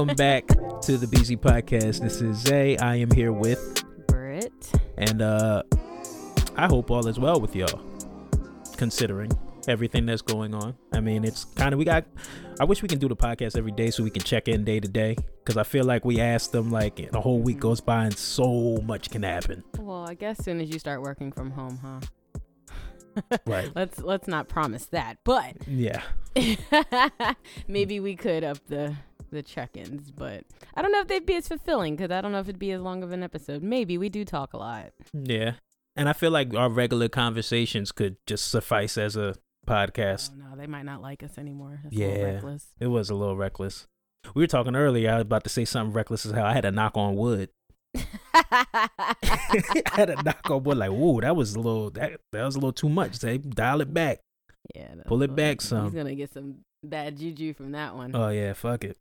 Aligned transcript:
Welcome 0.00 0.16
back 0.16 0.46
to 0.46 0.96
the 0.96 1.04
BZ 1.06 1.36
Podcast. 1.40 2.00
This 2.00 2.22
is 2.22 2.38
Zay. 2.38 2.74
I 2.78 2.96
am 2.96 3.10
here 3.10 3.32
with, 3.34 3.84
Britt. 4.06 4.50
and 4.96 5.20
uh 5.20 5.62
I 6.56 6.68
hope 6.68 6.90
all 6.90 7.06
is 7.06 7.18
well 7.18 7.38
with 7.38 7.54
y'all, 7.54 7.82
considering 8.78 9.30
everything 9.68 10.06
that's 10.06 10.22
going 10.22 10.54
on. 10.54 10.74
I 10.94 11.00
mean, 11.00 11.22
it's 11.22 11.44
kind 11.44 11.74
of 11.74 11.78
we 11.78 11.84
got. 11.84 12.06
I 12.58 12.64
wish 12.64 12.80
we 12.80 12.88
can 12.88 12.98
do 12.98 13.08
the 13.08 13.14
podcast 13.14 13.58
every 13.58 13.72
day 13.72 13.90
so 13.90 14.02
we 14.02 14.08
can 14.08 14.22
check 14.22 14.48
in 14.48 14.64
day 14.64 14.80
to 14.80 14.88
day 14.88 15.16
because 15.44 15.58
I 15.58 15.64
feel 15.64 15.84
like 15.84 16.02
we 16.06 16.18
ask 16.18 16.50
them 16.50 16.70
like 16.70 17.10
the 17.12 17.20
whole 17.20 17.40
week 17.40 17.60
goes 17.60 17.82
by 17.82 18.06
and 18.06 18.16
so 18.16 18.78
much 18.86 19.10
can 19.10 19.22
happen. 19.22 19.62
Well, 19.78 20.08
I 20.08 20.14
guess 20.14 20.42
soon 20.42 20.62
as 20.62 20.70
you 20.70 20.78
start 20.78 21.02
working 21.02 21.30
from 21.30 21.50
home, 21.50 21.78
huh? 21.82 22.00
Right. 23.46 23.70
let's 23.74 23.98
let's 23.98 24.26
not 24.28 24.48
promise 24.48 24.86
that, 24.86 25.18
but 25.24 25.56
Yeah. 25.66 26.00
maybe 27.68 28.00
we 28.00 28.16
could 28.16 28.44
up 28.44 28.56
the 28.68 28.96
the 29.30 29.42
check-ins. 29.42 30.10
But 30.10 30.44
I 30.74 30.82
don't 30.82 30.92
know 30.92 31.00
if 31.00 31.08
they'd 31.08 31.24
be 31.26 31.36
as 31.36 31.48
fulfilling 31.48 31.96
because 31.96 32.10
I 32.10 32.20
don't 32.20 32.32
know 32.32 32.40
if 32.40 32.48
it'd 32.48 32.58
be 32.58 32.72
as 32.72 32.80
long 32.80 33.02
of 33.02 33.12
an 33.12 33.22
episode. 33.22 33.62
Maybe 33.62 33.96
we 33.98 34.08
do 34.08 34.24
talk 34.24 34.52
a 34.52 34.56
lot. 34.58 34.92
Yeah. 35.12 35.52
And 35.96 36.08
I 36.08 36.12
feel 36.12 36.30
like 36.30 36.54
our 36.54 36.68
regular 36.70 37.08
conversations 37.08 37.92
could 37.92 38.16
just 38.26 38.48
suffice 38.50 38.96
as 38.96 39.16
a 39.16 39.34
podcast. 39.66 40.30
Oh, 40.32 40.50
no, 40.50 40.56
they 40.56 40.66
might 40.66 40.84
not 40.84 41.02
like 41.02 41.22
us 41.22 41.36
anymore. 41.38 41.80
That's 41.82 41.94
Yeah. 41.94 42.40
It 42.80 42.86
was 42.88 43.10
a 43.10 43.14
little 43.14 43.36
reckless. 43.36 43.86
We 44.34 44.42
were 44.42 44.46
talking 44.46 44.76
earlier. 44.76 45.10
I 45.10 45.14
was 45.16 45.22
about 45.22 45.44
to 45.44 45.50
say 45.50 45.64
something 45.64 45.92
reckless 45.94 46.26
as 46.26 46.32
hell. 46.32 46.44
I 46.46 46.52
had 46.52 46.62
to 46.62 46.70
knock 46.70 46.92
on 46.96 47.16
wood. 47.16 47.48
I 48.34 49.16
had 49.92 50.06
to 50.06 50.22
knock 50.24 50.50
on 50.50 50.62
wood. 50.62 50.78
Like, 50.78 50.90
whoa, 50.90 51.20
that 51.20 51.34
was 51.36 51.54
a 51.54 51.60
little. 51.60 51.90
That 51.90 52.20
that 52.32 52.44
was 52.44 52.54
a 52.54 52.58
little 52.58 52.72
too 52.72 52.88
much. 52.88 53.16
Say, 53.16 53.38
dial 53.38 53.80
it 53.80 53.92
back. 53.92 54.20
yeah, 54.74 54.94
Pull 55.06 55.22
it 55.22 55.34
back 55.34 55.60
some. 55.60 55.86
He's 55.86 55.94
gonna 55.94 56.14
get 56.14 56.32
some 56.32 56.56
bad 56.84 57.16
juju 57.18 57.54
from 57.54 57.72
that 57.72 57.94
one. 57.96 58.14
Oh 58.14 58.28
yeah, 58.28 58.52
fuck 58.52 58.84
it. 58.84 58.96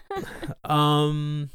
Um, 0.64 1.50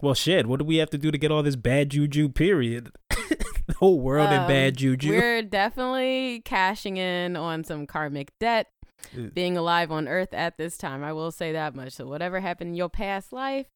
well, 0.00 0.14
shit. 0.14 0.46
What 0.46 0.58
do 0.58 0.64
we 0.64 0.76
have 0.76 0.90
to 0.90 0.98
do 0.98 1.10
to 1.10 1.18
get 1.18 1.30
all 1.30 1.42
this 1.42 1.56
bad 1.56 1.90
juju? 1.90 2.28
Period. 2.28 2.90
the 3.10 3.74
whole 3.78 4.00
world 4.00 4.30
in 4.32 4.40
Um, 4.40 4.48
bad 4.48 4.76
juju. 4.76 5.10
We're 5.10 5.42
definitely 5.42 6.42
cashing 6.44 6.96
in 6.96 7.36
on 7.36 7.64
some 7.64 7.86
karmic 7.86 8.32
debt. 8.40 8.68
Uh, 9.16 9.28
Being 9.32 9.56
alive 9.56 9.90
on 9.90 10.08
Earth 10.08 10.32
at 10.34 10.58
this 10.58 10.76
time, 10.76 11.02
I 11.02 11.12
will 11.12 11.30
say 11.30 11.52
that 11.52 11.74
much. 11.74 11.92
So 11.92 12.06
whatever 12.06 12.40
happened 12.40 12.70
in 12.70 12.74
your 12.74 12.88
past 12.88 13.32
life, 13.32 13.66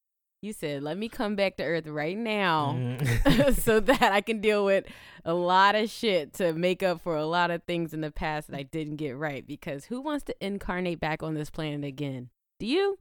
you 0.43 0.53
said, 0.53 0.83
"Let 0.83 0.99
me 0.99 1.09
come 1.09 1.35
back 1.35 1.57
to 1.57 1.65
Earth 1.65 1.87
right 1.87 2.17
now." 2.17 2.77
Mm. 2.79 3.55
so 3.63 3.81
that 3.81 4.13
I 4.13 4.21
can 4.21 4.41
deal 4.41 4.65
with 4.65 4.85
a 5.25 5.35
lot 5.35 5.75
of 5.75 5.91
shit 5.91 6.33
to 6.35 6.53
make 6.53 6.83
up 6.83 7.01
for 7.01 7.17
a 7.17 7.27
lot 7.27 7.51
of 7.51 7.63
things 7.65 7.93
in 7.95 8.01
the 8.03 8.11
past 8.13 8.49
that 8.49 8.57
I 8.57 8.63
didn't 8.63 8.97
get 8.97 9.17
right. 9.17 9.47
Because 9.47 9.87
who 9.87 10.01
wants 10.01 10.25
to 10.25 10.35
incarnate 10.45 11.01
back 11.01 11.23
on 11.23 11.35
this 11.35 11.51
planet 11.51 11.85
again? 11.85 12.31
Do 12.61 12.67
you? 12.67 12.99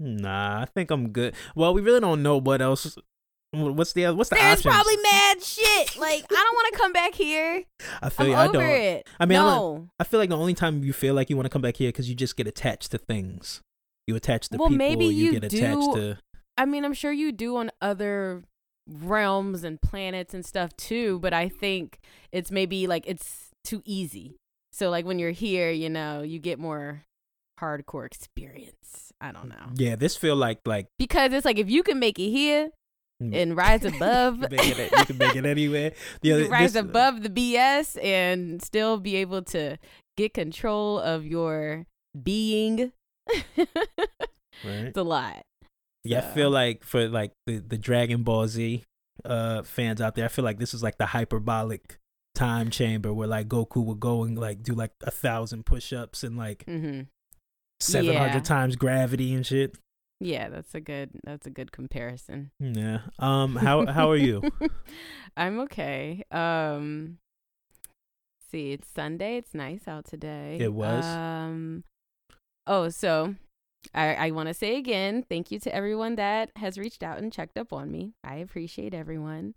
Nah, 0.00 0.62
I 0.62 0.64
think 0.66 0.90
I'm 0.90 1.10
good. 1.10 1.34
Well, 1.54 1.74
we 1.74 1.80
really 1.80 2.00
don't 2.00 2.22
know 2.22 2.38
what 2.38 2.60
else. 2.62 2.96
What's 3.52 3.94
the 3.94 4.06
what's 4.14 4.28
the 4.30 4.36
There's 4.36 4.58
options? 4.58 4.74
probably 4.74 4.96
mad 5.02 5.42
shit. 5.42 5.96
Like 5.98 6.24
I 6.30 6.34
don't 6.34 6.54
want 6.54 6.72
to 6.72 6.78
come 6.78 6.92
back 6.92 7.14
here. 7.14 7.64
I 8.02 8.10
feel 8.10 8.26
I'm 8.26 8.30
you. 8.30 8.36
I 8.36 8.44
over 8.44 8.52
don't. 8.52 8.62
it. 8.70 9.08
I 9.18 9.24
mean, 9.26 9.38
no. 9.38 9.88
I 9.98 10.04
feel 10.04 10.20
like 10.20 10.28
the 10.28 10.36
only 10.36 10.52
time 10.54 10.84
you 10.84 10.92
feel 10.92 11.14
like 11.14 11.30
you 11.30 11.36
want 11.36 11.46
to 11.46 11.50
come 11.50 11.62
back 11.62 11.76
here 11.76 11.88
because 11.88 12.08
you 12.10 12.14
just 12.14 12.36
get 12.36 12.46
attached 12.46 12.90
to 12.90 12.98
things. 12.98 13.62
You 14.06 14.16
attach 14.16 14.50
to 14.50 14.58
Well, 14.58 14.68
people. 14.68 14.76
maybe 14.78 15.06
you, 15.06 15.32
you 15.32 15.32
get 15.40 15.44
attached 15.44 15.94
to. 15.94 16.18
I 16.58 16.66
mean, 16.66 16.84
I'm 16.84 16.92
sure 16.92 17.10
you 17.12 17.32
do 17.32 17.56
on 17.56 17.70
other 17.80 18.42
realms 18.86 19.64
and 19.64 19.80
planets 19.80 20.34
and 20.34 20.44
stuff 20.44 20.76
too, 20.76 21.18
but 21.20 21.32
I 21.32 21.48
think 21.48 21.98
it's 22.32 22.50
maybe 22.50 22.86
like 22.86 23.04
it's 23.06 23.48
too 23.64 23.82
easy. 23.86 24.36
So 24.72 24.90
like 24.90 25.06
when 25.06 25.18
you're 25.18 25.30
here, 25.30 25.70
you 25.70 25.88
know, 25.88 26.20
you 26.22 26.38
get 26.38 26.58
more 26.58 27.04
hardcore 27.60 28.04
experience. 28.06 29.07
I 29.20 29.32
don't 29.32 29.48
know. 29.48 29.66
Yeah, 29.74 29.96
this 29.96 30.16
feel 30.16 30.36
like 30.36 30.60
like 30.64 30.86
Because 30.98 31.32
it's 31.32 31.44
like 31.44 31.58
if 31.58 31.68
you 31.70 31.82
can 31.82 31.98
make 31.98 32.18
it 32.18 32.30
here 32.30 32.70
Mm. 33.20 33.34
and 33.34 33.56
rise 33.56 33.84
above 33.84 34.38
you, 34.42 34.46
can 34.46 34.56
make 34.56 34.78
it, 34.78 34.92
you 34.96 35.04
can 35.06 35.18
make 35.18 35.34
it 35.34 35.44
anywhere. 35.44 35.90
The 36.22 36.32
other- 36.34 36.48
rise 36.48 36.74
this- 36.74 36.80
above 36.84 37.24
the 37.24 37.28
BS 37.28 38.00
and 38.00 38.62
still 38.62 38.96
be 38.98 39.16
able 39.16 39.42
to 39.42 39.76
get 40.16 40.34
control 40.34 41.00
of 41.00 41.26
your 41.26 41.84
being. 42.22 42.92
Right. 44.64 44.84
it's 44.86 44.96
a 44.98 45.02
lot. 45.02 45.42
Yeah, 46.04 46.18
I 46.18 46.34
feel 46.34 46.50
like 46.50 46.84
for 46.84 47.08
like 47.08 47.32
the 47.46 47.58
the 47.58 47.76
Dragon 47.78 48.22
Ball 48.22 48.46
Z 48.48 48.82
uh 49.24 49.62
fans 49.62 50.00
out 50.00 50.14
there, 50.14 50.24
I 50.24 50.28
feel 50.28 50.44
like 50.44 50.58
this 50.58 50.72
is 50.74 50.82
like 50.82 50.98
the 50.98 51.06
hyperbolic 51.06 51.96
time 52.34 52.70
chamber 52.70 53.12
where 53.12 53.26
like 53.28 53.48
Goku 53.48 53.84
would 53.84 53.98
go 54.00 54.22
and 54.22 54.38
like 54.38 54.62
do 54.62 54.74
like 54.74 54.92
a 55.02 55.10
thousand 55.10 55.66
push 55.66 55.92
ups 55.92 56.22
and 56.22 56.36
like 56.36 56.64
hmm 56.66 57.00
seven 57.80 58.14
hundred 58.16 58.34
Yeah. 58.34 58.40
times 58.40 58.76
gravity 58.76 59.34
and 59.34 59.46
shit. 59.46 59.76
Yeah, 60.20 60.48
that's 60.48 60.74
a 60.74 60.80
good 60.80 61.10
that's 61.24 61.46
a 61.46 61.50
good 61.50 61.70
comparison. 61.72 62.50
Yeah. 62.58 63.00
Um. 63.18 63.54
How 63.56 63.86
how 63.86 64.10
are 64.10 64.16
you? 64.16 64.42
I'm 65.36 65.60
okay. 65.60 66.24
Um 66.32 67.18
see, 68.50 68.72
it's 68.72 68.88
Sunday. 68.88 69.36
It's 69.36 69.54
nice 69.54 69.86
out 69.86 70.06
today. 70.06 70.56
It 70.60 70.72
was. 70.72 71.04
Um 71.04 71.84
Oh, 72.66 72.88
so 72.88 73.36
I 73.94 74.14
I 74.14 74.30
want 74.32 74.48
to 74.48 74.54
say 74.54 74.76
again, 74.76 75.22
thank 75.28 75.50
you 75.52 75.60
to 75.60 75.74
everyone 75.74 76.16
that 76.16 76.50
has 76.56 76.78
reached 76.78 77.02
out 77.04 77.18
and 77.18 77.32
checked 77.32 77.56
up 77.56 77.72
on 77.72 77.90
me. 77.92 78.14
I 78.24 78.36
appreciate 78.36 78.94
everyone. 78.94 79.54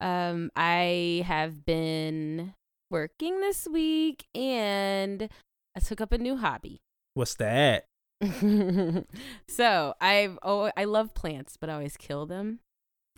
Um 0.00 0.50
I 0.56 1.22
have 1.26 1.66
been 1.66 2.54
working 2.90 3.40
this 3.40 3.68
week 3.68 4.24
and 4.34 5.28
I 5.76 5.80
took 5.80 6.00
up 6.00 6.12
a 6.12 6.18
new 6.18 6.36
hobby. 6.38 6.80
What's 7.14 7.34
that? 7.36 7.86
so 9.48 9.94
I've 10.00 10.38
oh 10.42 10.70
I 10.76 10.84
love 10.84 11.14
plants, 11.14 11.56
but 11.56 11.68
I 11.70 11.74
always 11.74 11.96
kill 11.96 12.26
them, 12.26 12.60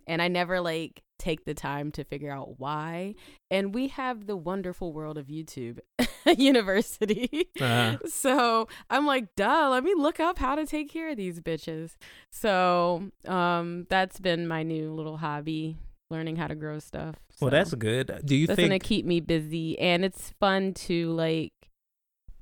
and 0.07 0.23
I 0.23 0.29
never 0.29 0.61
like 0.61 1.03
take 1.19 1.45
the 1.45 1.55
time 1.55 1.91
to 1.93 2.05
figure 2.05 2.31
out 2.31 2.59
why. 2.59 3.15
And 3.51 3.75
we 3.75 3.89
have 3.89 4.27
the 4.27 4.37
wonderful 4.37 4.93
world 4.93 5.17
of 5.17 5.27
YouTube 5.29 5.79
University, 6.39 7.49
Uh-huh. 7.61 7.99
so 8.07 8.69
I'm 8.91 9.07
like, 9.07 9.35
duh, 9.37 9.69
let 9.71 9.85
me 9.85 9.95
look 9.97 10.21
up 10.21 10.39
how 10.39 10.55
to 10.55 10.67
take 10.67 10.91
care 10.91 11.11
of 11.11 11.17
these 11.17 11.41
bitches. 11.41 11.97
So 12.31 13.11
um, 13.27 13.87
that's 13.89 14.19
been 14.21 14.49
my 14.49 14.63
new 14.65 14.93
little 14.93 15.19
hobby, 15.19 15.77
learning 16.11 16.37
how 16.37 16.49
to 16.49 16.55
grow 16.55 16.79
stuff. 16.79 17.17
Well, 17.41 17.51
that's 17.51 17.75
good. 17.75 18.21
Do 18.25 18.35
you 18.35 18.47
think 18.47 18.57
that's 18.57 18.69
gonna 18.69 18.79
keep 18.79 19.07
me 19.07 19.21
busy, 19.21 19.79
and 19.79 20.05
it's 20.05 20.31
fun 20.41 20.75
to 20.75 21.13
like 21.13 21.53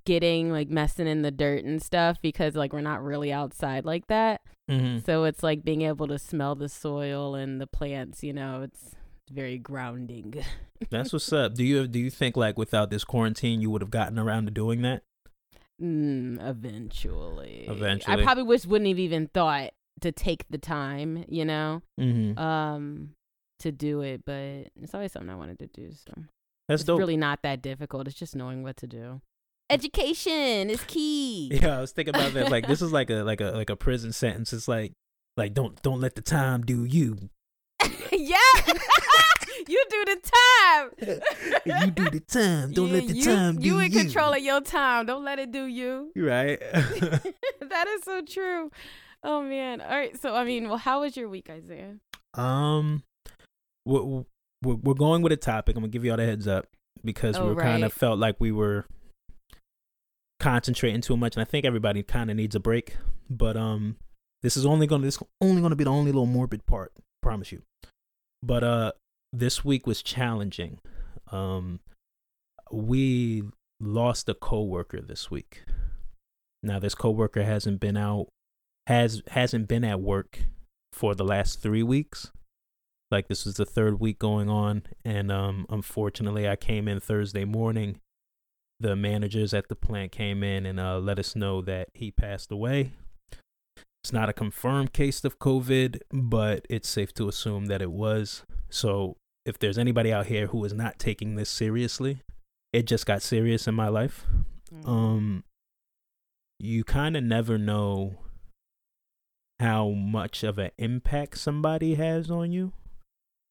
getting 0.05 0.51
like 0.51 0.69
messing 0.69 1.07
in 1.07 1.23
the 1.23 1.31
dirt 1.31 1.65
and 1.65 1.83
stuff 1.83 2.21
because 2.21 2.55
like 2.55 2.73
we're 2.73 2.81
not 2.81 3.03
really 3.03 3.33
outside 3.33 3.85
like 3.85 4.07
that. 4.09 4.41
Mhm. 4.71 5.05
So 5.05 5.25
it's 5.25 5.43
like 5.43 5.65
being 5.65 5.83
able 5.83 6.07
to 6.09 6.19
smell 6.19 6.55
the 6.55 6.69
soil 6.69 7.35
and 7.35 7.61
the 7.61 7.67
plants. 7.67 8.23
You 8.23 8.33
know, 8.33 8.63
it's 8.63 8.95
very 9.31 9.59
grounding. 9.59 10.35
That's 10.91 11.13
what's 11.13 11.33
up. 11.33 11.55
Do 11.55 11.65
you 11.65 11.87
do 11.87 11.99
you 11.99 12.11
think 12.11 12.37
like 12.37 12.59
without 12.59 12.91
this 12.91 13.05
quarantine 13.05 13.61
you 13.61 13.71
would 13.71 13.83
have 13.83 13.91
gotten 13.91 14.19
around 14.19 14.45
to 14.47 14.51
doing 14.51 14.83
that? 14.83 15.03
mm, 15.81 16.39
eventually, 16.49 17.65
Eventually. 17.69 18.21
I 18.21 18.25
probably 18.25 18.45
wish 18.45 18.67
wouldn't 18.67 18.89
have 18.89 18.99
even 18.99 19.27
thought 19.29 19.71
to 20.01 20.13
take 20.13 20.45
the 20.49 20.59
time. 20.59 21.25
You 21.29 21.45
know, 21.45 21.83
Mm-hmm. 22.01 22.39
um, 22.39 23.11
to 23.61 23.73
do 23.73 24.01
it, 24.03 24.25
but 24.25 24.69
it's 24.81 24.95
always 24.95 25.13
something 25.13 25.31
I 25.31 25.37
wanted 25.37 25.59
to 25.61 25.67
do. 25.69 25.91
So 25.93 26.13
That's 26.69 26.83
it's 26.83 26.87
dope. 26.87 26.99
really 26.99 27.17
not 27.17 27.43
that 27.43 27.63
difficult. 27.63 28.07
It's 28.09 28.17
just 28.19 28.35
knowing 28.37 28.63
what 28.63 28.77
to 28.79 28.87
do. 28.87 29.21
Education 29.71 30.69
is 30.71 30.83
key. 30.87 31.51
Yeah, 31.53 31.79
I 31.79 31.81
was 31.81 31.93
thinking 31.93 32.15
about 32.15 32.33
that. 32.35 32.51
Like 32.51 32.67
this 32.67 32.83
is 32.83 32.93
like 32.93 33.11
a 33.11 33.23
like 33.23 33.41
a 33.41 33.53
like 33.53 33.71
a 33.71 33.77
prison 33.77 34.13
sentence. 34.13 34.53
It's 34.53 34.69
like 34.69 34.93
like 35.37 35.55
don't 35.55 35.81
don't 35.83 36.01
let 36.01 36.15
the 36.15 36.21
time 36.23 36.63
do 36.63 36.85
you. 36.85 37.31
yeah. 38.13 38.37
you 39.69 39.85
do 39.89 40.05
the 40.05 40.21
time. 40.23 40.91
you 41.87 41.91
do 41.93 42.11
the 42.11 42.21
time. 42.21 42.73
Don't 42.73 42.93
let 42.93 43.07
the 43.09 43.15
you, 43.15 43.25
time 43.25 43.57
do 43.57 43.67
you 43.67 43.75
you. 43.79 43.81
in 43.87 43.93
control 43.93 44.33
of 44.33 44.41
your 44.43 44.61
time. 44.61 45.07
Don't 45.07 45.25
let 45.25 45.39
it 45.39 45.53
do 45.53 45.65
you. 45.67 46.13
Right. 46.17 46.61
that 46.61 47.87
is 47.89 48.05
so 48.05 48.23
true. 48.23 48.71
Oh 49.25 49.43
man. 49.43 49.81
All 49.81 49.89
right. 49.89 50.21
So 50.21 50.35
I 50.35 50.45
mean, 50.45 50.69
well, 50.69 50.79
how 50.79 51.01
was 51.01 51.17
your 51.17 51.29
week, 51.29 51.49
Isaiah? 51.51 51.97
um, 52.35 53.03
we're, 53.85 54.25
we're 54.63 54.75
we're 54.75 54.95
going 54.95 55.23
with 55.23 55.33
a 55.33 55.37
topic. 55.37 55.77
I'm 55.77 55.83
gonna 55.83 55.91
give 55.91 56.05
you 56.05 56.11
all 56.11 56.17
the 56.19 56.27
heads 56.27 56.47
up 56.47 56.67
because 57.05 57.37
Oh, 57.37 57.55
we 57.55 57.61
kind 57.61 57.85
of 57.85 57.93
felt 57.93 58.19
like 58.19 58.37
we 58.39 58.53
were 58.53 58.87
concentrating 60.43 61.01
too 61.01 61.17
much, 61.17 61.37
and 61.37 61.41
I 61.41 61.45
think 61.45 61.65
everybody 61.65 62.03
kind 62.03 62.31
of 62.31 62.37
needs 62.37 62.55
a 62.55 62.61
break. 62.61 62.97
But 63.31 63.57
um, 63.57 63.97
this 64.43 64.57
is 64.57 64.67
only 64.67 64.87
gonna 64.87 65.05
this 65.05 65.19
only 65.41 65.63
gonna 65.63 65.77
be 65.77 65.85
the 65.85 65.91
only 65.91 66.11
little 66.11 66.27
morbid 66.27 66.67
part. 66.67 66.93
Promise 67.23 67.53
you. 67.53 67.63
But 68.43 68.65
uh, 68.65 68.93
this 69.33 69.65
week 69.65 69.87
was 69.87 70.03
challenging. 70.03 70.81
Um, 71.31 71.81
we 72.71 73.45
lost 73.81 74.29
a 74.29 74.35
coworker 74.35 75.01
this 75.01 75.31
week. 75.31 75.63
Now 76.63 76.79
this 76.81 76.95
coworker 76.95 77.45
hasn't 77.45 77.81
been 77.81 77.97
out 77.97 78.27
has 78.89 79.23
hasn't 79.29 79.69
been 79.69 79.85
at 79.85 80.01
work 80.01 80.41
for 80.93 81.15
the 81.15 81.25
last 81.25 81.63
3 81.63 81.85
weeks. 81.85 82.33
Like 83.13 83.29
this 83.29 83.45
was 83.45 83.55
the 83.55 83.65
third 83.65 84.01
week 84.01 84.19
going 84.19 84.49
on, 84.49 84.83
and 85.05 85.31
um, 85.31 85.67
unfortunately, 85.69 86.49
I 86.49 86.57
came 86.57 86.89
in 86.89 86.99
Thursday 86.99 87.45
morning. 87.45 88.01
The 88.81 88.97
managers 88.97 89.55
at 89.55 89.69
the 89.69 89.77
plant 89.77 90.13
came 90.13 90.43
in 90.43 90.67
and 90.67 90.81
uh, 90.81 90.99
let 90.99 91.19
us 91.19 91.37
know 91.37 91.63
that 91.63 91.89
he 91.95 92.11
passed 92.11 92.51
away. 92.51 92.93
It's 94.03 94.13
not 94.13 94.29
a 94.29 94.33
confirmed 94.33 94.93
case 94.93 95.25
of 95.25 95.39
COVID, 95.39 96.01
but 96.13 96.67
it's 96.69 96.89
safe 96.89 97.15
to 97.15 97.29
assume 97.29 97.67
that 97.67 97.81
it 97.81 97.93
was. 97.93 98.43
So, 98.69 99.17
if 99.47 99.59
there's 99.59 99.79
anybody 99.79 100.13
out 100.13 100.27
here 100.27 100.49
who 100.49 100.65
is 100.65 100.73
not 100.73 100.99
taking 100.99 101.37
this 101.37 101.51
seriously, 101.51 102.23
it 102.73 102.87
just 102.87 103.07
got 103.07 103.23
serious 103.23 103.69
in 103.69 103.75
my 103.77 103.89
life. 103.89 104.27
Mm. 104.75 104.89
Um, 104.89 105.45
you 106.59 106.83
kind 106.83 107.17
of 107.17 107.23
never 107.23 107.59
know 107.59 108.17
how 109.61 109.91
much 109.91 110.43
of 110.43 110.59
an 110.59 110.71
impact 110.79 111.39
somebody 111.39 111.95
has 111.95 112.31
on 112.31 112.51
you 112.51 112.73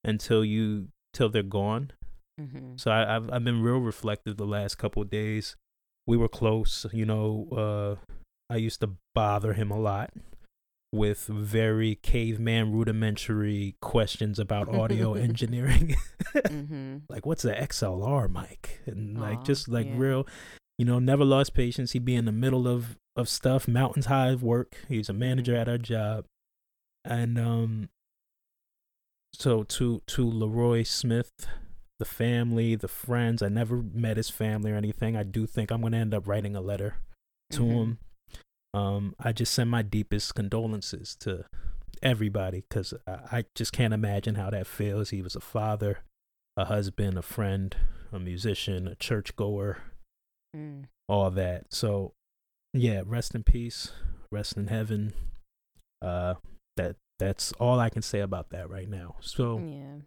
until 0.04 0.44
you 0.44 0.88
till 1.14 1.30
they're 1.30 1.42
gone. 1.42 1.92
Mhm. 2.42 2.80
So 2.80 2.90
I, 2.90 3.16
I've 3.16 3.30
I've 3.30 3.44
been 3.44 3.62
real 3.62 3.78
reflective 3.78 4.36
the 4.36 4.46
last 4.46 4.76
couple 4.76 5.02
of 5.02 5.10
days. 5.10 5.56
We 6.06 6.16
were 6.16 6.28
close, 6.28 6.86
you 6.92 7.06
know. 7.06 7.48
Uh, 7.52 8.14
I 8.52 8.56
used 8.56 8.80
to 8.80 8.90
bother 9.14 9.54
him 9.54 9.70
a 9.70 9.78
lot 9.78 10.10
with 10.92 11.26
very 11.26 11.94
caveman 11.94 12.70
rudimentary 12.70 13.76
questions 13.80 14.38
about 14.38 14.68
audio 14.68 15.14
engineering, 15.28 15.96
mm-hmm. 16.34 16.98
like 17.08 17.24
what's 17.24 17.42
the 17.42 17.52
XLR 17.52 18.30
mic, 18.30 18.82
and 18.86 19.18
like 19.18 19.42
just 19.44 19.68
like 19.68 19.86
yeah. 19.86 19.94
real, 19.96 20.26
you 20.78 20.84
know. 20.84 20.98
Never 20.98 21.24
lost 21.24 21.54
patience. 21.54 21.92
He'd 21.92 22.04
be 22.04 22.14
in 22.14 22.26
the 22.26 22.32
middle 22.32 22.68
of 22.68 22.98
of 23.16 23.28
stuff, 23.28 23.66
mountains 23.66 24.06
high 24.06 24.28
of 24.28 24.42
work. 24.42 24.76
He's 24.88 25.08
a 25.08 25.14
manager 25.14 25.56
at 25.56 25.68
our 25.68 25.78
job, 25.78 26.26
and 27.04 27.38
um. 27.38 27.88
So 29.34 29.62
to 29.62 30.02
to 30.08 30.28
Leroy 30.28 30.82
Smith, 30.82 31.32
the 32.02 32.08
family, 32.08 32.74
the 32.74 32.88
friends. 32.88 33.42
I 33.42 33.48
never 33.48 33.76
met 33.76 34.16
his 34.16 34.28
family 34.28 34.72
or 34.72 34.74
anything. 34.76 35.16
I 35.16 35.22
do 35.22 35.46
think 35.46 35.70
I'm 35.70 35.82
gonna 35.82 35.98
end 35.98 36.14
up 36.14 36.26
writing 36.26 36.56
a 36.56 36.60
letter 36.60 36.96
to 37.50 37.60
Mhm. 37.60 37.70
him. 37.70 37.98
Um, 38.74 39.14
I 39.20 39.32
just 39.32 39.52
send 39.54 39.70
my 39.70 39.82
deepest 39.82 40.34
condolences 40.34 41.14
to 41.20 41.44
everybody 42.02 42.64
because 42.68 42.92
I, 43.06 43.38
I 43.38 43.44
just 43.54 43.72
can't 43.72 43.94
imagine 43.94 44.34
how 44.34 44.50
that 44.50 44.66
feels. 44.66 45.10
He 45.10 45.22
was 45.22 45.36
a 45.36 45.40
father, 45.40 46.00
a 46.56 46.64
husband, 46.64 47.16
a 47.18 47.22
friend, 47.22 47.76
a 48.10 48.18
musician, 48.18 48.88
a 48.88 48.94
churchgoer, 48.96 49.78
Mm. 50.56 50.86
all 51.08 51.30
that. 51.30 51.72
So, 51.72 52.12
yeah, 52.74 53.02
rest 53.06 53.34
in 53.34 53.42
peace, 53.44 53.92
rest 54.32 54.56
in 54.56 54.66
heaven. 54.66 55.14
Uh, 56.02 56.34
that 56.76 56.96
that's 57.18 57.52
all 57.60 57.78
I 57.78 57.90
can 57.90 58.02
say 58.02 58.18
about 58.20 58.50
that 58.50 58.68
right 58.68 58.88
now. 58.88 59.16
So 59.20 59.58
Yeah. 59.60 59.98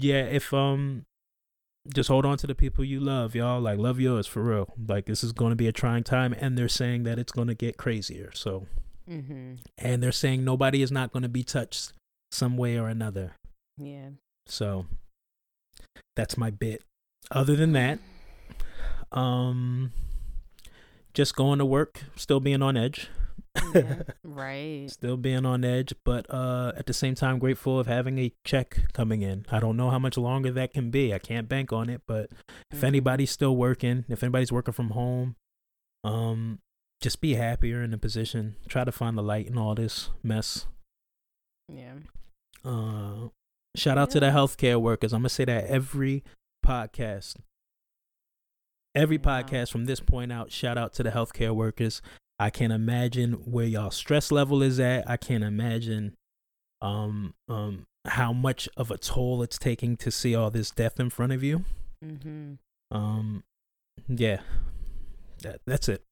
yeah, 0.00 0.24
if 0.24 0.52
um 0.52 1.06
just 1.94 2.08
hold 2.08 2.26
on 2.26 2.36
to 2.38 2.46
the 2.46 2.54
people 2.54 2.84
you 2.84 3.00
love, 3.00 3.34
y'all. 3.34 3.60
Like 3.60 3.78
love 3.78 4.00
yours 4.00 4.26
for 4.26 4.42
real. 4.42 4.74
Like 4.88 5.06
this 5.06 5.22
is 5.24 5.32
going 5.32 5.50
to 5.50 5.56
be 5.56 5.68
a 5.68 5.72
trying 5.72 6.04
time 6.04 6.34
and 6.38 6.56
they're 6.56 6.68
saying 6.68 7.04
that 7.04 7.18
it's 7.18 7.32
going 7.32 7.48
to 7.48 7.54
get 7.54 7.76
crazier. 7.76 8.30
So 8.34 8.66
mm-hmm. 9.08 9.54
and 9.78 10.02
they're 10.02 10.12
saying 10.12 10.44
nobody 10.44 10.82
is 10.82 10.92
not 10.92 11.12
going 11.12 11.22
to 11.22 11.28
be 11.28 11.42
touched 11.42 11.92
some 12.30 12.56
way 12.56 12.78
or 12.78 12.88
another. 12.88 13.32
Yeah. 13.78 14.10
So 14.46 14.86
that's 16.14 16.36
my 16.36 16.50
bit. 16.50 16.82
Other 17.30 17.56
than 17.56 17.72
that, 17.72 17.98
um 19.12 19.92
just 21.14 21.34
going 21.34 21.58
to 21.58 21.64
work, 21.64 22.02
still 22.14 22.40
being 22.40 22.62
on 22.62 22.76
edge. 22.76 23.08
Yeah. 23.74 24.02
Right. 24.24 24.90
still 24.90 25.16
being 25.16 25.46
on 25.46 25.64
edge, 25.64 25.94
but 26.04 26.26
uh, 26.32 26.72
at 26.76 26.86
the 26.86 26.92
same 26.92 27.14
time, 27.14 27.38
grateful 27.38 27.78
of 27.80 27.86
having 27.86 28.18
a 28.18 28.32
check 28.44 28.92
coming 28.92 29.22
in. 29.22 29.46
I 29.50 29.60
don't 29.60 29.76
know 29.76 29.88
how 29.90 29.98
much 29.98 30.18
longer 30.18 30.50
that 30.52 30.74
can 30.74 30.90
be. 30.90 31.14
I 31.14 31.18
can't 31.18 31.48
bank 31.48 31.72
on 31.72 31.88
it, 31.88 32.02
but 32.06 32.30
if 32.70 32.80
Mhm. 32.80 32.84
anybody's 32.84 33.30
still 33.30 33.56
working, 33.56 34.04
if 34.08 34.22
anybody's 34.22 34.52
working 34.52 34.74
from 34.74 34.90
home, 34.90 35.36
um, 36.04 36.58
just 37.00 37.20
be 37.20 37.34
happier 37.34 37.82
in 37.82 37.92
the 37.92 37.98
position. 37.98 38.56
Try 38.68 38.84
to 38.84 38.92
find 38.92 39.16
the 39.16 39.22
light 39.22 39.46
in 39.46 39.56
all 39.56 39.74
this 39.74 40.10
mess. 40.22 40.66
Yeah. 41.72 41.94
Uh, 42.64 43.28
shout 43.76 43.96
out 43.98 44.10
to 44.10 44.20
the 44.20 44.30
healthcare 44.30 44.80
workers. 44.80 45.12
I'm 45.12 45.20
gonna 45.20 45.28
say 45.30 45.44
that 45.46 45.64
every 45.64 46.24
podcast, 46.64 47.36
every 48.94 49.18
podcast 49.18 49.70
from 49.70 49.84
this 49.86 50.00
point 50.00 50.32
out. 50.32 50.50
Shout 50.52 50.76
out 50.78 50.92
to 50.94 51.02
the 51.02 51.10
healthcare 51.10 51.54
workers. 51.54 52.02
I 52.38 52.50
can't 52.50 52.72
imagine 52.72 53.32
where 53.32 53.64
y'all 53.66 53.90
stress 53.90 54.30
level 54.30 54.62
is 54.62 54.78
at. 54.78 55.08
I 55.08 55.16
can't 55.16 55.44
imagine 55.44 56.14
um 56.82 57.34
um 57.48 57.86
how 58.06 58.32
much 58.32 58.68
of 58.76 58.90
a 58.90 58.98
toll 58.98 59.42
it's 59.42 59.58
taking 59.58 59.96
to 59.96 60.10
see 60.10 60.34
all 60.34 60.50
this 60.50 60.70
death 60.70 61.00
in 61.00 61.10
front 61.10 61.32
of 61.32 61.42
you. 61.42 61.64
Mhm. 62.04 62.58
Um, 62.90 63.42
yeah, 64.08 64.40
that 65.42 65.60
that's 65.66 65.88
it. 65.88 66.04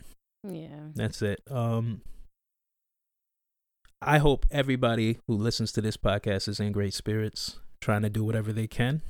Yeah. 0.43 0.89
That's 0.95 1.23
it. 1.23 1.41
Um, 1.51 2.01
I 4.03 4.19
hope 4.19 4.45
everybody 4.51 5.19
who 5.27 5.35
listens 5.35 5.73
to 5.73 5.81
this 5.81 5.97
podcast 5.97 6.49
is 6.49 6.61
in 6.61 6.73
great 6.73 6.95
spirits, 6.95 7.59
trying 7.81 8.03
to 8.03 8.11
do 8.11 8.25
whatever 8.25 8.53
they 8.53 8.67
can 8.67 9.01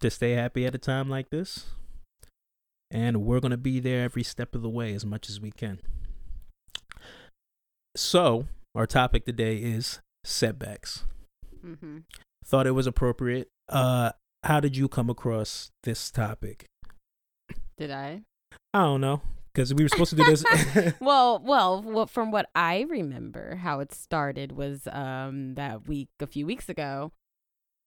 to 0.00 0.10
stay 0.10 0.32
happy 0.32 0.66
at 0.66 0.74
a 0.74 0.78
time 0.78 1.08
like 1.08 1.30
this. 1.30 1.66
And 2.90 3.24
we're 3.24 3.40
going 3.40 3.50
to 3.50 3.56
be 3.56 3.78
there 3.78 4.04
every 4.04 4.22
step 4.22 4.54
of 4.54 4.62
the 4.62 4.68
way 4.68 4.94
as 4.94 5.04
much 5.04 5.28
as 5.28 5.40
we 5.40 5.50
can. 5.50 5.80
So, 7.96 8.46
our 8.74 8.86
topic 8.86 9.24
today 9.24 9.56
is 9.56 10.00
setbacks. 10.24 11.04
Mhm. 11.64 12.04
Thought 12.44 12.66
it 12.66 12.72
was 12.72 12.86
appropriate. 12.86 13.48
Uh, 13.68 14.12
how 14.44 14.60
did 14.60 14.76
you 14.76 14.88
come 14.88 15.10
across 15.10 15.70
this 15.82 16.10
topic? 16.10 16.66
Did 17.78 17.90
I? 17.90 18.22
I 18.72 18.82
don't 18.82 19.00
know, 19.00 19.22
because 19.52 19.72
we 19.74 19.82
were 19.84 19.88
supposed 19.88 20.10
to 20.10 20.16
do 20.16 20.24
this. 20.24 20.44
well, 21.00 21.38
well, 21.42 21.82
what 21.82 22.10
from 22.10 22.30
what 22.30 22.48
I 22.54 22.82
remember, 22.88 23.56
how 23.56 23.80
it 23.80 23.92
started 23.92 24.52
was 24.52 24.86
um 24.92 25.54
that 25.54 25.88
week 25.88 26.08
a 26.20 26.26
few 26.26 26.46
weeks 26.46 26.68
ago 26.68 27.12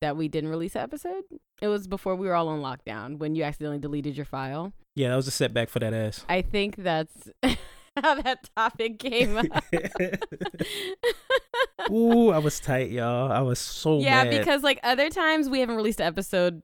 that 0.01 0.17
we 0.17 0.27
didn't 0.27 0.49
release 0.49 0.75
an 0.75 0.81
episode. 0.81 1.23
It 1.61 1.67
was 1.67 1.87
before 1.87 2.15
we 2.15 2.27
were 2.27 2.33
all 2.35 2.47
on 2.47 2.61
lockdown 2.61 3.17
when 3.17 3.35
you 3.35 3.43
accidentally 3.43 3.79
deleted 3.79 4.15
your 4.17 4.25
file. 4.25 4.73
yeah, 4.95 5.09
that 5.09 5.15
was 5.15 5.27
a 5.27 5.31
setback 5.31 5.69
for 5.69 5.79
that 5.79 5.93
ass. 5.93 6.25
I 6.27 6.41
think 6.41 6.75
that's 6.77 7.29
how 8.01 8.21
that 8.21 8.49
topic 8.55 8.99
came 8.99 9.37
up. 9.37 9.45
Ooh, 11.91 12.29
I 12.29 12.37
was 12.37 12.59
tight, 12.59 12.91
y'all. 12.91 13.31
I 13.31 13.41
was 13.41 13.59
so 13.59 13.99
yeah, 13.99 14.23
mad. 14.23 14.37
because 14.37 14.63
like 14.63 14.79
other 14.83 15.09
times 15.09 15.49
we 15.49 15.59
haven't 15.59 15.75
released 15.75 15.99
an 15.99 16.07
episode 16.07 16.61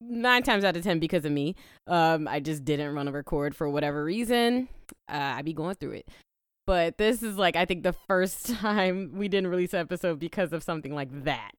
nine 0.00 0.42
times 0.42 0.64
out 0.64 0.76
of 0.76 0.82
ten 0.82 0.98
because 0.98 1.24
of 1.24 1.32
me. 1.32 1.54
Um, 1.86 2.26
I 2.26 2.40
just 2.40 2.64
didn't 2.64 2.94
run 2.94 3.08
a 3.08 3.12
record 3.12 3.54
for 3.54 3.68
whatever 3.68 4.04
reason. 4.04 4.68
Uh, 5.08 5.34
I 5.36 5.42
be 5.42 5.52
going 5.52 5.74
through 5.76 5.92
it. 5.92 6.08
But 6.66 6.98
this 6.98 7.22
is 7.22 7.36
like 7.36 7.56
I 7.56 7.64
think 7.64 7.82
the 7.82 7.92
first 7.92 8.46
time 8.54 9.12
we 9.14 9.28
didn't 9.28 9.50
release 9.50 9.74
an 9.74 9.80
episode 9.80 10.18
because 10.18 10.52
of 10.52 10.62
something 10.62 10.94
like 10.94 11.24
that. 11.24 11.52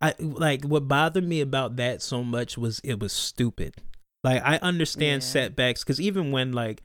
I 0.00 0.14
like 0.18 0.64
what 0.64 0.88
bothered 0.88 1.26
me 1.26 1.40
about 1.40 1.76
that 1.76 2.02
so 2.02 2.22
much 2.24 2.58
was 2.58 2.80
it 2.84 3.00
was 3.00 3.12
stupid. 3.12 3.76
Like 4.24 4.42
I 4.44 4.56
understand 4.58 5.22
Yeah. 5.22 5.28
setbacks 5.28 5.84
because 5.84 6.00
even 6.00 6.32
when 6.32 6.52
like 6.52 6.82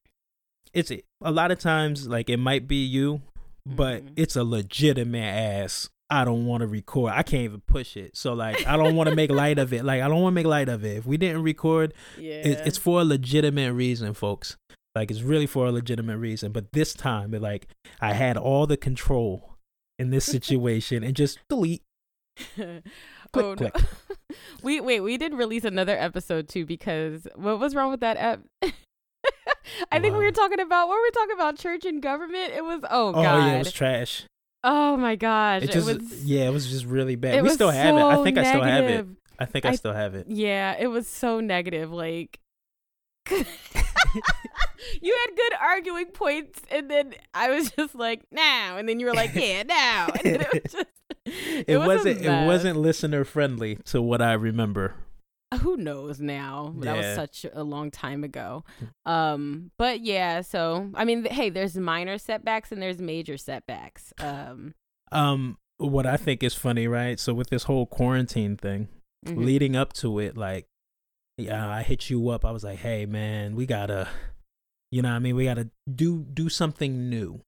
it's 0.74 0.92
a 0.92 1.32
lot 1.32 1.51
of 1.51 1.60
times 1.60 2.08
like 2.08 2.30
it 2.30 2.38
might 2.38 2.68
be 2.68 2.84
you, 2.84 3.22
but 3.66 4.04
Mhm. 4.04 4.13
it's 4.16 4.36
a 4.36 4.44
legitimate 4.44 5.20
ass. 5.24 5.90
I 6.10 6.25
don't 6.25 6.46
want 6.46 6.60
to 6.62 6.68
record. 6.68 7.13
I 7.13 7.24
can't 7.24 7.44
even 7.44 7.62
push 7.62 7.96
it. 7.96 8.18
So 8.18 8.34
like 8.34 8.68
I 8.68 8.75
don't 8.75 8.96
want 8.96 9.10
to 9.10 9.16
make 9.16 9.32
light 9.32 9.58
of 9.60 9.72
it. 9.74 9.86
Like 9.86 10.01
I 10.01 10.08
don't 10.10 10.22
want 10.22 10.34
to 10.34 10.36
make 10.36 10.46
light 10.46 10.68
of 10.70 10.84
it. 10.84 10.98
If 10.98 11.06
we 11.06 11.16
didn't 11.18 11.42
record, 11.44 11.94
Yeah, 12.18 12.34
it, 12.34 12.68
it's 12.68 12.78
for 12.78 13.00
a 13.01 13.06
legitimate 13.06 13.74
reason, 13.74 14.13
folks. 14.13 14.58
Like 14.94 15.10
it's 15.10 15.22
really 15.22 15.48
for 15.48 15.68
a 15.68 15.72
legitimate 15.72 16.18
reason. 16.18 16.51
But 16.51 16.74
this 16.74 16.94
time, 16.94 17.34
it 17.34 17.42
like 17.42 17.68
I 18.01 18.12
had 18.13 18.36
all 18.36 18.68
the 18.68 18.75
control 18.75 19.56
in 19.98 20.10
this 20.10 20.25
situation 20.36 21.01
and 21.04 21.16
just 21.16 21.40
delete. 21.48 21.82
oh 22.60 23.56
click, 23.56 23.60
no. 23.60 23.70
we 24.63 24.82
wait, 24.82 25.00
we 25.00 25.18
did 25.18 25.34
release 25.34 25.63
another 25.63 25.98
episode 25.98 26.50
too 26.50 26.66
because 26.66 27.25
what 27.36 27.60
was 27.60 27.74
wrong 27.75 27.90
with 27.92 28.01
that 28.01 28.18
app? 28.18 28.42
I 29.91 30.00
think 30.00 30.15
we 30.18 30.24
were 30.24 30.32
talking 30.32 30.60
about 30.60 30.88
what 30.88 30.96
were 30.96 31.03
we 31.03 31.12
talking 31.12 31.36
about 31.36 31.58
church 31.58 31.86
and 31.86 32.01
government. 32.01 32.53
It 32.53 32.63
was 32.63 32.82
oh 32.89 33.10
Oh 33.10 33.13
god. 33.13 33.36
Oh 33.36 33.46
yeah, 33.46 33.56
it 33.56 33.60
was 33.60 33.72
trash. 33.72 34.24
oh 34.63 34.98
my 34.98 35.15
gosh. 35.15 35.63
It 35.63 35.72
just 35.72 35.88
was 35.88 36.24
yeah, 36.25 36.48
it 36.48 36.53
was 36.53 36.70
just 36.70 36.86
really 36.86 37.15
bad. 37.15 37.36
it 37.36 37.44
we 37.44 37.50
still 37.50 37.70
have 37.72 37.96
it. 37.96 38.00
I 38.01 38.15
so 38.15 38.24
think 38.24 38.38
I 38.38 38.44
still 38.44 38.63
have 38.63 38.84
it. 38.86 39.06
I 39.39 39.46
think 39.46 39.65
I, 39.65 39.70
I- 39.70 39.75
still 39.75 39.94
have 39.94 40.15
it. 40.15 40.27
Yeah, 40.30 40.75
it 40.80 40.88
was 40.88 41.08
so 41.08 41.39
negative. 41.39 41.91
Like, 41.91 42.39
you 43.30 43.38
had 43.38 45.36
good 45.36 45.53
arguing 45.62 46.08
points, 46.08 46.62
and 46.70 46.89
then 46.89 47.13
I 47.34 47.50
was 47.50 47.72
just 47.72 47.96
like, 47.96 48.22
"Now," 48.32 48.77
and 48.77 48.88
then 48.88 49.00
you 49.00 49.06
were 49.08 49.13
like, 49.13 49.34
"Yeah, 49.36 49.63
now," 49.63 50.08
and 50.24 50.36
then 50.36 50.41
it 50.41 50.63
was 50.63 50.72
just. 50.74 50.86
It, 51.25 51.74
a 51.75 51.80
wasn't 51.80 52.22
it 52.22 52.46
wasn't 52.48 52.77
listener 52.80 53.24
friendly 53.24 53.75
to 53.86 54.01
what 54.01 54.22
I 54.22 54.34
remember. 54.34 54.96
Who 55.62 55.77
knows 55.77 56.20
now? 56.20 56.74
That 56.79 56.96
was 56.98 57.15
such 57.15 57.46
a 57.51 57.63
long 57.63 57.91
time 57.91 58.24
ago. 58.24 58.63
Um, 59.05 59.72
but 59.77 60.01
yeah. 60.01 60.41
So 60.41 60.89
I 60.96 61.05
mean, 61.05 61.25
hey, 61.25 61.50
there's 61.50 61.75
minor 61.75 62.17
setbacks 62.17 62.72
and 62.72 62.81
there's 62.81 63.00
major 63.00 63.38
setbacks. 63.38 64.13
Um, 64.20 64.74
Um 65.12 65.58
what 65.77 66.05
I 66.05 66.15
think 66.15 66.43
is 66.43 66.53
funny, 66.53 66.88
right? 66.88 67.20
So 67.20 67.34
with 67.34 67.50
this 67.50 67.63
whole 67.63 67.86
quarantine 67.88 68.55
thing, 68.55 68.88
Mhm. 69.25 69.38
leading 69.46 69.75
up 69.75 69.93
to 69.93 70.20
it, 70.20 70.38
like, 70.38 70.67
yeah, 71.38 71.67
I 71.67 71.81
hit 71.84 72.10
you 72.10 72.29
up. 72.29 72.46
I 72.46 72.51
was 72.51 72.63
like, 72.63 72.79
hey, 72.79 73.05
man, 73.08 73.55
we 73.55 73.65
gotta, 73.65 74.08
you 74.91 75.01
know, 75.01 75.10
what 75.10 75.15
I 75.15 75.20
mean, 75.20 75.36
we 75.36 75.46
gotta 75.46 75.70
do 75.93 76.24
do 76.24 76.50
something 76.50 77.10
new. 77.10 77.41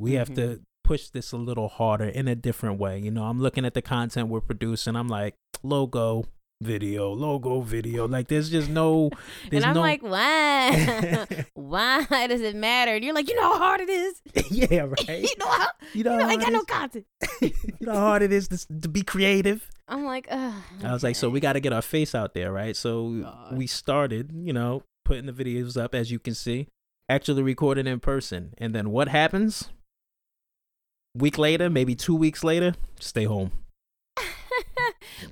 We 0.00 0.14
have 0.14 0.34
to 0.34 0.60
push 0.84 1.08
this 1.10 1.32
a 1.32 1.36
little 1.36 1.68
harder 1.68 2.04
in 2.06 2.28
a 2.28 2.34
different 2.34 2.78
way. 2.80 2.98
You 2.98 3.10
know, 3.10 3.24
I'm 3.24 3.40
looking 3.40 3.64
at 3.64 3.74
the 3.74 3.82
content 3.82 4.28
we're 4.28 4.40
producing. 4.40 4.96
I'm 4.96 5.08
like, 5.08 5.34
logo, 5.62 6.24
video, 6.60 7.12
logo, 7.12 7.60
video. 7.60 8.08
Like, 8.08 8.28
there's 8.28 8.50
just 8.50 8.68
no. 8.68 9.10
There's 9.50 9.62
and 9.62 9.70
I'm 9.70 9.74
no, 9.74 9.80
like, 9.80 10.02
why? 10.02 11.26
why 11.54 12.26
does 12.26 12.40
it 12.40 12.56
matter? 12.56 12.94
And 12.94 13.04
you're 13.04 13.14
like, 13.14 13.28
you 13.28 13.36
know 13.36 13.52
how 13.52 13.58
hard 13.58 13.80
it 13.80 13.90
is. 13.90 14.20
yeah, 14.50 14.82
right. 14.82 15.22
you 15.22 15.34
know 15.38 15.48
how 15.48 15.66
You 15.94 16.04
know, 16.04 16.12
you 16.12 16.18
know, 16.18 16.28
I 16.28 16.32
ain't 16.32 16.40
got 16.40 16.52
no 16.52 16.62
content. 16.62 17.06
you 17.40 17.52
know 17.80 17.94
how 17.94 18.00
hard 18.00 18.22
it 18.22 18.32
is 18.32 18.48
to, 18.48 18.80
to 18.80 18.88
be 18.88 19.02
creative. 19.02 19.68
I'm 19.86 20.04
like, 20.04 20.26
Ugh, 20.30 20.54
I 20.84 20.92
was 20.92 21.02
like, 21.02 21.16
so 21.16 21.30
we 21.30 21.40
got 21.40 21.54
to 21.54 21.60
get 21.60 21.72
our 21.72 21.82
face 21.82 22.14
out 22.14 22.34
there, 22.34 22.52
right? 22.52 22.76
So 22.76 23.22
God. 23.22 23.56
we 23.56 23.66
started, 23.66 24.32
you 24.34 24.52
know, 24.52 24.82
putting 25.04 25.26
the 25.26 25.32
videos 25.32 25.80
up, 25.80 25.94
as 25.94 26.10
you 26.10 26.18
can 26.18 26.34
see, 26.34 26.68
actually 27.08 27.42
recorded 27.42 27.86
in 27.86 28.00
person. 28.00 28.52
And 28.58 28.74
then 28.74 28.90
what 28.90 29.08
happens? 29.08 29.70
Week 31.14 31.38
later, 31.38 31.70
maybe 31.70 31.94
two 31.94 32.14
weeks 32.14 32.44
later, 32.44 32.74
stay 33.00 33.24
home. 33.24 33.52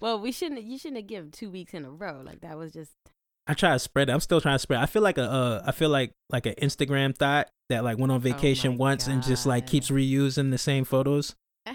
Well, 0.00 0.20
we 0.20 0.32
shouldn't. 0.32 0.62
You 0.62 0.78
shouldn't 0.78 0.98
have 0.98 1.06
given 1.06 1.30
two 1.30 1.50
weeks 1.50 1.74
in 1.74 1.84
a 1.84 1.90
row. 1.90 2.22
Like 2.24 2.40
that 2.40 2.56
was 2.56 2.72
just. 2.72 2.92
I 3.48 3.54
try 3.54 3.72
to 3.72 3.78
spread 3.78 4.08
it. 4.08 4.12
I'm 4.12 4.20
still 4.20 4.40
trying 4.40 4.56
to 4.56 4.58
spread. 4.58 4.80
I 4.80 4.86
feel 4.86 5.02
like 5.02 5.18
a, 5.18 5.22
uh, 5.30 5.62
I 5.64 5.70
feel 5.72 5.88
like 5.88 6.12
like 6.30 6.46
an 6.46 6.54
Instagram 6.60 7.16
thought 7.16 7.48
that 7.68 7.84
like 7.84 7.98
went 7.98 8.10
on 8.12 8.20
vacation 8.20 8.72
Oh 8.74 8.76
once 8.76 9.06
and 9.06 9.22
just 9.22 9.46
like 9.46 9.66
keeps 9.66 9.88
reusing 9.90 10.50
the 10.50 10.58
same 10.58 10.84
photos. 10.84 11.34
I, 11.66 11.74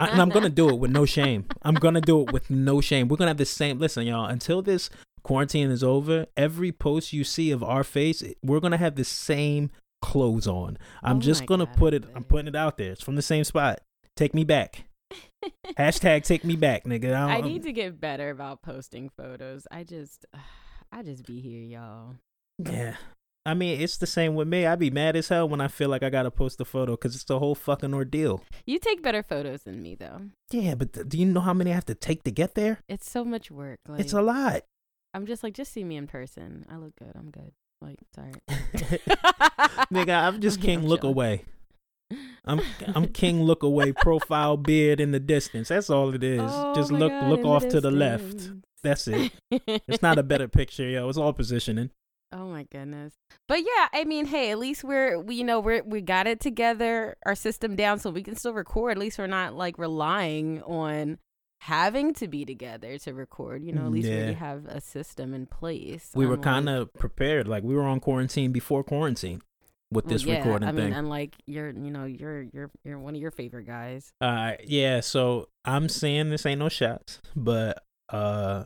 and 0.00 0.20
I'm 0.20 0.28
gonna 0.30 0.48
do 0.50 0.68
it 0.70 0.78
with 0.78 0.90
no 0.90 1.04
shame. 1.16 1.46
I'm 1.62 1.74
gonna 1.74 2.00
do 2.00 2.22
it 2.22 2.32
with 2.32 2.50
no 2.50 2.80
shame. 2.80 3.08
We're 3.08 3.16
gonna 3.16 3.30
have 3.30 3.36
the 3.38 3.44
same. 3.44 3.78
Listen, 3.78 4.06
y'all. 4.06 4.26
Until 4.26 4.62
this 4.62 4.90
quarantine 5.22 5.70
is 5.70 5.82
over, 5.84 6.26
every 6.36 6.72
post 6.72 7.12
you 7.12 7.24
see 7.24 7.50
of 7.50 7.62
our 7.62 7.84
face, 7.84 8.22
we're 8.42 8.60
gonna 8.60 8.76
have 8.78 8.96
the 8.96 9.04
same 9.04 9.70
clothes 10.02 10.46
on. 10.46 10.76
I'm 11.02 11.16
Oh 11.18 11.20
just 11.20 11.46
gonna 11.46 11.66
God, 11.66 11.76
put 11.76 11.94
it. 11.94 12.04
I'm 12.14 12.24
putting 12.24 12.48
it 12.48 12.56
out 12.56 12.76
there. 12.78 12.92
It's 12.92 13.02
from 13.02 13.16
the 13.16 13.22
same 13.22 13.44
spot. 13.44 13.80
Take 14.16 14.34
me 14.34 14.44
back. 14.44 14.84
Hashtag 15.78 16.24
take 16.24 16.44
me 16.44 16.56
back, 16.56 16.84
nigga. 16.84 17.14
I 17.14 17.40
don't- 17.40 17.50
need 17.50 17.62
to 17.64 17.72
get 17.72 18.00
better 18.00 18.30
about 18.30 18.62
posting 18.62 19.08
photos. 19.08 19.66
I 19.70 19.84
just, 19.84 20.26
I 20.92 21.02
just 21.02 21.24
be 21.26 21.40
here, 21.40 21.62
y'all. 21.62 22.14
Yeah. 22.58 22.96
I 23.46 23.52
mean, 23.52 23.78
it's 23.80 23.98
the 23.98 24.06
same 24.06 24.34
with 24.36 24.48
me. 24.48 24.64
I'd 24.64 24.78
be 24.78 24.90
mad 24.90 25.16
as 25.16 25.28
hell 25.28 25.46
when 25.46 25.60
I 25.60 25.68
feel 25.68 25.90
like 25.90 26.02
I 26.02 26.08
gotta 26.08 26.30
post 26.30 26.60
a 26.62 26.64
photo 26.64 26.92
because 26.92 27.14
it's 27.14 27.24
the 27.24 27.38
whole 27.38 27.54
fucking 27.54 27.92
ordeal. 27.92 28.42
You 28.64 28.78
take 28.78 29.02
better 29.02 29.22
photos 29.22 29.64
than 29.64 29.82
me, 29.82 29.96
though. 29.96 30.22
Yeah, 30.50 30.74
but 30.76 30.94
th- 30.94 31.08
do 31.08 31.18
you 31.18 31.26
know 31.26 31.40
how 31.40 31.52
many 31.52 31.70
I 31.70 31.74
have 31.74 31.84
to 31.86 31.94
take 31.94 32.22
to 32.24 32.30
get 32.30 32.54
there? 32.54 32.78
It's 32.88 33.10
so 33.10 33.22
much 33.22 33.50
work. 33.50 33.80
Like, 33.86 34.00
it's 34.00 34.14
a 34.14 34.22
lot. 34.22 34.62
I'm 35.12 35.26
just 35.26 35.42
like, 35.42 35.52
just 35.52 35.72
see 35.74 35.84
me 35.84 35.96
in 35.96 36.06
person. 36.06 36.64
I 36.70 36.76
look 36.76 36.96
good. 36.96 37.12
I'm 37.14 37.30
good. 37.30 37.52
Like, 37.82 37.98
sorry. 38.14 38.32
Nigga, 39.92 40.24
I'm 40.26 40.40
just 40.40 40.58
I'm- 40.66 40.78
I'm 40.80 40.86
look 40.86 41.02
chilling. 41.02 41.14
away. 41.14 41.44
I'm 42.44 42.60
I'm 42.94 43.08
king 43.08 43.42
look 43.42 43.62
away, 43.62 43.92
profile 43.92 44.56
beard 44.56 45.00
in 45.00 45.12
the 45.12 45.20
distance. 45.20 45.68
That's 45.68 45.90
all 45.90 46.14
it 46.14 46.22
is. 46.22 46.40
Oh 46.42 46.74
just 46.74 46.92
look 46.92 47.10
God, 47.12 47.28
look 47.30 47.44
off 47.44 47.66
to 47.68 47.80
the 47.80 47.90
left. 47.90 48.50
That's 48.82 49.08
it. 49.08 49.32
It's 49.50 50.02
not 50.02 50.18
a 50.18 50.22
better 50.32 50.48
picture, 50.48 50.88
yo. 50.88 51.08
It's 51.08 51.18
all 51.18 51.32
positioning. 51.32 51.90
Oh 52.32 52.46
my 52.48 52.64
goodness. 52.64 53.14
But 53.48 53.60
yeah, 53.60 53.88
I 53.92 54.04
mean, 54.04 54.26
hey, 54.26 54.50
at 54.50 54.58
least 54.58 54.84
we're 54.84 55.18
we 55.20 55.36
you 55.36 55.44
know 55.44 55.60
we're 55.60 55.82
we 55.84 56.00
got 56.00 56.26
it 56.26 56.40
together, 56.40 57.16
our 57.24 57.34
system 57.34 57.76
down, 57.76 57.98
so 57.98 58.10
we 58.10 58.22
can 58.22 58.36
still 58.36 58.52
record. 58.54 58.92
At 58.92 58.98
least 58.98 59.18
we're 59.18 59.26
not 59.26 59.54
like 59.54 59.78
relying 59.78 60.62
on 60.64 61.18
having 61.60 62.12
to 62.14 62.28
be 62.28 62.44
together 62.44 62.98
to 62.98 63.14
record. 63.14 63.62
You 63.62 63.72
know, 63.72 63.86
at 63.86 63.90
least 63.92 64.06
we 64.08 64.12
Yeah. 64.14 64.18
already 64.20 64.34
have 64.34 64.66
a 64.66 64.80
system 64.80 65.32
in 65.32 65.46
place. 65.46 66.10
We 66.14 66.26
were 66.26 66.36
kind 66.36 66.68
of 66.68 66.92
prepared. 66.94 67.48
Like 67.48 67.62
we 67.62 67.74
were 67.74 67.84
on 67.84 68.00
quarantine 68.00 68.52
before 68.52 68.84
quarantine 68.84 69.40
with 69.90 70.06
Well, 70.06 70.12
this 70.12 70.24
yeah, 70.24 70.38
recording 70.38 70.68
I 70.68 70.72
mean, 70.72 70.84
thing. 70.86 70.92
unlike 70.94 71.34
you're, 71.46 71.70
you 71.70 71.90
know, 71.90 72.04
you're 72.04 72.42
you're 72.52 72.70
you're 72.84 72.98
one 72.98 73.14
of 73.14 73.20
your 73.20 73.30
favorite 73.30 73.64
guys. 73.66 74.12
Uh 74.20 74.52
yeah, 74.64 75.00
so 75.00 75.48
I'm 75.64 75.88
saying 75.88 76.30
this 76.30 76.46
ain't 76.46 76.58
no 76.60 76.68
shots, 76.68 77.20
but 77.36 77.82
uh 78.10 78.64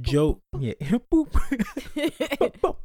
Joe 0.00 0.40
yeah. 0.58 0.74
Boop. 1.12 2.76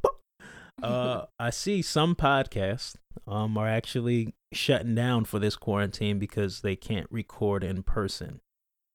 uh 0.82 1.24
I 1.38 1.50
see 1.50 1.82
some 1.82 2.14
podcasts 2.14 2.96
um 3.26 3.56
are 3.56 3.68
actually 3.68 4.34
shutting 4.52 4.94
down 4.94 5.24
for 5.24 5.38
this 5.38 5.56
quarantine 5.56 6.18
because 6.18 6.60
they 6.60 6.76
can't 6.76 7.06
record 7.10 7.64
in 7.64 7.82
person. 7.82 8.40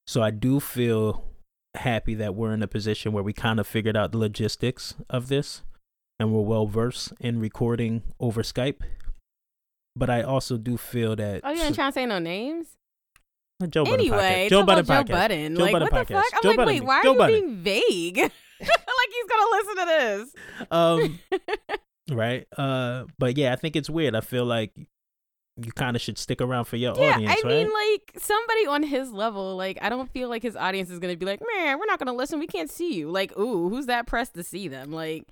So 0.06 0.22
I 0.22 0.32
do 0.32 0.60
feel 0.60 1.26
happy 1.76 2.16
that 2.16 2.34
we're 2.36 2.54
in 2.54 2.64
a 2.64 2.68
position 2.68 3.12
where 3.12 3.24
we 3.24 3.34
kind 3.34 3.60
of 3.60 3.68
figured 3.68 3.96
out 3.98 4.12
the 4.12 4.18
logistics 4.18 4.96
of 5.10 5.28
this 5.28 5.62
and 6.20 6.32
we're 6.32 6.42
well 6.42 6.66
versed 6.66 7.14
in 7.20 7.40
recording 7.40 8.04
over 8.20 8.42
Skype. 8.42 8.82
But 9.96 10.10
I 10.10 10.22
also 10.22 10.58
do 10.58 10.78
feel 10.78 11.16
that 11.16 11.42
Oh, 11.44 11.52
you 11.52 11.62
ain't 11.62 11.76
trying 11.76 11.90
to 11.90 11.94
say 11.94 12.06
no 12.06 12.20
names? 12.20 12.78
Joe 13.70 13.84
Budden 13.86 14.00
anyway, 14.00 14.48
podcast. 14.48 14.50
Joe 14.50 14.64
Budden 14.64 14.86
podcast. 14.86 15.08
Joe 15.08 15.14
Budden. 15.14 15.56
Joe 15.56 15.64
like, 15.64 15.72
Budden 15.72 15.88
what 15.92 16.08
the 16.08 16.14
podcast. 16.14 16.18
fuck? 16.18 16.34
I'm 16.36 16.42
Joe 16.44 16.50
like, 16.50 16.58
Budden. 16.58 16.74
wait, 16.74 16.84
why 16.84 17.04
Joe 17.04 17.10
are 17.10 17.14
you 17.14 17.18
Budden. 17.18 17.42
being 17.42 17.56
vague? 17.64 18.18
like 18.60 19.12
he's 19.12 19.26
gonna 19.30 19.52
listen 19.52 19.76
to 19.76 19.86
this. 19.86 20.36
Um, 20.70 21.20
right. 22.18 22.48
Uh, 22.56 23.06
but 23.18 23.38
yeah, 23.38 23.54
I 23.54 23.56
think 23.56 23.76
it's 23.76 23.90
weird. 23.90 24.16
I 24.16 24.22
feel 24.22 24.46
like 24.46 24.74
you 25.60 25.72
kind 25.72 25.96
of 25.96 26.02
should 26.04 26.20
stick 26.20 26.40
around 26.40 26.66
for 26.66 26.76
your 26.76 26.96
yeah, 27.00 27.16
audience, 27.16 27.32
I 27.32 27.48
right? 27.48 27.56
mean, 27.56 27.72
like 27.74 28.12
somebody 28.22 28.68
on 28.68 28.84
his 28.84 29.12
level, 29.12 29.56
like 29.56 29.80
I 29.82 29.90
don't 29.90 30.10
feel 30.12 30.30
like 30.30 30.44
his 30.44 30.56
audience 30.56 30.92
is 30.92 31.00
gonna 31.00 31.18
be 31.18 31.26
like, 31.26 31.42
man, 31.56 31.80
we're 31.80 31.88
not 31.88 31.98
gonna 31.98 32.14
listen. 32.14 32.38
We 32.38 32.46
can't 32.46 32.70
see 32.70 32.94
you. 32.94 33.10
Like, 33.10 33.36
ooh, 33.40 33.70
who's 33.70 33.88
that 33.88 34.06
pressed 34.06 34.36
to 34.36 34.44
see 34.44 34.68
them? 34.68 34.92
Like, 34.92 35.24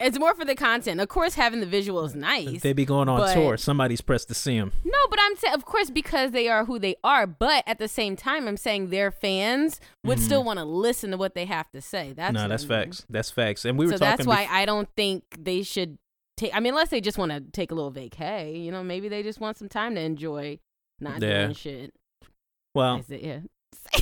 it's 0.00 0.18
more 0.18 0.34
for 0.34 0.44
the 0.44 0.54
content. 0.54 1.00
Of 1.00 1.08
course, 1.08 1.34
having 1.34 1.60
the 1.60 1.66
visual 1.66 2.04
is 2.04 2.14
nice. 2.14 2.60
they 2.62 2.72
be 2.72 2.84
going 2.84 3.08
on 3.08 3.18
but- 3.18 3.34
tour. 3.34 3.56
Somebody's 3.56 4.00
pressed 4.00 4.28
to 4.28 4.34
see 4.34 4.58
them. 4.58 4.72
No, 4.84 4.98
but 5.10 5.18
I'm 5.20 5.36
saying, 5.36 5.54
of 5.54 5.64
course, 5.64 5.90
because 5.90 6.30
they 6.30 6.48
are 6.48 6.64
who 6.66 6.78
they 6.78 6.94
are. 7.02 7.26
But 7.26 7.64
at 7.66 7.78
the 7.78 7.88
same 7.88 8.14
time, 8.16 8.46
I'm 8.46 8.56
saying 8.56 8.90
their 8.90 9.10
fans 9.10 9.80
would 10.04 10.18
Mhm. 10.18 10.22
still 10.22 10.44
want 10.44 10.58
to 10.58 10.64
listen 10.64 11.10
to 11.10 11.16
what 11.16 11.34
they 11.34 11.46
have 11.46 11.70
to 11.72 11.80
say. 11.80 12.12
That's 12.14 12.32
no, 12.32 12.46
that's 12.48 12.64
I 12.64 12.66
mean. 12.68 12.84
facts. 12.86 13.06
That's 13.10 13.30
facts. 13.30 13.64
And 13.64 13.78
we 13.78 13.86
were 13.86 13.92
so 13.92 13.98
talking. 13.98 14.16
that's 14.18 14.26
why 14.26 14.44
bef- 14.44 14.50
I 14.50 14.66
don't 14.66 14.88
think 14.96 15.24
they 15.38 15.62
should 15.62 15.98
take. 16.36 16.54
I 16.54 16.60
mean, 16.60 16.72
unless 16.74 16.90
they 16.90 17.00
just 17.00 17.18
want 17.18 17.32
to 17.32 17.40
take 17.40 17.70
a 17.72 17.74
little 17.74 17.92
vacay, 17.92 18.64
you 18.64 18.70
know, 18.70 18.84
maybe 18.84 19.08
they 19.08 19.22
just 19.24 19.40
want 19.40 19.56
some 19.56 19.68
time 19.68 19.94
to 19.96 20.00
enjoy 20.00 20.58
not 21.00 21.20
Yeah. 21.20 21.42
doing 21.44 21.54
shit. 21.54 21.94
well, 22.74 22.98
Is 22.98 23.10
it? 23.10 23.22
Yeah. 23.22 23.40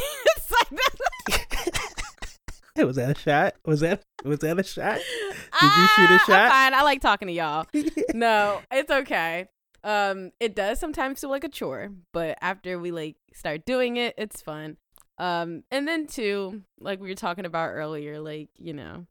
Was 2.84 2.96
that 2.96 3.16
a 3.16 3.20
shot? 3.20 3.54
Was 3.64 3.80
that 3.80 4.02
was 4.24 4.38
that 4.40 4.58
a 4.58 4.62
shot? 4.64 4.96
Did 5.60 5.70
you 5.78 5.86
shoot 5.88 6.10
a 6.10 6.12
I'm 6.14 6.18
shot? 6.20 6.50
fine. 6.50 6.74
I 6.74 6.82
like 6.82 7.00
talking 7.00 7.28
to 7.28 7.34
y'all. 7.34 7.66
no, 8.14 8.60
it's 8.70 8.90
okay. 8.90 9.48
Um, 9.84 10.32
it 10.40 10.54
does 10.56 10.80
sometimes 10.80 11.20
feel 11.20 11.30
like 11.30 11.44
a 11.44 11.48
chore, 11.48 11.90
but 12.12 12.36
after 12.40 12.78
we 12.78 12.90
like 12.90 13.16
start 13.32 13.64
doing 13.64 13.96
it, 13.96 14.14
it's 14.18 14.42
fun. 14.42 14.76
Um, 15.18 15.62
and 15.70 15.86
then 15.88 16.06
too, 16.06 16.62
like 16.80 17.00
we 17.00 17.08
were 17.08 17.14
talking 17.14 17.46
about 17.46 17.68
earlier, 17.70 18.18
like 18.20 18.48
you 18.58 18.74
know, 18.74 19.06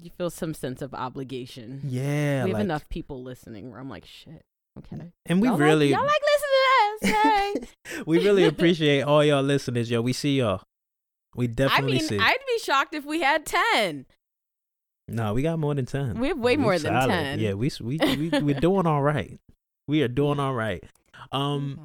you 0.00 0.10
feel 0.18 0.30
some 0.30 0.54
sense 0.54 0.82
of 0.82 0.92
obligation. 0.94 1.80
yeah, 1.84 2.44
we 2.44 2.50
have 2.50 2.58
like- 2.58 2.64
enough 2.64 2.88
people 2.88 3.22
listening 3.22 3.70
where 3.70 3.80
I'm 3.80 3.88
like, 3.90 4.04
shit, 4.04 4.44
okay. 4.78 5.12
and 5.26 5.40
we 5.40 5.48
Y'all 5.48 5.56
really, 5.56 5.90
like, 5.92 5.98
y'all 5.98 6.06
like 6.06 6.22
listening 7.02 7.14
to 7.14 7.18
us, 7.18 7.22
hey? 7.94 8.02
we 8.06 8.24
really 8.24 8.44
appreciate 8.44 9.02
all 9.02 9.24
y'all 9.24 9.42
listeners, 9.42 9.90
yo. 9.90 10.02
We 10.02 10.12
see 10.12 10.38
y'all. 10.38 10.62
We 11.34 11.46
definitely 11.46 11.98
I 11.98 12.00
mean, 12.00 12.08
see. 12.08 12.18
I'd 12.18 12.38
be 12.46 12.58
shocked 12.62 12.94
if 12.94 13.04
we 13.04 13.20
had 13.22 13.46
ten. 13.46 14.06
no, 15.08 15.34
we 15.34 15.42
got 15.42 15.58
more 15.58 15.74
than 15.74 15.86
ten. 15.86 16.18
We 16.18 16.28
have 16.28 16.38
way 16.38 16.56
more 16.56 16.78
than 16.78 16.92
solid. 16.92 17.08
10. 17.08 17.38
Yeah, 17.40 17.54
we 17.54 17.70
we 17.80 17.98
we 17.98 18.28
we're 18.40 18.60
doing 18.60 18.86
all 18.86 19.02
right. 19.02 19.38
We 19.88 20.02
are 20.02 20.08
doing 20.08 20.38
all 20.38 20.54
right. 20.54 20.84
Um, 21.32 21.78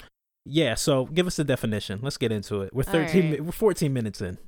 Okay. 0.00 0.06
yeah. 0.44 0.74
So 0.74 1.06
give 1.06 1.26
us 1.26 1.38
a 1.38 1.44
definition. 1.44 2.00
Let's 2.02 2.16
get 2.16 2.32
into 2.32 2.62
it. 2.62 2.74
We're 2.74 2.82
thirteen. 2.84 3.30
right. 3.32 3.44
We're 3.44 3.52
fourteen 3.52 3.92
minutes 3.92 4.20
in. 4.20 4.38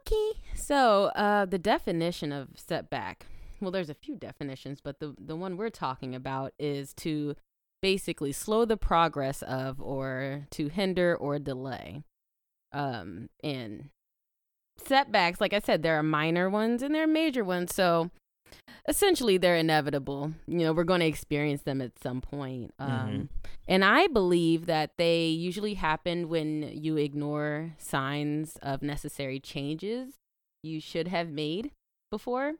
Okay. 0.00 0.32
So, 0.54 1.06
uh, 1.14 1.44
the 1.44 1.58
definition 1.58 2.32
of 2.32 2.48
setback. 2.56 3.26
Well, 3.60 3.70
there's 3.70 3.90
a 3.90 3.94
few 3.94 4.16
definitions, 4.16 4.80
but 4.82 5.00
the 5.00 5.14
the 5.18 5.36
one 5.36 5.56
we're 5.56 5.70
talking 5.70 6.14
about 6.14 6.52
is 6.58 6.92
to 6.94 7.34
basically 7.82 8.32
slow 8.32 8.64
the 8.64 8.76
progress 8.76 9.42
of, 9.42 9.80
or 9.80 10.46
to 10.50 10.68
hinder 10.68 11.14
or 11.16 11.38
delay. 11.38 12.02
Um, 12.76 13.28
and 13.42 13.88
setbacks, 14.78 15.40
like 15.40 15.52
I 15.52 15.60
said, 15.60 15.82
there 15.82 15.98
are 15.98 16.02
minor 16.02 16.50
ones 16.50 16.82
and 16.82 16.94
there 16.94 17.04
are 17.04 17.08
major 17.08 17.44
ones. 17.44 17.74
So, 17.74 18.10
essentially, 18.88 19.38
they're 19.38 19.56
inevitable. 19.56 20.32
You 20.46 20.58
know, 20.58 20.72
we're 20.72 20.84
going 20.84 21.00
to 21.00 21.06
experience 21.06 21.62
them 21.62 21.80
at 21.80 21.98
some 22.02 22.20
point. 22.20 22.74
Um, 22.78 22.88
Mhm. 22.88 23.28
and 23.66 23.84
I 23.84 24.06
believe 24.08 24.66
that 24.66 24.90
they 24.98 25.26
usually 25.28 25.74
happen 25.74 26.28
when 26.28 26.62
you 26.62 26.96
ignore 26.96 27.74
signs 27.78 28.56
of 28.62 28.82
necessary 28.82 29.40
changes 29.40 30.14
you 30.62 30.80
should 30.80 31.08
have 31.08 31.30
made 31.30 31.70
before. 32.10 32.54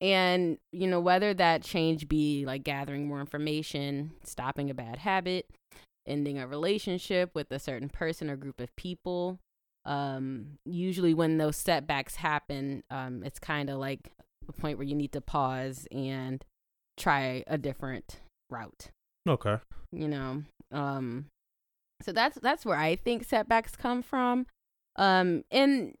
And, 0.00 0.58
you 0.72 0.86
know, 0.86 1.00
whether 1.00 1.32
that 1.34 1.62
change 1.62 2.08
be 2.08 2.44
like 2.44 2.64
gathering 2.64 3.06
more 3.06 3.20
information, 3.20 4.12
stopping 4.24 4.68
a 4.68 4.74
bad 4.74 4.98
habit, 4.98 5.46
ending 6.06 6.38
a 6.38 6.46
relationship 6.46 7.34
with 7.34 7.50
a 7.50 7.58
certain 7.58 7.88
person 7.88 8.28
or 8.28 8.36
group 8.36 8.60
of 8.60 8.74
people. 8.76 9.38
Um, 9.86 10.58
usually, 10.64 11.14
when 11.14 11.38
those 11.38 11.56
setbacks 11.56 12.16
happen, 12.16 12.82
um, 12.90 13.22
it's 13.24 13.38
kind 13.38 13.68
of 13.70 13.78
like 13.78 14.12
a 14.48 14.52
point 14.52 14.78
where 14.78 14.86
you 14.86 14.94
need 14.94 15.12
to 15.12 15.20
pause 15.20 15.86
and 15.92 16.44
try 16.96 17.44
a 17.46 17.58
different 17.58 18.20
route. 18.50 18.90
Okay. 19.28 19.56
You 19.92 20.08
know, 20.08 20.42
um, 20.72 21.26
so 22.02 22.12
that's 22.12 22.38
that's 22.40 22.64
where 22.64 22.76
I 22.78 22.96
think 22.96 23.24
setbacks 23.24 23.76
come 23.76 24.02
from. 24.02 24.46
Um, 24.96 25.44
and 25.50 25.94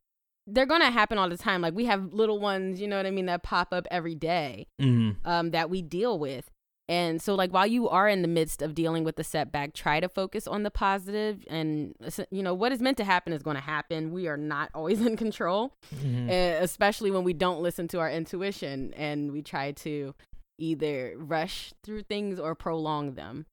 they're 0.46 0.66
gonna 0.66 0.90
happen 0.90 1.16
all 1.18 1.28
the 1.28 1.38
time. 1.38 1.62
Like 1.62 1.74
we 1.74 1.86
have 1.86 2.12
little 2.12 2.38
ones, 2.38 2.80
you 2.80 2.86
know 2.88 2.96
what 2.96 3.06
I 3.06 3.10
mean, 3.10 3.26
that 3.26 3.42
pop 3.42 3.72
up 3.72 3.86
every 3.90 4.14
day, 4.14 4.66
Mm-hmm. 4.80 5.26
um, 5.28 5.50
that 5.52 5.70
we 5.70 5.80
deal 5.82 6.18
with. 6.18 6.50
And 6.86 7.22
so, 7.22 7.34
like, 7.34 7.50
while 7.50 7.66
you 7.66 7.88
are 7.88 8.06
in 8.08 8.20
the 8.20 8.28
midst 8.28 8.60
of 8.60 8.74
dealing 8.74 9.04
with 9.04 9.16
the 9.16 9.24
setback, 9.24 9.72
try 9.72 10.00
to 10.00 10.08
focus 10.08 10.46
on 10.46 10.64
the 10.64 10.70
positive. 10.70 11.42
And, 11.48 11.94
you 12.30 12.42
know, 12.42 12.52
what 12.52 12.72
is 12.72 12.80
meant 12.82 12.98
to 12.98 13.04
happen 13.04 13.32
is 13.32 13.42
going 13.42 13.56
to 13.56 13.62
happen. 13.62 14.12
We 14.12 14.28
are 14.28 14.36
not 14.36 14.68
always 14.74 15.00
in 15.00 15.16
control, 15.16 15.72
Mm-hmm. 15.94 16.28
eh, 16.28 16.58
especially 16.60 17.10
when 17.10 17.24
we 17.24 17.32
don't 17.32 17.62
listen 17.62 17.88
to 17.88 18.00
our 18.00 18.10
intuition 18.10 18.92
and 18.94 19.32
we 19.32 19.40
try 19.40 19.72
to 19.72 20.14
either 20.58 21.14
rush 21.16 21.72
through 21.82 22.02
things 22.02 22.38
or 22.38 22.54
prolong 22.54 23.14
them. 23.14 23.46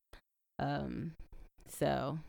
Um, 0.59 1.13
so, 1.67 2.19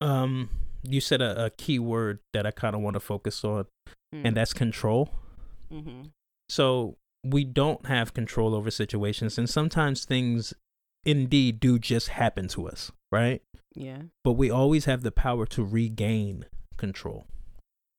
Um, 0.00 0.50
you 0.82 1.00
said 1.00 1.22
a, 1.22 1.46
a 1.46 1.50
key 1.50 1.78
word 1.78 2.18
that 2.34 2.44
I 2.44 2.50
kind 2.50 2.74
of 2.74 2.82
want 2.82 2.94
to 2.94 3.00
focus 3.00 3.44
on, 3.44 3.66
mm, 4.14 4.22
and 4.24 4.36
that's 4.36 4.52
control. 4.52 5.10
mm-hmm. 5.72 6.08
So 6.50 6.96
we 7.24 7.44
don't 7.44 7.86
have 7.86 8.14
control 8.14 8.54
over 8.54 8.70
situations, 8.70 9.38
and 9.38 9.48
sometimes 9.48 10.04
things 10.04 10.54
indeed 11.04 11.60
do 11.60 11.78
just 11.78 12.08
happen 12.08 12.48
to 12.48 12.68
us, 12.68 12.90
right? 13.12 13.42
yeah, 13.74 14.02
But 14.24 14.32
we 14.32 14.50
always 14.50 14.86
have 14.86 15.02
the 15.02 15.12
power 15.12 15.46
to 15.46 15.62
regain 15.64 16.46
control. 16.76 17.26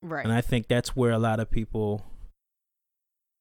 right. 0.01 0.23
And 0.25 0.33
I 0.33 0.41
think 0.41 0.67
that's 0.67 0.95
where 0.95 1.11
a 1.11 1.19
lot 1.19 1.39
of 1.39 1.49
people 1.51 2.05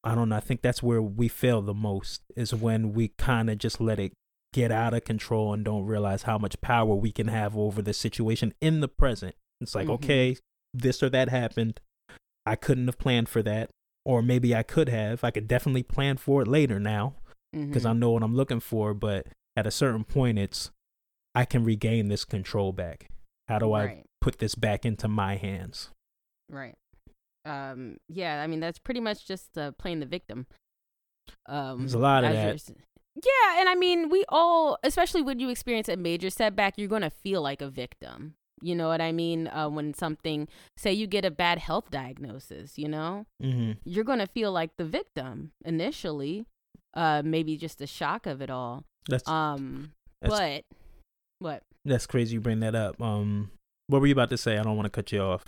I 0.04 0.14
don't 0.14 0.28
know, 0.28 0.36
I 0.36 0.40
think 0.40 0.62
that's 0.62 0.82
where 0.82 1.02
we 1.02 1.26
fail 1.28 1.60
the 1.60 1.74
most 1.74 2.22
is 2.36 2.54
when 2.54 2.92
we 2.92 3.08
kind 3.18 3.50
of 3.50 3.58
just 3.58 3.80
let 3.80 3.98
it 3.98 4.12
get 4.52 4.70
out 4.70 4.94
of 4.94 5.04
control 5.04 5.52
and 5.52 5.64
don't 5.64 5.84
realize 5.86 6.22
how 6.22 6.38
much 6.38 6.60
power 6.60 6.94
we 6.94 7.10
can 7.10 7.26
have 7.28 7.56
over 7.56 7.82
the 7.82 7.92
situation 7.92 8.54
in 8.60 8.80
the 8.80 8.88
present. 8.88 9.34
It's 9.60 9.74
like, 9.74 9.88
Mhm. 9.88 9.94
okay, 9.94 10.36
this 10.72 11.02
or 11.02 11.10
that 11.10 11.28
happened. 11.30 11.80
I 12.46 12.54
couldn't 12.54 12.86
have 12.86 12.98
planned 12.98 13.28
for 13.28 13.42
that. 13.42 13.70
Or 14.08 14.22
maybe 14.22 14.54
I 14.54 14.62
could 14.62 14.88
have. 14.88 15.22
I 15.22 15.30
could 15.30 15.46
definitely 15.46 15.82
plan 15.82 16.16
for 16.16 16.40
it 16.40 16.48
later 16.48 16.80
now 16.80 17.16
because 17.52 17.84
I 17.84 17.92
Mhm. 17.92 17.98
know 17.98 18.10
what 18.12 18.22
I'm 18.22 18.34
looking 18.34 18.60
for. 18.60 18.94
But 18.94 19.26
at 19.54 19.66
a 19.66 19.70
certain 19.70 20.02
point, 20.04 20.38
it's 20.38 20.70
I 21.34 21.44
can 21.44 21.62
regain 21.62 22.08
this 22.08 22.24
control 22.24 22.72
back. 22.72 23.10
How 23.48 23.58
do 23.58 23.74
I 23.74 23.84
right. 23.84 24.06
put 24.22 24.38
this 24.38 24.54
back 24.54 24.86
into 24.86 25.08
my 25.08 25.36
hands? 25.36 25.90
Right. 26.48 26.74
Um. 27.44 27.98
Yeah. 28.08 28.42
I 28.42 28.46
mean, 28.46 28.60
that's 28.60 28.78
pretty 28.78 29.00
much 29.00 29.26
just 29.26 29.58
uh, 29.58 29.72
playing 29.72 30.00
the 30.00 30.06
victim. 30.06 30.46
Um. 31.44 31.80
There's 31.80 31.92
a 31.92 31.98
lot 31.98 32.24
of 32.24 32.32
that. 32.32 32.62
Yeah, 33.14 33.60
and 33.60 33.68
I 33.68 33.74
mean, 33.74 34.08
we 34.08 34.24
all, 34.28 34.78
especially 34.82 35.22
when 35.22 35.38
you 35.38 35.50
experience 35.50 35.88
a 35.88 35.96
major 35.96 36.30
setback, 36.30 36.78
you're 36.78 36.88
gonna 36.88 37.10
feel 37.10 37.42
like 37.42 37.60
a 37.60 37.68
victim. 37.68 38.36
You 38.62 38.74
know 38.74 38.88
what 38.88 39.00
I 39.00 39.12
mean? 39.12 39.48
Uh, 39.48 39.68
when 39.68 39.94
something, 39.94 40.48
say, 40.76 40.92
you 40.92 41.06
get 41.06 41.24
a 41.24 41.30
bad 41.30 41.58
health 41.58 41.90
diagnosis, 41.90 42.78
you 42.78 42.88
know, 42.88 43.26
Mm-hmm. 43.42 43.72
you're 43.84 44.04
gonna 44.04 44.26
feel 44.26 44.52
like 44.52 44.70
the 44.76 44.84
victim 44.84 45.52
initially. 45.64 46.46
Uh, 46.94 47.22
maybe 47.24 47.56
just 47.56 47.78
the 47.78 47.86
shock 47.86 48.26
of 48.26 48.40
it 48.42 48.50
all. 48.50 48.84
That's 49.08 49.28
Um. 49.28 49.92
That's- 50.20 50.64
but 50.68 50.76
what? 51.38 51.62
That's 51.84 52.06
crazy 52.06 52.34
you 52.34 52.40
bring 52.40 52.60
that 52.60 52.74
up. 52.74 53.00
Um, 53.00 53.50
what 53.86 54.00
were 54.00 54.06
you 54.06 54.12
about 54.12 54.30
to 54.30 54.36
say? 54.38 54.58
I 54.58 54.62
don't 54.62 54.76
want 54.76 54.86
to 54.86 54.90
cut 54.90 55.12
you 55.12 55.20
off. 55.20 55.44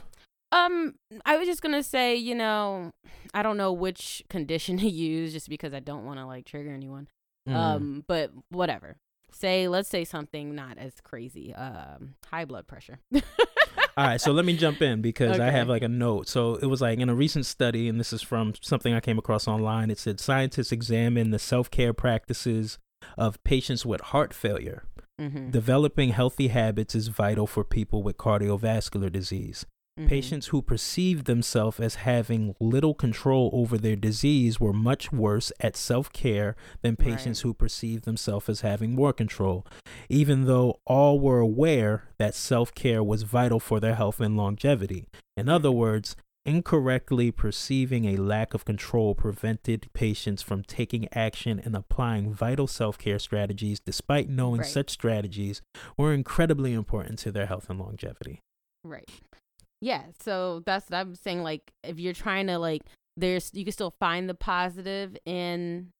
Um, 0.52 0.94
I 1.24 1.36
was 1.36 1.46
just 1.46 1.62
gonna 1.62 1.82
say, 1.82 2.14
you 2.16 2.34
know, 2.34 2.90
I 3.34 3.42
don't 3.42 3.56
know 3.56 3.72
which 3.72 4.22
condition 4.28 4.78
to 4.84 4.88
use, 4.88 5.32
just 5.32 5.48
because 5.48 5.72
I 5.74 5.80
don't 5.80 6.04
want 6.04 6.18
to 6.18 6.26
like 6.26 6.44
trigger 6.44 6.72
anyone. 6.72 7.08
Mm. 7.48 7.54
Um, 7.54 8.04
but 8.06 8.30
whatever. 8.50 8.96
Say, 9.32 9.68
let's 9.68 9.88
say 9.88 10.04
something 10.04 10.54
not 10.54 10.78
as 10.78 10.94
crazy. 11.02 11.54
Um, 11.54 12.14
high 12.26 12.44
blood 12.44 12.66
pressure. 12.66 12.98
All 13.96 14.06
right, 14.06 14.20
so 14.20 14.32
let 14.32 14.44
me 14.44 14.56
jump 14.56 14.82
in 14.82 15.02
because 15.02 15.38
I 15.38 15.50
have 15.50 15.68
like 15.68 15.82
a 15.82 15.88
note. 15.88 16.28
So 16.28 16.54
it 16.56 16.66
was 16.66 16.80
like 16.80 16.98
in 16.98 17.08
a 17.08 17.14
recent 17.14 17.46
study, 17.46 17.88
and 17.88 17.98
this 17.98 18.12
is 18.12 18.22
from 18.22 18.54
something 18.60 18.94
I 18.94 19.00
came 19.00 19.18
across 19.18 19.46
online. 19.48 19.90
It 19.90 19.98
said 19.98 20.20
scientists 20.20 20.72
examine 20.72 21.30
the 21.30 21.38
self 21.38 21.70
care 21.70 21.92
practices 21.92 22.78
of 23.18 23.42
patients 23.44 23.84
with 23.84 24.00
heart 24.00 24.32
failure. 24.32 24.84
Mm-hmm. 25.20 25.50
Developing 25.50 26.10
healthy 26.10 26.48
habits 26.48 26.94
is 26.94 27.08
vital 27.08 27.46
for 27.46 27.62
people 27.62 28.02
with 28.02 28.16
cardiovascular 28.16 29.12
disease. 29.12 29.66
Mm-hmm. 30.00 30.08
Patients 30.08 30.46
who 30.48 30.62
perceived 30.62 31.26
themselves 31.26 31.78
as 31.78 31.96
having 31.96 32.54
little 32.58 32.94
control 32.94 33.50
over 33.52 33.76
their 33.76 33.96
disease 33.96 34.58
were 34.58 34.72
much 34.72 35.12
worse 35.12 35.52
at 35.60 35.76
self 35.76 36.12
care 36.12 36.56
than 36.82 36.96
Right. 36.98 37.08
patients 37.10 37.40
who 37.40 37.52
perceived 37.54 38.04
themselves 38.04 38.48
as 38.48 38.62
having 38.62 38.94
more 38.94 39.12
control, 39.12 39.66
even 40.08 40.44
though 40.46 40.80
all 40.86 41.20
were 41.20 41.40
aware 41.40 42.08
that 42.18 42.34
self 42.34 42.74
care 42.74 43.02
was 43.04 43.22
vital 43.24 43.60
for 43.60 43.78
their 43.80 43.94
health 43.94 44.20
and 44.20 44.36
longevity. 44.36 45.06
In 45.36 45.48
other 45.48 45.70
words, 45.70 46.16
incorrectly 46.46 47.30
perceiving 47.30 48.06
a 48.06 48.16
lack 48.16 48.54
of 48.54 48.64
control 48.64 49.14
prevented 49.14 49.88
patients 49.92 50.40
from 50.40 50.62
taking 50.64 51.06
action 51.12 51.60
and 51.62 51.76
applying 51.76 52.32
vital 52.32 52.66
self 52.66 52.96
care 52.96 53.18
strategies, 53.18 53.78
despite 53.80 54.28
knowing 54.30 54.60
Right. 54.62 54.70
such 54.70 54.88
strategies 54.90 55.60
were 55.98 56.14
incredibly 56.14 56.72
important 56.72 57.18
to 57.20 57.30
their 57.30 57.46
health 57.46 57.68
and 57.68 57.78
longevity. 57.78 58.40
Right. 58.82 59.08
Yeah. 59.80 60.04
So 60.20 60.62
that's 60.66 60.90
what 60.90 60.98
I'm 60.98 61.14
saying. 61.14 61.42
Like, 61.42 61.72
if 61.82 61.98
you're 61.98 62.12
trying 62.12 62.46
to 62.48 62.58
like, 62.58 62.82
there's 63.16 63.50
you 63.54 63.64
can 63.64 63.72
still 63.72 63.94
find 63.98 64.28
the 64.28 64.34
positive 64.34 65.16
in 65.24 65.92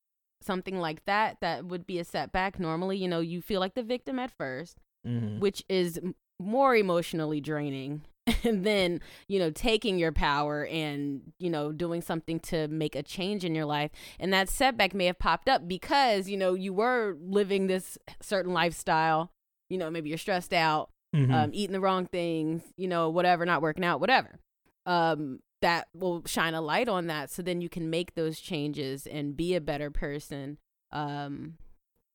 something 0.43 0.79
like 0.79 1.05
that. 1.07 1.39
That 1.41 1.67
would 1.67 1.87
be 1.87 1.99
a 1.99 2.05
setback. 2.05 2.59
Normally, 2.59 2.97
you 2.97 3.09
know, 3.09 3.21
you 3.21 3.43
feel 3.43 3.61
like 3.61 3.75
the 3.75 3.83
victim 3.83 4.19
at 4.19 4.37
1st 4.37 4.75
Mm-hmm. 5.07 5.39
which 5.39 5.65
is 5.71 5.99
more 6.39 6.77
emotionally 6.77 7.41
draining. 7.41 8.03
And 8.45 8.65
then, 8.65 9.01
you 9.29 9.39
know, 9.39 9.51
taking 9.51 9.99
your 9.99 10.13
power 10.13 10.67
and, 10.67 11.33
you 11.39 11.49
know, 11.51 11.73
doing 11.73 12.01
something 12.03 12.39
to 12.41 12.69
make 12.69 12.95
a 12.95 13.03
change 13.03 13.45
in 13.45 13.55
your 13.55 13.65
life. 13.65 13.91
And 14.21 14.33
that 14.33 14.49
setback 14.51 14.95
may 14.95 15.07
have 15.07 15.19
popped 15.19 15.49
up 15.49 15.67
because, 15.67 16.29
you 16.29 16.37
know, 16.37 16.55
you 16.55 16.73
were 16.73 17.17
living 17.19 17.67
this 17.67 17.99
certain 18.21 18.53
lifestyle. 18.53 19.33
You 19.69 19.79
know, 19.79 19.91
maybe 19.91 20.11
you're 20.11 20.19
stressed 20.19 20.53
out, 20.53 20.91
Mhm. 21.15 21.33
um, 21.33 21.51
eating 21.53 21.73
the 21.73 21.81
wrong 21.81 22.07
things, 22.07 22.63
you 22.77 22.87
know, 22.89 23.11
whatever, 23.11 23.45
not 23.45 23.63
working 23.63 23.85
out, 23.85 24.01
whatever. 24.01 24.39
Um, 24.87 25.41
that 25.63 25.89
will 25.95 26.23
shine 26.27 26.55
a 26.55 26.61
light 26.61 26.89
on 26.89 27.07
that. 27.09 27.31
So 27.31 27.43
then 27.43 27.61
you 27.61 27.69
can 27.69 27.91
make 27.91 28.15
those 28.15 28.41
changes 28.41 29.07
and 29.07 29.37
be 29.37 29.55
a 29.55 29.61
better 29.61 29.91
person. 29.91 30.59
Um, 30.93 31.59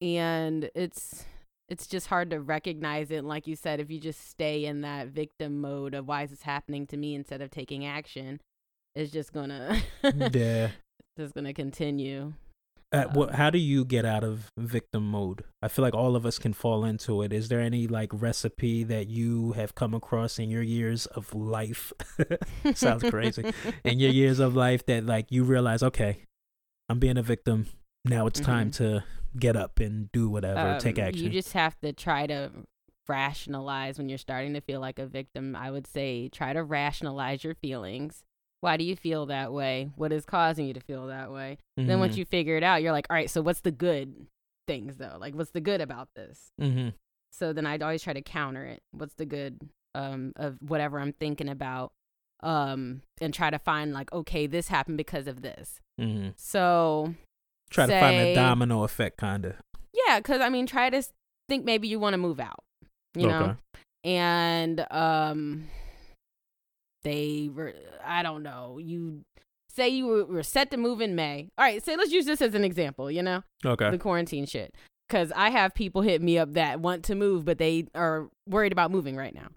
and 0.01 0.69
it's 0.75 1.25
it's 1.67 1.87
just 1.87 2.07
hard 2.07 2.29
to 2.29 2.39
recognize 2.39 3.09
it. 3.11 3.17
And 3.17 3.27
like 3.27 3.47
you 3.47 3.55
said, 3.55 3.79
if 3.79 3.89
you 3.89 3.99
just 3.99 4.29
stay 4.29 4.65
in 4.65 4.81
that 4.81 5.07
victim 5.07 5.61
mode 5.61 5.93
of 5.95 6.07
why 6.07 6.23
is 6.23 6.29
this 6.29 6.43
happening 6.43 6.85
to 6.87 6.97
me 6.97 7.15
instead 7.15 7.41
of 7.41 7.49
taking 7.49 7.85
action, 7.85 8.39
it's 8.95 9.11
just 9.11 9.33
gonna 9.33 9.81
yeah. 10.33 10.71
just 11.17 11.33
gonna 11.33 11.53
continue. 11.53 12.33
Uh, 12.95 13.07
what, 13.09 13.29
Um, 13.29 13.35
how 13.35 13.49
do 13.49 13.57
you 13.57 13.83
get 13.85 14.05
out 14.05 14.23
of 14.23 14.51
victim 14.57 15.09
mode? 15.11 15.43
I 15.61 15.67
feel 15.67 15.83
like 15.83 15.93
all 15.93 16.15
of 16.15 16.25
us 16.25 16.39
can 16.39 16.53
fall 16.53 16.85
into 16.85 17.21
it. 17.21 17.33
Is 17.33 17.49
there 17.49 17.59
any 17.59 17.87
like 17.87 18.09
recipe 18.13 18.83
that 18.85 19.07
you 19.07 19.51
have 19.53 19.75
come 19.75 19.93
across 19.93 20.39
in 20.39 20.49
your 20.49 20.61
years 20.63 21.05
of 21.07 21.33
life? 21.33 21.91
Sounds 22.73 23.03
crazy. 23.09 23.51
in 23.83 23.99
your 23.99 24.11
years 24.11 24.39
of 24.39 24.55
life 24.55 24.85
that 24.85 25.05
like 25.05 25.31
you 25.31 25.43
realize, 25.43 25.83
okay, 25.83 26.23
I'm 26.89 26.99
being 26.99 27.17
a 27.17 27.23
victim. 27.23 27.67
Now 28.05 28.27
it's 28.27 28.39
time 28.39 28.71
to 28.71 29.03
get 29.37 29.55
up 29.55 29.79
and 29.79 30.11
do 30.11 30.29
whatever, 30.29 30.79
take 30.79 30.97
Um, 30.99 31.05
action. 31.05 31.23
You 31.25 31.29
just 31.31 31.53
have 31.53 31.77
to 31.79 31.91
try 31.91 32.27
to 32.27 32.51
rationalize 33.07 33.97
when 33.97 34.09
you're 34.09 34.17
starting 34.17 34.53
to 34.53 34.61
feel 34.61 34.79
like 34.79 34.99
a 34.99 35.05
victim. 35.05 35.55
I 35.55 35.71
would 35.71 35.87
say 35.87 36.29
try 36.29 36.53
to 36.53 36.63
rationalize 36.63 37.43
your 37.43 37.55
feelings. 37.55 38.23
Why 38.61 38.77
do 38.77 38.83
you 38.83 38.95
feel 38.95 39.27
that 39.27 39.51
way? 39.53 39.91
What 39.95 40.11
is 40.11 40.25
causing 40.25 40.65
you 40.65 40.73
to 40.73 40.79
feel 40.79 41.07
that 41.07 41.31
way? 41.31 41.57
Then 41.77 41.99
once 41.99 42.15
Mhm. 42.15 42.17
you 42.19 42.25
figure 42.25 42.57
it 42.57 42.63
out, 42.63 42.81
you're 42.81 42.91
like, 42.91 43.05
all 43.09 43.15
right, 43.15 43.29
so 43.29 43.41
what's 43.41 43.61
the 43.61 43.71
good 43.71 44.27
things 44.67 44.97
though? 44.97 45.17
Like, 45.19 45.35
what's 45.35 45.51
the 45.51 45.61
good 45.61 45.81
about 45.81 46.09
this? 46.15 46.51
Mhm. 46.59 46.93
So 47.31 47.53
then 47.53 47.65
I'd 47.65 47.83
always 47.83 48.01
try 48.01 48.13
to 48.13 48.21
counter 48.21 48.63
it. 48.65 48.81
What's 48.91 49.13
the 49.15 49.25
good 49.25 49.59
um, 49.93 50.33
of 50.35 50.57
whatever 50.61 50.99
I'm 50.99 51.13
thinking 51.13 51.47
about? 51.47 51.93
Um, 52.41 53.01
and 53.21 53.33
try 53.33 53.49
to 53.49 53.57
find 53.59 53.93
like, 53.93 54.11
okay, 54.11 54.45
this 54.47 54.67
happened 54.67 54.97
because 54.97 55.25
of 55.27 55.41
this. 55.41 55.79
Mhm. 55.99 56.33
So 56.37 57.13
Try 57.69 57.85
to 57.85 57.99
find 57.99 58.15
say- 58.17 58.31
a 58.33 58.35
domino 58.35 58.83
effect, 58.83 59.17
kind 59.17 59.45
of. 59.45 59.55
yeah, 59.93 60.19
because 60.19 60.41
I 60.41 60.49
mean, 60.49 60.65
try 60.65 60.89
to 60.89 61.01
think 61.47 61.63
maybe 61.65 61.87
you 61.87 61.97
want 61.99 62.13
to 62.13 62.17
move 62.17 62.39
out, 62.41 62.63
you 63.15 63.27
know, 63.27 63.55
and 64.03 64.85
um, 64.91 65.69
they 67.05 67.49
were, 67.53 67.73
I 68.05 68.21
don't 68.23 68.43
know, 68.43 68.77
you 68.77 69.21
say 69.69 69.87
you 69.87 70.05
were, 70.07 70.25
were 70.25 70.43
set 70.43 70.71
to 70.71 70.77
move 70.77 70.99
in 70.99 71.15
May. 71.15 71.49
All 71.57 71.63
right, 71.63 71.81
say 71.83 71.95
let's 71.95 72.11
use 72.11 72.25
this 72.25 72.41
as 72.41 72.53
an 72.53 72.65
example, 72.65 73.09
you 73.09 73.23
know, 73.23 73.43
Okay. 73.65 73.89
the 73.91 73.97
quarantine 73.97 74.45
shit. 74.45 74.75
Because 75.07 75.31
I 75.35 75.51
have 75.51 75.73
people 75.75 76.01
hit 76.01 76.21
me 76.21 76.37
up 76.37 76.53
that 76.53 76.79
want 76.79 77.03
to 77.05 77.15
move, 77.15 77.45
but 77.45 77.57
they 77.59 77.85
are 77.93 78.27
worried 78.49 78.71
about 78.71 78.89
moving 78.91 79.15
right 79.15 79.33
now. 79.35 79.47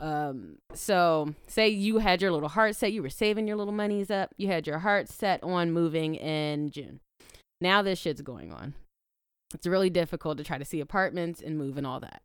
Um, 0.00 0.58
so 0.74 1.34
say 1.46 1.68
you 1.68 1.98
had 1.98 2.20
your 2.20 2.32
little 2.32 2.48
heart 2.48 2.74
set, 2.74 2.92
you 2.92 3.02
were 3.02 3.10
saving 3.10 3.46
your 3.46 3.56
little 3.56 3.72
monies 3.72 4.10
up, 4.10 4.34
you 4.36 4.48
had 4.48 4.66
your 4.66 4.80
heart 4.80 5.08
set 5.08 5.42
on 5.44 5.70
moving 5.70 6.16
in 6.16 6.70
June. 6.70 6.98
Now 7.60 7.82
this 7.82 7.98
shit's 8.00 8.20
going 8.22 8.52
on. 8.52 8.74
It's 9.54 9.66
really 9.66 9.88
difficult 9.90 10.36
to 10.38 10.44
try 10.44 10.58
to 10.58 10.64
see 10.64 10.80
apartments 10.80 11.40
and 11.40 11.56
move 11.56 11.76
and 11.78 11.86
all 11.86 12.00
that. 12.00 12.22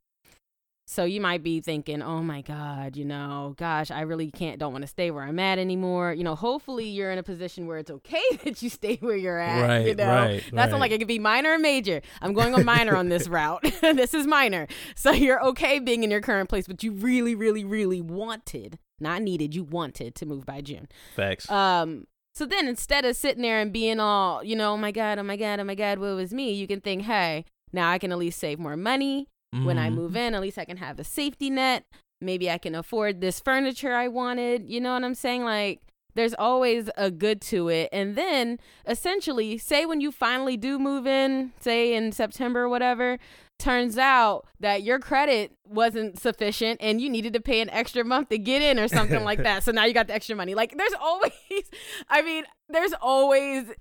So 0.86 1.06
you 1.06 1.22
might 1.22 1.44
be 1.44 1.62
thinking, 1.62 2.02
oh 2.02 2.22
my 2.22 2.42
God, 2.42 2.98
you 2.98 3.06
know, 3.06 3.56
gosh, 3.58 3.90
I 3.90 4.02
really 4.02 4.30
can't, 4.30 4.60
don't 4.60 4.74
want 4.74 4.84
to 4.84 4.88
stay 4.88 5.12
where 5.12 5.24
I'm 5.24 5.40
at 5.40 5.58
anymore. 5.58 6.12
You 6.12 6.26
know, 6.26 6.36
hopefully 6.36 6.86
you're 6.86 7.10
in 7.10 7.18
a 7.18 7.24
position 7.24 7.68
where 7.68 7.78
it's 7.78 7.90
okay 7.90 8.24
that 8.44 8.62
you 8.62 8.70
stay 8.70 8.98
where 8.98 9.16
you're 9.16 9.40
at. 9.40 9.62
Right, 9.62 9.88
you 9.88 9.96
know, 9.96 10.08
right, 10.08 10.44
that's 10.52 10.74
right. 10.74 10.80
like 10.80 10.92
it 10.92 11.00
could 11.00 11.08
be 11.08 11.20
minor 11.20 11.54
or 11.54 11.60
major. 11.60 12.02
I'm 12.22 12.34
going 12.34 12.54
on 12.54 12.66
minor 12.66 12.98
on 12.98 13.08
this 13.08 13.28
route. 13.30 13.64
this 13.82 14.14
is 14.14 14.28
minor. 14.28 14.68
So 14.96 15.12
you're 15.12 15.44
okay 15.46 15.80
being 15.80 16.04
in 16.04 16.12
your 16.12 16.22
current 16.22 16.50
place, 16.50 16.68
but 16.68 16.84
you 16.84 16.92
really, 16.92 17.34
really, 17.34 17.64
really 17.64 18.02
wanted, 18.02 18.78
not 19.00 19.22
needed, 19.22 19.56
you 19.56 19.64
wanted 19.64 20.16
to 20.16 20.26
move 20.26 20.46
by 20.46 20.60
June. 20.60 20.90
Facts. 21.16 21.50
Um, 21.50 22.08
so 22.36 22.46
then 22.46 22.68
instead 22.68 23.06
of 23.06 23.16
sitting 23.16 23.44
there 23.44 23.62
and 23.62 23.72
being 23.72 24.02
all, 24.02 24.44
you 24.44 24.56
know, 24.56 24.74
oh 24.74 24.78
my 24.78 24.92
God, 24.92 25.18
oh 25.18 25.24
my 25.24 25.38
God, 25.38 25.62
oh 25.62 25.64
my 25.64 25.76
God, 25.76 26.00
what 26.00 26.16
was 26.16 26.34
me, 26.34 26.52
you 26.52 26.68
can 26.68 26.82
think, 26.82 27.04
hey, 27.04 27.46
now 27.72 27.90
I 27.90 28.00
can 28.00 28.12
at 28.12 28.18
least 28.18 28.40
save 28.40 28.60
more 28.60 28.76
money 28.76 29.30
when 29.64 29.78
I 29.78 29.90
Mhm. 29.90 29.94
move 29.96 30.16
in. 30.16 30.34
At 30.34 30.42
least 30.42 30.58
I 30.58 30.66
can 30.66 30.78
have 30.78 30.98
the 30.98 31.04
safety 31.04 31.50
net. 31.50 31.86
Maybe 32.22 32.50
I 32.50 32.58
can 32.58 32.74
afford 32.76 33.22
this 33.22 33.40
furniture 33.40 33.94
I 33.94 34.08
wanted. 34.08 34.70
You 34.70 34.80
know 34.82 34.94
what 34.94 35.04
I'm 35.04 35.16
saying? 35.16 35.44
Like, 35.44 35.82
there's 36.16 36.34
always 36.36 36.90
a 36.96 37.10
good 37.12 37.42
to 37.42 37.70
it. 37.70 37.90
And 37.92 38.16
then 38.16 38.60
essentially, 38.88 39.58
say 39.58 39.86
when 39.86 40.00
you 40.00 40.12
finally 40.12 40.58
do 40.58 40.78
move 40.80 41.06
in, 41.08 41.54
say 41.60 41.94
in 41.94 42.12
September 42.12 42.62
or 42.64 42.70
whatever, 42.70 43.18
turns 43.60 43.98
out 43.98 44.46
that 44.60 44.84
your 44.84 45.00
credit 45.00 45.54
wasn't 45.68 46.20
sufficient 46.20 46.80
and 46.82 47.00
you 47.02 47.10
needed 47.10 47.34
to 47.34 47.40
pay 47.42 47.62
an 47.62 47.70
extra 47.72 48.04
month 48.04 48.30
to 48.30 48.38
get 48.38 48.62
in 48.62 48.80
or 48.80 48.88
something 48.88 49.24
like 49.24 49.42
that. 49.44 49.64
So 49.64 49.72
now 49.72 49.86
you 49.86 49.94
got 49.94 50.08
the 50.08 50.14
extra 50.14 50.36
money. 50.36 50.54
Like, 50.56 50.78
there's 50.78 50.94
always, 51.02 51.32
I 52.10 52.22
mean, 52.22 52.46
there's 52.70 52.94
always. 53.02 53.72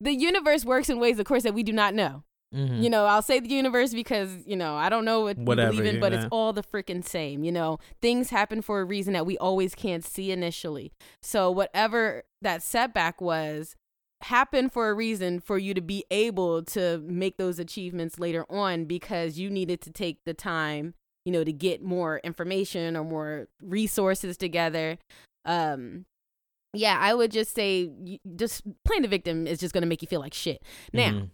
The 0.00 0.12
universe 0.14 0.64
works 0.64 0.88
in 0.88 1.00
ways, 1.00 1.18
of 1.18 1.26
course, 1.26 1.42
that 1.42 1.54
we 1.54 1.62
do 1.64 1.72
not 1.72 1.92
know. 1.94 2.22
Mhm. 2.54 2.82
You 2.82 2.88
know, 2.88 3.04
I'll 3.04 3.20
say 3.22 3.40
the 3.40 3.48
universe 3.48 3.92
because, 3.92 4.46
you 4.46 4.56
know, 4.56 4.74
I 4.74 4.88
don't 4.88 5.04
know 5.04 5.20
what 5.20 5.36
Whatever, 5.36 5.72
you 5.72 5.80
believe 5.80 5.94
in, 5.96 6.00
but 6.00 6.12
yeah. 6.12 6.18
it's 6.24 6.28
all 6.30 6.52
the 6.54 6.62
freaking 6.62 7.04
same. 7.04 7.44
You 7.44 7.52
know, 7.52 7.78
things 8.00 8.30
happen 8.30 8.62
for 8.62 8.80
a 8.80 8.84
reason 8.84 9.12
that 9.12 9.26
we 9.26 9.36
always 9.38 9.74
can't 9.74 10.02
see 10.04 10.30
initially. 10.32 10.92
So, 11.22 11.50
whatever 11.50 12.24
that 12.40 12.62
setback 12.62 13.20
was, 13.20 13.76
happened 14.22 14.72
for 14.72 14.88
a 14.88 14.94
reason 14.94 15.40
for 15.40 15.58
you 15.58 15.74
to 15.74 15.80
be 15.82 16.04
able 16.10 16.62
to 16.64 16.98
make 17.06 17.36
those 17.36 17.58
achievements 17.58 18.18
later 18.18 18.44
on 18.50 18.84
because 18.86 19.38
you 19.38 19.48
needed 19.50 19.80
to 19.82 19.90
take 19.92 20.24
the 20.24 20.34
time, 20.34 20.94
you 21.24 21.32
know, 21.32 21.44
to 21.44 21.52
get 21.52 21.82
more 21.82 22.18
information 22.24 22.96
or 22.96 23.04
more 23.04 23.48
resources 23.62 24.36
together. 24.36 24.98
Um, 25.44 26.06
yeah, 26.74 26.98
I 26.98 27.14
would 27.14 27.30
just 27.30 27.54
say 27.54 27.90
just 28.36 28.62
playing 28.84 29.02
the 29.02 29.08
victim 29.08 29.46
is 29.46 29.58
just 29.60 29.72
going 29.72 29.82
to 29.82 29.88
make 29.88 30.02
you 30.02 30.08
feel 30.08 30.20
like 30.20 30.34
shit. 30.34 30.62
Now, 30.92 31.10
Mhm. 31.10 31.30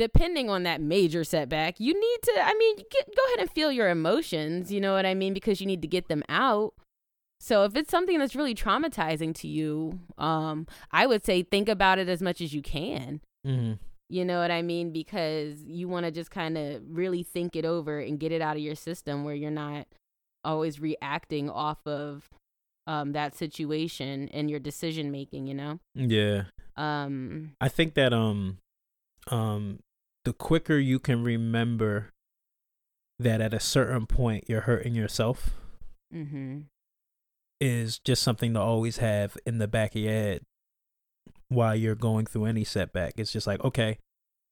Depending 0.00 0.48
on 0.48 0.62
that 0.62 0.80
major 0.80 1.24
setback, 1.24 1.78
you 1.78 1.92
need 1.92 2.18
to, 2.22 2.32
I 2.42 2.54
mean, 2.54 2.76
get, 2.76 3.14
go 3.14 3.22
ahead 3.26 3.40
and 3.40 3.50
feel 3.50 3.70
your 3.70 3.90
emotions, 3.90 4.72
you 4.72 4.80
know 4.80 4.94
what 4.94 5.04
I 5.04 5.12
mean? 5.12 5.34
Because 5.34 5.60
you 5.60 5.66
need 5.66 5.82
to 5.82 5.88
get 5.88 6.08
them 6.08 6.22
out. 6.30 6.72
So 7.38 7.64
if 7.64 7.76
it's 7.76 7.90
something 7.90 8.18
that's 8.18 8.34
really 8.34 8.54
traumatizing 8.54 9.34
to 9.36 9.48
you, 9.48 10.00
um, 10.16 10.66
I 10.90 11.06
would 11.06 11.22
say 11.22 11.42
think 11.42 11.68
about 11.68 11.98
it 11.98 12.08
as 12.08 12.22
much 12.22 12.40
as 12.40 12.54
you 12.54 12.62
can. 12.62 13.20
Mhm. 13.46 13.78
You 14.08 14.24
know 14.24 14.40
what 14.40 14.50
I 14.50 14.62
mean? 14.62 14.90
Because 14.90 15.62
you 15.64 15.86
want 15.86 16.06
to 16.06 16.10
just 16.10 16.30
kind 16.30 16.56
of 16.56 16.82
really 16.88 17.22
think 17.22 17.54
it 17.54 17.66
over 17.66 18.00
and 18.00 18.18
get 18.18 18.32
it 18.32 18.40
out 18.40 18.56
of 18.56 18.62
your 18.62 18.74
system 18.74 19.22
where 19.22 19.34
you're 19.34 19.50
not 19.50 19.86
always 20.42 20.80
reacting 20.80 21.50
off 21.50 21.86
of 21.86 22.30
um, 22.86 23.12
that 23.12 23.36
situation 23.36 24.30
and 24.32 24.50
your 24.50 24.60
decision 24.60 25.10
making, 25.10 25.46
you 25.46 25.54
know? 25.54 25.78
Yeah. 25.94 26.44
Um, 26.76 27.52
I 27.60 27.68
think 27.68 27.94
that 27.94 28.14
um 28.14 28.56
um 29.28 29.78
the 30.24 30.32
quicker 30.32 30.78
you 30.78 30.98
can 30.98 31.22
remember 31.22 32.10
that 33.18 33.40
at 33.40 33.54
a 33.54 33.60
certain 33.60 34.06
point 34.06 34.44
you're 34.48 34.62
hurting 34.62 34.94
yourself 34.94 35.50
mm-hmm. 36.12 36.60
is 37.60 37.98
just 37.98 38.22
something 38.22 38.54
to 38.54 38.60
always 38.60 38.98
have 38.98 39.36
in 39.46 39.58
the 39.58 39.68
back 39.68 39.94
of 39.94 40.02
your 40.02 40.12
head 40.12 40.42
while 41.48 41.74
you're 41.74 41.94
going 41.94 42.26
through 42.26 42.46
any 42.46 42.64
setback. 42.64 43.14
It's 43.16 43.32
just 43.32 43.46
like, 43.46 43.62
okay, 43.64 43.98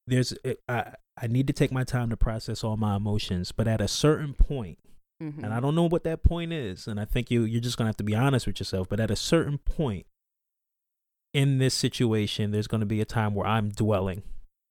there's 0.06 0.34
I 0.68 0.94
I 1.20 1.26
need 1.26 1.46
to 1.46 1.52
take 1.52 1.72
my 1.72 1.84
time 1.84 2.10
to 2.10 2.16
process 2.16 2.62
all 2.62 2.76
my 2.76 2.96
emotions, 2.96 3.52
but 3.52 3.68
at 3.68 3.80
a 3.80 3.88
certain 3.88 4.34
point, 4.34 4.78
hmm 5.20 5.42
and 5.42 5.52
I 5.52 5.60
don't 5.60 5.74
know 5.74 5.88
what 5.88 6.04
that 6.04 6.22
point 6.22 6.52
is, 6.52 6.86
and 6.86 7.00
I 7.00 7.04
think 7.04 7.30
you 7.30 7.44
you're 7.44 7.60
just 7.60 7.76
going 7.76 7.86
to 7.86 7.90
have 7.90 7.96
to 7.98 8.04
be 8.04 8.14
honest 8.14 8.46
with 8.46 8.60
yourself, 8.60 8.88
but 8.88 9.00
at 9.00 9.10
a 9.10 9.16
certain 9.16 9.58
point 9.58 10.06
in 11.32 11.58
this 11.58 11.74
situation, 11.74 12.50
there's 12.50 12.66
going 12.66 12.80
to 12.80 12.86
be 12.86 13.00
a 13.00 13.04
time 13.04 13.34
where 13.34 13.46
I'm 13.46 13.70
dwelling 13.70 14.22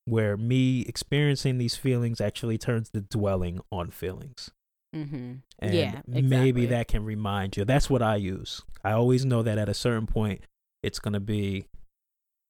where 0.07 0.37
me 0.37 0.81
experiencing 0.87 1.57
these 1.57 1.75
feelings 1.75 2.21
actually 2.21 2.57
turns 2.57 2.89
to 2.91 3.01
dwelling 3.01 3.59
on 3.71 3.91
feelings. 3.91 4.51
Mm-hmm. 4.95 5.33
And 5.59 5.73
Yeah, 5.73 6.01
maybe 6.07 6.65
that 6.67 6.87
can 6.87 7.03
remind 7.03 7.57
you. 7.57 7.65
That's 7.65 7.89
what 7.89 8.01
I 8.01 8.15
use. 8.15 8.61
I 8.83 8.93
always 8.93 9.25
know 9.25 9.43
that 9.43 9.57
at 9.57 9.67
a 9.69 9.73
certain 9.73 10.07
point, 10.07 10.41
it's 10.81 10.99
gonna 10.99 11.19
be, 11.19 11.65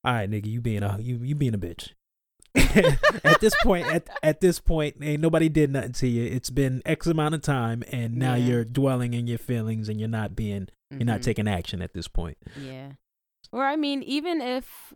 all 0.04 0.13
right, 0.13 0.30
nigga, 0.30 0.46
you 0.46 0.62
being 0.62 0.84
a 0.84 0.98
you 1.00 1.17
you 1.17 1.34
being 1.36 1.56
a 1.56 1.58
bitch. 1.58 1.89
at 3.24 3.39
this 3.39 3.54
point, 3.63 3.86
at 3.88 4.08
at 4.24 4.41
this 4.41 4.60
point, 4.60 4.96
ain't 5.02 5.22
nobody 5.22 5.50
did 5.50 5.72
nothing 5.72 5.91
to 5.93 6.08
you. 6.08 6.24
It's 6.26 6.50
been 6.50 6.82
X 6.86 7.08
amount 7.08 7.36
of 7.36 7.41
time, 7.41 7.84
and 7.91 8.15
now 8.15 8.36
Yeah. 8.36 8.46
you're 8.46 8.65
dwelling 8.65 9.13
in 9.13 9.28
your 9.28 9.38
feelings, 9.38 9.89
and 9.89 10.00
you're 10.00 10.10
not 10.10 10.36
being, 10.36 10.67
you're 10.91 11.06
not 11.06 11.20
Mhm. 11.22 11.24
taking 11.24 11.48
action 11.48 11.82
at 11.82 11.93
this 11.93 12.08
point. 12.08 12.38
Yeah. 12.60 12.93
Or 13.52 13.63
I 13.63 13.76
mean, 13.76 14.04
even 14.04 14.41
if, 14.41 14.93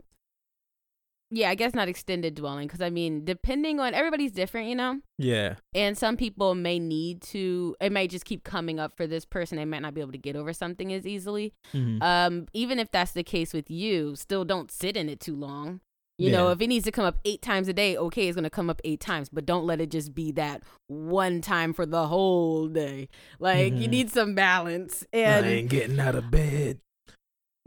yeah, 1.32 1.50
I 1.50 1.56
guess 1.56 1.74
not 1.74 1.88
extended 1.88 2.36
dwelling, 2.36 2.68
because 2.68 2.82
I 2.82 2.90
mean, 2.90 3.24
depending 3.26 3.80
on 3.80 3.94
everybody's 3.94 4.32
different, 4.32 4.68
you 4.70 4.76
know. 4.76 5.00
Yeah, 5.18 5.56
And 5.74 5.98
some 5.98 6.18
people 6.18 6.54
may 6.56 6.78
need 6.80 7.22
to. 7.34 7.76
It 7.80 7.92
may 7.92 8.08
just 8.08 8.26
keep 8.26 8.44
coming 8.44 8.80
up 8.80 8.96
for 8.98 9.08
this 9.08 9.24
person. 9.26 9.58
They 9.58 9.66
might 9.66 9.82
not 9.82 9.94
be 9.94 10.02
able 10.02 10.12
to 10.12 10.18
get 10.18 10.36
over 10.36 10.52
something 10.54 10.92
as 10.94 11.08
easily. 11.08 11.54
Mhm. 11.74 12.02
Um, 12.04 12.48
even 12.54 12.78
if 12.80 12.92
that's 12.92 13.12
the 13.14 13.24
case 13.24 13.54
with 13.54 13.72
you, 13.72 14.16
still 14.16 14.44
don't 14.46 14.70
sit 14.72 14.98
in 14.98 15.10
it 15.10 15.20
too 15.20 15.36
long. 15.36 15.80
You 16.18 16.30
know, 16.30 16.50
if 16.52 16.62
it 16.62 16.68
needs 16.68 16.86
to 16.86 16.92
come 16.92 17.06
up 17.06 17.18
eight 17.26 17.42
times 17.42 17.68
a 17.68 17.74
day, 17.74 17.98
okay, 17.98 18.28
it's 18.28 18.36
gonna 18.36 18.50
come 18.52 18.70
up 18.70 18.80
eight 18.84 19.00
times, 19.00 19.28
but 19.30 19.44
don't 19.44 19.66
let 19.66 19.82
it 19.82 19.90
just 19.90 20.14
be 20.14 20.32
that 20.34 20.62
one 20.86 21.42
time 21.42 21.74
for 21.74 21.84
the 21.88 22.06
whole 22.08 22.68
day. 22.68 23.10
Like 23.40 23.74
you 23.74 23.88
Mhm. 23.88 23.92
need 23.92 24.10
some 24.12 24.36
balance. 24.36 25.04
I 25.14 25.18
And 25.18 25.46
ain't 25.48 25.70
getting 25.70 26.00
out 26.00 26.14
of 26.14 26.30
bed. 26.30 26.80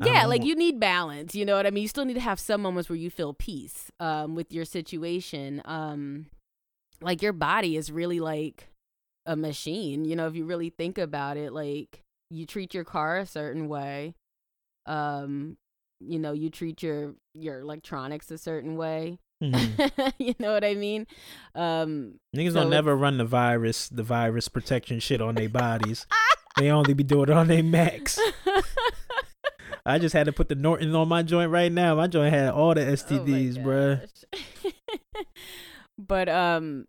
Yeah, 0.03 0.27
like 0.27 0.45
you 0.45 0.57
need 0.57 0.81
balance. 0.81 1.35
You 1.35 1.45
know 1.45 1.57
what 1.57 1.67
I 1.67 1.71
mean? 1.71 1.83
You 1.83 1.89
still 1.89 2.05
need 2.05 2.15
to 2.15 2.21
have 2.21 2.41
some 2.41 2.63
moments 2.63 2.89
where 2.89 2.97
you 2.97 3.11
feel 3.11 3.33
peace 3.33 3.91
um, 4.01 4.35
with 4.35 4.53
your 4.53 4.65
situation. 4.65 5.63
Um, 5.65 6.27
like 7.01 7.23
your 7.23 7.33
body 7.33 7.77
is 7.77 7.93
really 7.93 8.21
like 8.21 8.69
a 9.27 9.37
machine. 9.37 10.05
You 10.05 10.17
know, 10.17 10.27
if 10.27 10.35
you 10.35 10.45
really 10.45 10.71
think 10.71 10.99
about 10.99 11.37
it, 11.37 11.53
like 11.53 12.03
you 12.31 12.47
treat 12.47 12.75
your 12.75 12.85
car 12.85 13.19
a 13.19 13.27
certain 13.27 13.69
way. 13.69 14.15
Um, 14.87 15.57
you 16.01 16.19
know, 16.19 16.33
you 16.33 16.51
treat 16.51 16.83
your 16.83 17.15
your 17.35 17.61
electronics 17.61 18.31
a 18.31 18.39
certain 18.39 18.77
way. 18.77 19.19
Mhm. 19.43 20.13
you 20.19 20.35
know 20.39 20.53
what 20.53 20.65
I 20.65 20.75
mean? 20.75 21.07
Um, 21.55 22.15
Niggas 22.37 22.53
So 22.53 22.63
don't 22.63 22.71
never 22.71 22.97
run 22.97 23.19
the 23.19 23.25
virus, 23.25 23.89
the 23.89 24.03
virus 24.03 24.49
protection 24.49 25.01
shit 25.01 25.21
on 25.21 25.35
their 25.37 25.49
bodies. 25.49 26.07
they 26.59 26.71
only 26.71 26.95
be 26.95 27.05
doing 27.05 27.29
it 27.29 27.37
on 27.37 27.49
their 27.49 27.63
Macs. 27.63 28.19
I 29.87 29.99
just 29.99 30.15
had 30.15 30.27
to 30.27 30.33
put 30.33 30.49
the 30.49 30.55
Norton 30.55 30.95
on 30.95 31.09
my 31.09 31.23
joint 31.23 31.51
right 31.51 31.71
now. 31.71 31.95
My 31.95 32.07
joint 32.07 32.33
had 32.35 32.51
all 32.51 32.75
the 32.75 32.83
Oh 32.83 32.93
STDs, 32.93 33.59
bruh. 33.59 34.01
gosh. 34.33 34.43
but 35.99 36.29
um 36.29 36.87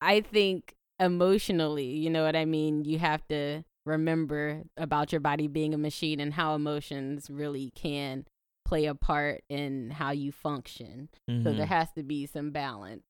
I 0.00 0.20
think 0.20 0.74
emotionally, 1.00 1.86
you 1.86 2.10
know 2.10 2.24
what 2.24 2.36
I 2.36 2.44
mean, 2.44 2.84
you 2.84 2.98
have 2.98 3.26
to 3.28 3.64
remember 3.86 4.62
about 4.76 5.12
your 5.12 5.20
body 5.20 5.46
being 5.46 5.72
a 5.72 5.78
machine 5.78 6.20
and 6.20 6.34
how 6.34 6.54
emotions 6.54 7.30
really 7.30 7.70
can 7.74 8.26
play 8.64 8.84
a 8.86 8.94
part 8.94 9.42
in 9.48 9.90
how 9.90 10.10
you 10.10 10.32
function. 10.32 11.08
So 11.28 11.50
Mhm. 11.52 11.56
there 11.56 11.66
has 11.66 11.90
to 11.92 12.02
be 12.02 12.26
some 12.26 12.50
balance. 12.50 13.04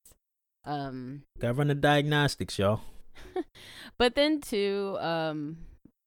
Um 0.65 1.23
Gotta 1.41 1.55
run 1.55 1.69
the 1.69 1.75
diagnostics, 1.75 2.59
y'all. 2.59 2.83
but 3.99 4.15
then 4.15 4.41
too 4.41 4.97
um 5.01 5.57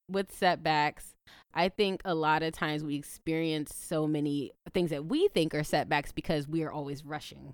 with 0.09 0.31
setbacks 0.33 1.13
i 1.53 1.69
think 1.69 2.01
a 2.05 2.13
lot 2.15 2.43
of 2.43 2.53
times 2.53 2.83
we 2.83 2.95
experience 2.95 3.73
so 3.75 4.07
many 4.07 4.51
things 4.73 4.89
that 4.89 5.05
we 5.05 5.27
think 5.29 5.53
are 5.53 5.63
setbacks 5.63 6.11
because 6.11 6.47
we 6.47 6.63
are 6.63 6.71
always 6.71 7.05
rushing 7.05 7.53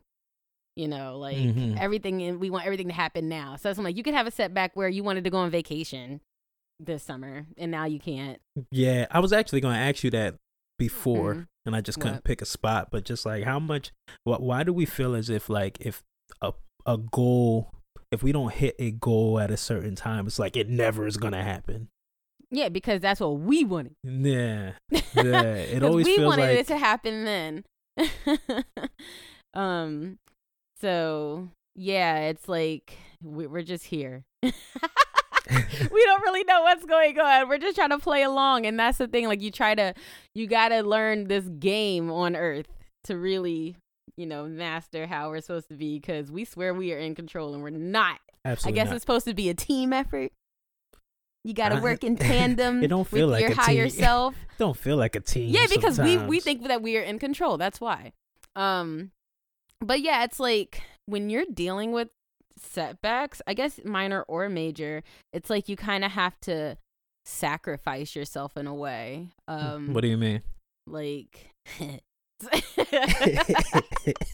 you 0.75 0.87
know 0.87 1.17
like 1.17 1.37
Mhm. 1.37 1.77
everything 1.79 2.21
and 2.23 2.39
we 2.39 2.49
want 2.49 2.65
everything 2.65 2.87
to 2.87 2.93
happen 2.93 3.29
now 3.29 3.55
so 3.55 3.69
it's 3.69 3.79
like 3.79 3.95
you 3.97 4.03
could 4.03 4.13
have 4.13 4.27
a 4.27 4.31
setback 4.31 4.75
where 4.75 4.89
you 4.89 5.03
wanted 5.03 5.23
to 5.23 5.29
go 5.29 5.37
on 5.37 5.49
vacation 5.49 6.21
this 6.79 7.03
summer 7.03 7.45
and 7.57 7.71
now 7.71 7.85
you 7.85 7.99
can't 7.99 8.39
Yeah, 8.71 9.07
I 9.11 9.19
was 9.19 9.31
actually 9.31 9.61
going 9.61 9.75
to 9.75 9.79
ask 9.79 10.03
you 10.03 10.11
that 10.11 10.35
before, 10.77 11.35
Mhm. 11.35 11.47
and 11.65 11.73
I 11.75 11.79
just 11.79 11.99
couldn't 11.99 12.15
What? 12.15 12.23
pick 12.25 12.41
a 12.41 12.45
spot. 12.45 12.89
But 12.91 13.05
just 13.05 13.25
like, 13.25 13.45
how 13.45 13.59
much? 13.59 13.93
What? 14.25 14.41
Why 14.41 14.63
do 14.63 14.73
we 14.73 14.85
feel 14.85 15.15
as 15.15 15.29
if 15.29 15.49
like 15.49 15.77
if 15.79 16.03
a 16.41 16.51
a 16.85 16.97
goal, 16.97 17.71
if 18.11 18.21
we 18.23 18.33
don't 18.33 18.51
hit 18.51 18.75
a 18.77 18.91
goal 18.91 19.39
at 19.39 19.51
a 19.51 19.55
certain 19.57 19.95
time, 19.95 20.27
it's 20.27 20.37
like 20.37 20.57
it 20.57 20.67
never 20.67 21.07
is 21.07 21.15
gonna 21.15 21.43
happen. 21.43 21.87
Yeah, 22.55 22.69
because 22.69 23.01
that's 23.01 23.19
what 23.19 23.37
we 23.37 23.65
wanted. 23.65 23.95
Yeah, 24.03 24.71
yeah. 25.13 25.41
It 25.55 25.83
always 25.83 26.05
we 26.05 26.15
feels 26.15 26.25
wanted 26.25 26.43
like 26.43 26.59
it 26.59 26.67
to 26.67 26.77
happen 26.77 27.25
then. 27.25 27.63
um, 29.53 30.19
so 30.79 31.49
yeah, 31.75 32.19
it's 32.19 32.47
like 32.47 32.97
we, 33.21 33.45
we're 33.45 33.61
just 33.61 33.83
here. 33.83 34.23
we 34.41 34.51
don't 34.51 36.21
really 36.21 36.45
know 36.45 36.61
what's 36.61 36.85
going 36.85 37.19
on. 37.19 37.49
We're 37.49 37.57
just 37.57 37.75
trying 37.75 37.89
to 37.89 37.99
play 37.99 38.23
along, 38.23 38.65
and 38.65 38.79
that's 38.79 38.99
the 38.99 39.07
thing. 39.09 39.27
Like 39.27 39.41
you 39.41 39.51
try 39.51 39.75
to, 39.75 39.93
you 40.33 40.47
gotta 40.47 40.79
learn 40.79 41.27
this 41.27 41.43
game 41.59 42.09
on 42.09 42.37
Earth 42.37 42.67
to 43.03 43.17
really, 43.17 43.75
you 44.15 44.27
know, 44.27 44.45
master 44.45 45.07
how 45.07 45.27
we're 45.27 45.41
supposed 45.41 45.67
to 45.67 45.75
be. 45.75 45.99
Because 45.99 46.31
we 46.31 46.45
swear 46.45 46.73
we 46.73 46.93
are 46.93 46.99
in 46.99 47.15
control, 47.15 47.53
and 47.53 47.61
we're 47.61 47.69
not. 47.69 48.21
absolutely 48.45 48.79
I 48.79 48.81
guess 48.81 48.91
not. 48.91 48.95
it's 48.95 49.03
supposed 49.03 49.25
to 49.25 49.33
be 49.33 49.49
a 49.49 49.53
team 49.53 49.91
effort. 49.91 50.31
You 51.45 51.53
gotta 51.53 51.79
work 51.79 52.03
in 52.03 52.17
tandem 52.31 52.83
It 52.83 52.87
don't 52.87 53.07
feel 53.07 53.27
with 53.27 53.33
like 53.33 53.41
your 53.41 53.53
higher 53.53 53.87
team. 53.87 53.99
self. 54.03 54.35
don't 54.57 54.75
feel 54.75 54.97
like 54.97 55.15
a 55.15 55.19
team. 55.19 55.53
Yeah, 55.53 55.67
because 55.69 55.99
we 55.99 56.17
we 56.17 56.39
think 56.39 56.67
that 56.67 56.81
we 56.81 56.97
are 56.97 57.03
in 57.03 57.19
control. 57.19 57.57
That's 57.57 57.79
why. 57.79 58.13
Um, 58.55 59.11
but 59.79 60.01
yeah, 60.01 60.23
it's 60.23 60.39
like 60.39 60.81
when 61.05 61.29
you're 61.29 61.45
dealing 61.53 61.91
with 61.91 62.09
setbacks, 62.57 63.43
I 63.45 63.53
guess 63.53 63.79
minor 63.85 64.23
or 64.23 64.49
major, 64.49 65.03
it's 65.33 65.51
like 65.51 65.69
you 65.69 65.75
kind 65.75 66.03
of 66.03 66.11
have 66.13 66.39
to 66.41 66.77
sacrifice 67.25 68.15
yourself 68.15 68.57
in 68.57 68.65
a 68.65 68.73
way. 68.73 69.29
Um, 69.47 69.93
what 69.93 70.01
do 70.01 70.07
you 70.07 70.17
mean? 70.17 70.41
like. 70.87 71.51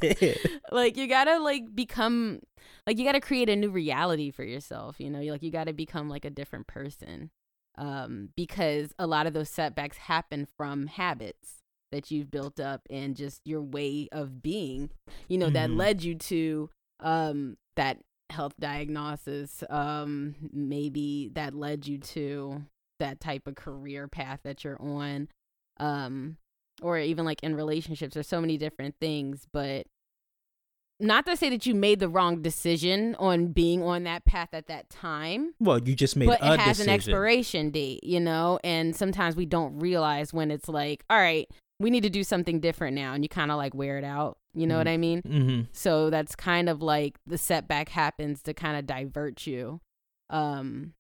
like 0.72 0.98
you 0.98 1.08
gotta 1.08 1.40
like 1.40 1.74
become 1.74 2.40
like 2.88 2.98
you 2.98 3.06
gotta 3.06 3.22
create 3.22 3.50
a 3.50 3.56
new 3.56 3.70
reality 3.70 4.32
for 4.32 4.44
yourself 4.44 5.00
you 5.00 5.10
know 5.10 5.20
you 5.20 5.32
like 5.32 5.44
you 5.44 5.52
gotta 5.52 5.74
become 5.74 6.10
like 6.10 6.26
a 6.26 6.30
different 6.30 6.68
person 6.68 7.30
um 7.78 8.30
because 8.36 8.94
a 9.00 9.08
lot 9.08 9.28
of 9.28 9.34
those 9.34 9.50
setbacks 9.50 9.98
happen 9.98 10.48
from 10.58 10.88
habits 10.88 11.64
that 11.92 12.12
you've 12.12 12.32
built 12.32 12.60
up 12.60 12.82
and 12.90 13.16
just 13.16 13.42
your 13.46 13.62
way 13.62 14.08
of 14.12 14.42
being 14.42 14.90
you 15.28 15.38
know 15.38 15.50
that 15.50 15.72
Mhm. 15.72 15.78
led 15.78 16.04
you 16.04 16.16
to 16.16 16.70
um 17.00 17.58
that 17.76 18.00
health 18.30 18.54
diagnosis 18.60 19.64
um 19.70 20.36
maybe 20.52 21.30
that 21.34 21.54
led 21.54 21.86
you 21.88 21.98
to 21.98 22.62
that 23.00 23.20
type 23.20 23.48
of 23.48 23.56
career 23.56 24.08
path 24.08 24.40
that 24.44 24.64
you're 24.64 24.82
on 24.82 25.28
um 25.78 26.38
or 26.82 26.98
even 26.98 27.26
like 27.26 27.42
in 27.44 27.56
relationships 27.56 28.14
there's 28.14 28.28
so 28.28 28.42
many 28.42 28.58
different 28.58 28.96
things 29.00 29.48
but 29.54 29.86
not 31.00 31.26
to 31.26 31.36
say 31.36 31.50
that 31.50 31.66
you 31.66 31.74
made 31.74 32.00
the 32.00 32.08
wrong 32.10 32.44
decision 32.44 33.16
on 33.18 33.48
being 33.48 33.82
on 33.82 34.04
that 34.04 34.24
path 34.24 34.50
at 34.54 34.68
that 34.68 34.88
time 34.90 35.54
Well, 35.60 35.80
you 35.82 35.96
just 35.96 36.16
made 36.16 36.28
but 36.28 36.40
it 36.42 36.60
has 36.60 36.78
decision. 36.78 36.90
an 36.90 36.96
expiration 36.96 37.70
date 37.72 38.04
you 38.04 38.20
know 38.20 38.60
and 38.64 38.96
sometimes 38.96 39.36
we 39.36 39.46
don't 39.46 39.80
realize 39.80 40.32
when 40.34 40.52
it's 40.52 40.68
like 40.70 41.04
all 41.10 41.18
right 41.18 41.50
we 41.80 41.90
need 41.90 42.04
to 42.04 42.10
do 42.12 42.24
something 42.24 42.60
different 42.60 42.96
now 42.96 43.14
and 43.14 43.24
you 43.24 43.30
kind 43.30 43.50
of 43.50 43.58
like 43.58 43.74
wear 43.74 43.98
it 43.98 44.04
out 44.04 44.38
you 44.54 44.68
know 44.68 44.78
what 44.78 44.88
i 44.88 44.98
mean 44.98 45.22
Mm-hmm. 45.24 45.62
so 45.72 46.10
that's 46.12 46.36
kind 46.36 46.70
of 46.70 46.82
like 46.84 47.18
the 47.26 47.38
setback 47.38 47.90
happens 47.90 48.44
to 48.44 48.54
kind 48.54 48.78
of 48.78 48.86
divert 48.86 49.48
you 49.48 49.82
um 50.30 50.94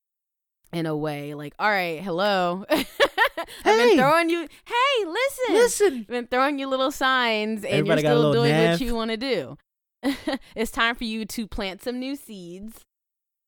in 0.73 0.85
a 0.85 0.95
way 0.95 1.33
like 1.33 1.53
all 1.59 1.69
right 1.69 2.01
hello 2.01 2.65
i've 2.69 2.85
Hey! 3.63 3.77
been 3.89 3.97
throwing 3.97 4.29
you 4.29 4.39
hey 4.65 5.05
listen 5.05 5.53
Listen, 5.55 5.93
i've 6.01 6.07
been 6.07 6.27
throwing 6.27 6.59
you 6.59 6.67
little 6.67 6.91
signs 6.91 7.63
and 7.63 7.73
Everybody 7.73 8.01
you're 8.03 8.11
still 8.11 8.33
doing 8.33 8.51
nav. 8.51 8.71
what 8.79 8.81
you 8.81 8.95
want 8.95 9.11
to 9.11 9.17
do 9.17 9.57
it's 10.55 10.71
time 10.71 10.95
for 10.95 11.03
you 11.03 11.25
to 11.25 11.47
plant 11.47 11.81
some 11.83 11.99
new 11.99 12.15
seeds 12.15 12.79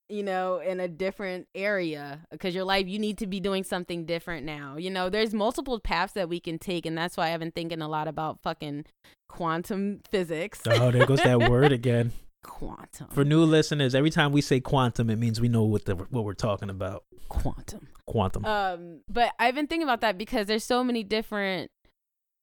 you 0.10 0.22
know 0.22 0.60
in 0.60 0.80
a 0.82 0.88
different 0.88 1.48
area 1.56 2.20
because 2.30 2.54
your 2.54 2.66
life 2.66 2.88
you 2.88 3.00
need 3.00 3.18
to 3.18 3.26
be 3.26 3.40
doing 3.40 3.64
something 3.64 4.06
different 4.06 4.46
now 4.46 4.76
you 4.78 4.90
know 4.92 5.10
there's 5.10 5.34
multiple 5.34 5.80
paths 5.80 6.14
that 6.14 6.28
we 6.28 6.40
can 6.40 6.60
take 6.60 6.86
and 6.86 6.98
that's 6.98 7.16
why 7.16 7.34
i've 7.34 7.40
been 7.40 7.52
thinking 7.52 7.82
a 7.82 7.88
lot 7.88 8.08
about 8.08 8.40
fucking 8.44 8.86
quantum 9.30 10.02
physics 10.12 10.60
oh, 10.68 10.92
there 10.92 11.06
goes 11.06 11.22
that 11.22 11.50
word 11.50 11.72
again. 11.72 12.12
Quantum 12.44 13.08
For 13.12 13.24
new 13.26 13.44
listeners, 13.44 13.96
every 13.96 14.10
time 14.10 14.32
we 14.32 14.42
say 14.42 14.60
quantum, 14.60 15.10
it 15.10 15.18
means 15.18 15.42
we 15.42 15.48
know 15.50 15.64
what 15.64 15.86
the 15.86 15.96
what 15.96 16.24
we're 16.24 16.34
talking 16.34 16.70
about. 16.70 17.04
quantum 17.30 17.88
Quantum. 18.06 18.46
um 18.46 19.00
but 19.10 19.32
i've 19.40 19.56
been 19.56 19.66
thinking 19.66 19.88
about 19.88 20.02
that 20.02 20.18
because 20.18 20.46
there's 20.46 20.64
so 20.64 20.84
many 20.84 21.04
different 21.04 21.72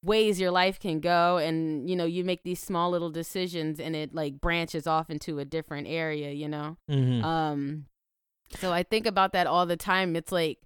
ways 0.03 0.41
your 0.41 0.51
life 0.51 0.81
can 0.81 1.01
go 1.01 1.37
and 1.37 1.89
you 1.89 1.95
know 1.95 2.07
you 2.07 2.25
make 2.25 2.43
these 2.43 2.59
small 2.59 2.91
little 2.91 3.11
decisions 3.11 3.79
and 3.79 3.95
it 3.95 4.15
like 4.15 4.41
branches 4.41 4.87
off 4.87 5.11
into 5.11 5.39
a 5.39 5.45
different 5.45 5.87
area 5.87 6.31
you 6.31 6.49
know 6.49 6.79
mm-hmm. 6.91 7.23
um 7.23 7.85
so 8.59 8.73
i 8.73 8.83
think 8.83 9.07
about 9.07 9.33
that 9.33 9.47
all 9.47 9.67
the 9.67 9.77
time 9.77 10.17
it's 10.17 10.33
like 10.33 10.59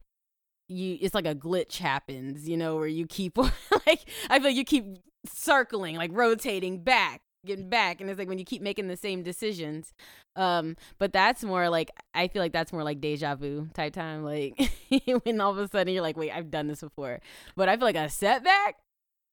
you 0.68 0.96
it's 1.00 1.14
like 1.14 1.26
a 1.26 1.34
glitch 1.34 1.78
happens 1.78 2.48
you 2.48 2.56
know 2.56 2.76
where 2.76 2.86
you 2.86 3.06
keep 3.06 3.36
like 3.86 4.08
i 4.30 4.38
feel 4.38 4.48
like 4.48 4.56
you 4.56 4.64
keep 4.64 4.84
circling 5.26 5.96
like 5.96 6.10
rotating 6.14 6.82
back 6.84 7.20
getting 7.44 7.68
back 7.68 8.00
and 8.00 8.10
it's 8.10 8.18
like 8.18 8.28
when 8.28 8.38
you 8.38 8.44
keep 8.44 8.62
making 8.62 8.88
the 8.88 8.96
same 8.96 9.22
decisions 9.22 9.92
um 10.36 10.76
but 10.98 11.12
that's 11.12 11.44
more 11.44 11.68
like 11.68 11.90
i 12.14 12.28
feel 12.28 12.42
like 12.42 12.52
that's 12.52 12.72
more 12.72 12.82
like 12.82 13.00
deja 13.00 13.34
vu 13.34 13.68
type 13.74 13.92
time 13.92 14.24
like 14.24 14.70
when 15.22 15.40
all 15.40 15.50
of 15.50 15.58
a 15.58 15.68
sudden 15.68 15.92
you're 15.92 16.02
like 16.02 16.16
wait 16.16 16.30
i've 16.30 16.50
done 16.50 16.66
this 16.66 16.80
before 16.80 17.20
but 17.56 17.68
i 17.68 17.76
feel 17.76 17.86
like 17.86 17.96
a 17.96 18.08
setback 18.08 18.76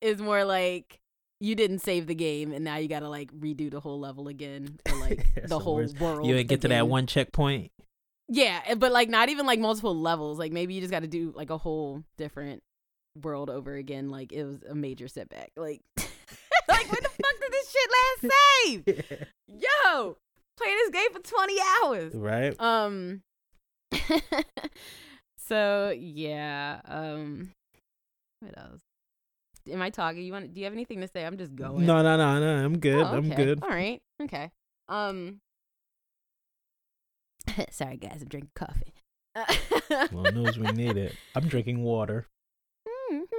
is 0.02 0.22
more 0.22 0.44
like 0.44 1.00
you 1.40 1.56
didn't 1.56 1.80
save 1.80 2.06
the 2.06 2.16
game 2.16 2.52
and 2.52 2.64
now 2.64 2.78
you 2.78 2.88
gotta 2.88 3.10
like 3.10 3.32
redo 3.34 3.70
the 3.70 3.80
whole 3.80 4.00
level 4.00 4.28
again 4.28 4.80
or 4.90 4.96
like 5.00 5.28
the 5.36 5.48
the 5.48 5.60
whole 5.60 5.76
worst. 5.78 6.00
world 6.00 6.26
you 6.26 6.36
ain't 6.36 6.48
get 6.48 6.62
to 6.62 6.68
that 6.68 6.88
one 6.88 7.08
checkpoint. 7.08 7.72
Yeah, 8.34 8.62
eh, 8.66 8.76
but 8.76 8.94
like 8.94 9.10
not 9.10 9.28
even 9.28 9.46
like 9.46 9.60
multiple 9.60 9.94
levels. 9.94 10.40
Like 10.40 10.54
maybe 10.54 10.74
you 10.74 10.80
just 10.80 10.92
got 10.92 11.02
to 11.02 11.08
do 11.08 11.34
like 11.36 11.50
a 11.50 11.58
whole 11.58 12.04
different 12.18 12.64
world 13.22 13.50
over 13.50 13.76
again. 13.76 14.10
Like 14.10 14.32
it 14.32 14.46
was 14.46 14.64
a 14.64 14.74
major 14.74 15.10
setback. 15.10 15.52
Like, 15.58 15.82
like 16.68 16.92
what 16.92 17.02
the 17.04 17.10
fuck 17.10 17.36
did 17.42 17.52
this 17.52 17.72
shit 17.72 17.90
last 17.98 18.22
save? 18.34 19.28
Yo, 19.48 20.18
play 20.58 20.68
this 20.76 20.90
game 20.92 21.12
for 21.14 21.20
twenty 21.20 21.58
hours. 21.84 22.14
right? 22.16 22.56
Um. 22.60 23.22
so 25.38 25.94
yeah. 25.98 26.82
Um. 26.86 27.52
What 28.40 28.58
else? 28.58 28.82
Am 29.72 29.82
I 29.82 29.90
talking? 29.90 30.24
You 30.24 30.34
want? 30.34 30.54
Do 30.54 30.60
you 30.60 30.66
have 30.66 30.74
anything 30.74 31.02
to 31.02 31.08
say? 31.08 31.26
I'm 31.26 31.38
just 31.38 31.56
going. 31.56 31.86
No, 31.86 32.02
no, 32.02 32.18
no, 32.18 32.40
no. 32.40 32.66
I'm 32.66 32.80
good. 32.80 33.02
Oh, 33.04 33.16
I'm 33.18 33.30
good. 33.30 33.60
All 33.62 33.70
right. 33.70 34.02
Okay. 34.22 34.50
Um. 34.90 35.40
Sorry, 37.72 37.98
guys. 37.98 38.22
I'm 38.22 38.28
drinking 38.28 38.52
coffee. 38.56 38.94
Well, 40.12 40.32
knows 40.32 40.58
we 40.58 40.72
need 40.72 40.98
it. 40.98 41.16
I'm 41.36 41.48
drinking 41.48 41.84
water. 41.84 42.28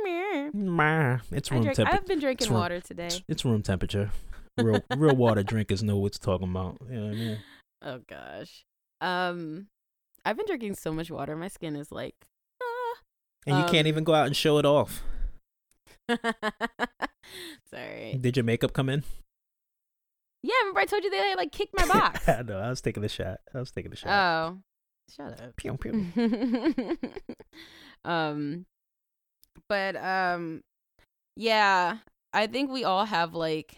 It's 0.04 1.50
room 1.50 1.64
temperature. 1.64 1.86
I've 1.86 2.06
been 2.06 2.18
drinking 2.20 2.48
room- 2.48 2.58
water 2.60 2.80
today. 2.80 3.08
It's 3.28 3.44
room 3.44 3.62
temperature. 3.62 4.10
Real, 4.58 4.80
real 4.96 5.16
water 5.16 5.42
drinkers 5.42 5.82
know 5.82 5.96
what's 5.96 6.18
talking 6.18 6.50
about. 6.50 6.78
You 6.90 6.96
know 7.00 7.06
what 7.06 7.12
I 7.12 7.16
mean? 7.16 7.38
Oh 7.82 8.00
gosh. 8.08 8.64
Um, 9.00 9.66
I've 10.24 10.36
been 10.36 10.46
drinking 10.46 10.74
so 10.76 10.92
much 10.92 11.10
water. 11.10 11.34
My 11.36 11.48
skin 11.48 11.74
is 11.76 11.90
like. 11.90 12.14
ah. 12.62 12.94
And 13.46 13.58
you 13.58 13.64
can't 13.64 13.86
Um, 13.86 13.88
even 13.88 14.04
go 14.04 14.14
out 14.14 14.26
and 14.26 14.36
show 14.36 14.58
it 14.58 14.66
off. 14.66 15.02
Sorry. 17.70 18.18
Did 18.20 18.36
your 18.36 18.44
makeup 18.44 18.72
come 18.72 18.88
in? 18.88 19.04
Yeah, 20.42 20.54
remember 20.62 20.80
I 20.80 20.84
told 20.86 21.04
you 21.04 21.10
they 21.10 21.34
like 21.36 21.52
kicked 21.52 21.74
my 21.76 21.86
box. 21.92 22.28
I 22.28 22.42
know. 22.42 22.58
I 22.58 22.68
was 22.68 22.80
taking 22.80 23.04
a 23.04 23.08
shot. 23.08 23.38
I 23.54 23.58
was 23.60 23.70
taking 23.70 23.92
a 23.92 23.96
shot. 23.96 24.10
oh, 24.10 24.58
shut 25.14 25.40
up. 25.40 25.56
pew, 25.56 25.76
pew. 25.76 26.98
um 28.04 28.66
but 29.68 29.96
um 29.96 30.62
yeah 31.36 31.98
i 32.32 32.46
think 32.46 32.70
we 32.70 32.84
all 32.84 33.04
have 33.04 33.34
like 33.34 33.76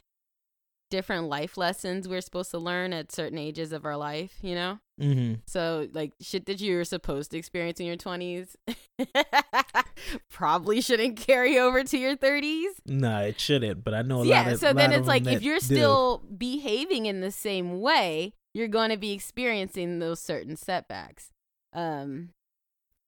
different 0.90 1.28
life 1.28 1.56
lessons 1.56 2.06
we're 2.08 2.20
supposed 2.20 2.50
to 2.52 2.58
learn 2.58 2.92
at 2.92 3.10
certain 3.10 3.38
ages 3.38 3.72
of 3.72 3.84
our 3.84 3.96
life 3.96 4.34
you 4.42 4.54
know 4.54 4.78
Mm-hmm. 5.00 5.40
so 5.48 5.88
like 5.92 6.12
shit 6.20 6.46
that 6.46 6.60
you're 6.60 6.84
supposed 6.84 7.32
to 7.32 7.36
experience 7.36 7.80
in 7.80 7.86
your 7.86 7.96
20s 7.96 8.54
probably 10.30 10.80
shouldn't 10.80 11.16
carry 11.16 11.58
over 11.58 11.82
to 11.82 11.98
your 11.98 12.16
30s 12.16 12.66
Nah, 12.86 13.22
it 13.22 13.40
shouldn't. 13.40 13.82
But 13.82 13.94
I 13.94 14.02
know 14.02 14.22
a 14.22 14.26
yeah 14.26 14.42
lot 14.44 14.52
of 14.52 14.60
so 14.60 14.72
then 14.72 14.92
it's 14.92 15.08
like 15.08 15.26
if 15.26 15.42
you're 15.42 15.58
do. 15.58 15.64
still 15.64 16.18
behaving 16.38 17.06
in 17.06 17.20
the 17.22 17.32
same 17.32 17.80
way 17.80 18.34
you're 18.52 18.68
going 18.68 18.90
to 18.90 18.96
be 18.96 19.10
experiencing 19.12 19.98
those 19.98 20.20
certain 20.20 20.54
setbacks 20.54 21.30
um 21.72 22.28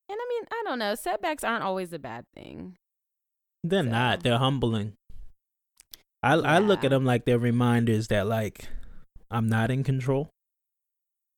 and 0.09 0.19
i 0.21 0.27
mean 0.29 0.45
i 0.51 0.63
don't 0.65 0.79
know 0.79 0.95
setbacks 0.95 1.43
aren't 1.45 1.65
always 1.65 1.93
a 1.93 1.99
bad 1.99 2.25
thing 2.35 2.77
they're 3.65 3.83
so- 3.83 3.91
not. 3.91 4.23
They're 4.23 4.39
humbling. 4.39 4.93
I 6.23 6.35
I 6.35 6.59
look 6.59 6.85
at 6.85 6.91
them 6.91 7.05
like 7.05 7.25
they're 7.25 7.39
reminders 7.39 8.07
that 8.09 8.27
like 8.29 8.69
I'm 9.31 9.49
not 9.49 9.73
in 9.73 9.83
control, 9.83 10.31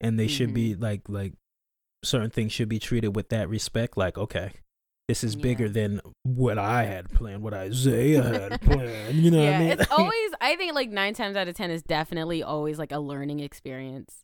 and 0.01 0.19
they 0.19 0.29
should 0.29 0.53
be 0.53 0.73
Mm-hmm. 0.73 0.83
like 0.83 1.09
like 1.09 1.33
certain 2.05 2.29
things 2.31 2.53
should 2.53 2.69
be 2.69 2.79
treated 2.79 3.17
with 3.17 3.31
that 3.31 3.49
respect. 3.49 3.97
Like 3.97 4.19
okay, 4.19 4.53
This 5.09 5.25
is 5.25 5.37
Yeah. 5.37 5.43
bigger 5.43 5.69
than 5.71 6.03
what 6.25 6.59
I 6.59 6.85
had 6.85 7.09
planned, 7.11 7.43
what 7.43 7.55
Isaiah 7.55 8.23
had 8.23 8.61
planned. 8.61 9.17
You 9.17 9.31
know 9.31 9.43
yeah, 9.43 9.51
what 9.53 9.57
I 9.57 9.59
mean? 9.61 9.71
it's 9.81 9.91
always. 9.91 10.31
I 10.43 10.57
think 10.57 10.75
like 10.75 10.91
nine 10.91 11.15
times 11.15 11.35
out 11.37 11.49
of 11.49 11.55
ten 11.55 11.71
is 11.71 11.83
definitely 11.83 12.43
always 12.43 12.79
like 12.79 12.93
a 12.93 12.99
learning 13.01 13.41
experience. 13.41 14.17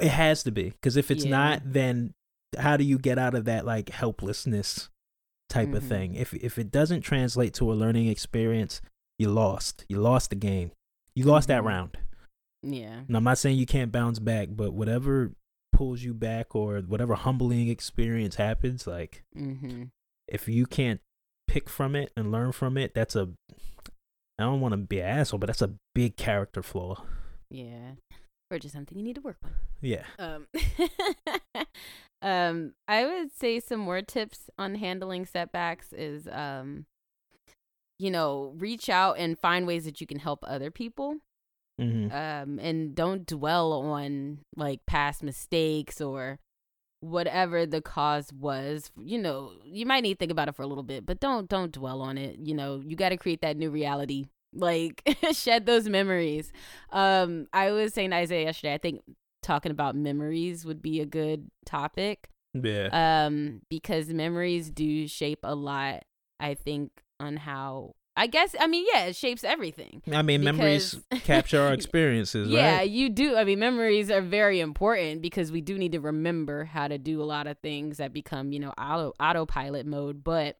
it 0.00 0.08
has 0.08 0.42
to 0.44 0.50
be 0.50 0.70
because 0.70 0.96
if 0.96 1.12
it's 1.12 1.24
Yeah. 1.24 1.30
not, 1.30 1.62
then 1.64 2.12
how 2.58 2.76
do 2.76 2.84
you 2.84 2.98
get 2.98 3.18
out 3.18 3.34
of 3.34 3.44
that 3.46 3.64
like 3.64 3.88
helplessness 3.90 4.88
type 5.48 5.72
of 5.74 5.84
Mhm. 5.84 5.88
thing? 5.88 6.14
If 6.14 6.34
if 6.34 6.58
it 6.58 6.70
doesn't 6.70 7.02
translate 7.02 7.54
to 7.54 7.72
a 7.72 7.74
learning 7.74 8.08
experience, 8.08 8.80
you 9.18 9.30
lost. 9.30 9.84
You 9.88 10.00
lost 10.00 10.30
the 10.30 10.36
game. 10.36 10.72
You 11.14 11.24
lost 11.24 11.48
that 11.48 11.62
Mhm. 11.62 11.66
round. 11.66 11.98
Yeah. 12.62 13.02
And 13.06 13.16
I'm 13.16 13.24
not 13.24 13.38
saying 13.38 13.58
you 13.58 13.66
can't 13.66 13.92
bounce 13.92 14.18
back, 14.18 14.48
but 14.52 14.72
whatever 14.72 15.32
pulls 15.72 16.02
you 16.02 16.14
back 16.14 16.54
or 16.56 16.80
whatever 16.80 17.14
humbling 17.14 17.68
experience 17.68 18.36
happens, 18.36 18.86
like 18.86 19.22
Mm-hmm. 19.36 19.84
if 20.28 20.48
you 20.48 20.66
can't 20.66 21.00
pick 21.46 21.68
from 21.68 21.94
it 21.94 22.12
and 22.16 22.32
learn 22.32 22.52
from 22.52 22.76
it, 22.76 22.92
that's 22.94 23.14
a 23.14 23.30
I 24.38 24.42
don't 24.42 24.60
want 24.60 24.72
to 24.72 24.76
be 24.78 25.00
an 25.00 25.06
asshole, 25.06 25.38
but 25.38 25.46
that's 25.46 25.62
a 25.62 25.74
big 25.94 26.16
character 26.16 26.62
flaw. 26.62 27.02
Yeah. 27.50 27.92
Or 28.50 28.58
just 28.58 28.74
something 28.74 28.98
you 28.98 29.04
need 29.04 29.14
to 29.16 29.22
work 29.22 29.38
on. 29.42 29.52
Yeah. 29.80 30.04
Um, 30.18 30.46
um, 32.26 32.72
I 32.88 33.06
would 33.06 33.32
say 33.32 33.60
some 33.60 33.78
more 33.80 34.02
tips 34.02 34.50
on 34.58 34.74
handling 34.74 35.26
setbacks 35.26 35.92
is, 35.92 36.26
um, 36.26 36.86
you 37.98 38.10
know, 38.10 38.52
reach 38.56 38.88
out 38.88 39.16
and 39.18 39.38
find 39.38 39.66
ways 39.66 39.84
that 39.84 40.00
you 40.00 40.06
can 40.06 40.18
help 40.18 40.40
other 40.42 40.70
people. 40.70 41.16
hmm 41.78 42.08
Um, 42.10 42.58
and 42.58 42.94
don't 42.94 43.26
dwell 43.26 43.72
on 43.72 44.40
like 44.56 44.80
past 44.86 45.22
mistakes 45.22 46.00
or 46.00 46.40
whatever 47.00 47.66
the 47.66 47.80
cause 47.82 48.32
was. 48.32 48.90
You 48.98 49.18
know, 49.18 49.52
you 49.64 49.86
might 49.86 50.00
need 50.02 50.14
to 50.14 50.18
think 50.18 50.32
about 50.32 50.48
it 50.48 50.56
for 50.56 50.62
a 50.62 50.66
little 50.66 50.84
bit, 50.84 51.06
but 51.06 51.20
don't 51.20 51.48
don't 51.48 51.72
dwell 51.72 52.02
on 52.02 52.18
it. 52.18 52.38
You 52.40 52.54
know, 52.54 52.82
you 52.84 52.96
got 52.96 53.10
to 53.10 53.16
create 53.16 53.42
that 53.42 53.56
new 53.56 53.70
reality. 53.70 54.26
Like 54.52 55.02
shed 55.32 55.66
those 55.66 55.88
memories. 55.88 56.52
Um, 56.90 57.46
I 57.52 57.70
was 57.70 57.94
saying 57.94 58.10
to 58.10 58.16
Isaiah 58.16 58.46
yesterday. 58.46 58.74
I 58.74 58.78
think 58.78 59.02
talking 59.46 59.70
about 59.70 59.94
memories 59.94 60.66
would 60.66 60.82
be 60.82 61.00
a 61.00 61.06
good 61.06 61.50
topic. 61.64 62.28
Yeah. 62.52 62.88
Um, 63.26 63.62
because 63.70 64.08
memories 64.08 64.70
do 64.70 65.06
shape 65.06 65.40
a 65.44 65.54
lot. 65.54 66.04
I 66.40 66.54
think 66.54 66.90
on 67.20 67.36
how. 67.36 67.94
I 68.18 68.28
guess 68.28 68.54
I 68.58 68.66
mean 68.66 68.86
yeah, 68.92 69.04
it 69.04 69.16
shapes 69.16 69.44
everything. 69.44 70.02
I 70.10 70.22
mean, 70.22 70.42
memories 70.42 70.98
capture 71.24 71.60
our 71.60 71.74
experiences, 71.74 72.48
Yeah, 72.48 72.78
right? 72.78 72.88
you 72.90 73.10
do. 73.10 73.36
I 73.36 73.44
mean, 73.44 73.58
memories 73.58 74.10
are 74.10 74.22
very 74.22 74.60
important 74.60 75.20
because 75.20 75.52
we 75.52 75.60
do 75.60 75.76
need 75.76 75.92
to 75.92 76.00
remember 76.00 76.64
how 76.64 76.88
to 76.88 76.96
do 76.96 77.22
a 77.22 77.24
lot 77.24 77.46
of 77.46 77.58
things 77.58 77.98
that 77.98 78.14
become, 78.14 78.52
you 78.52 78.58
know, 78.58 78.72
auto 78.78 79.12
autopilot 79.20 79.84
mode. 79.86 80.24
But 80.24 80.56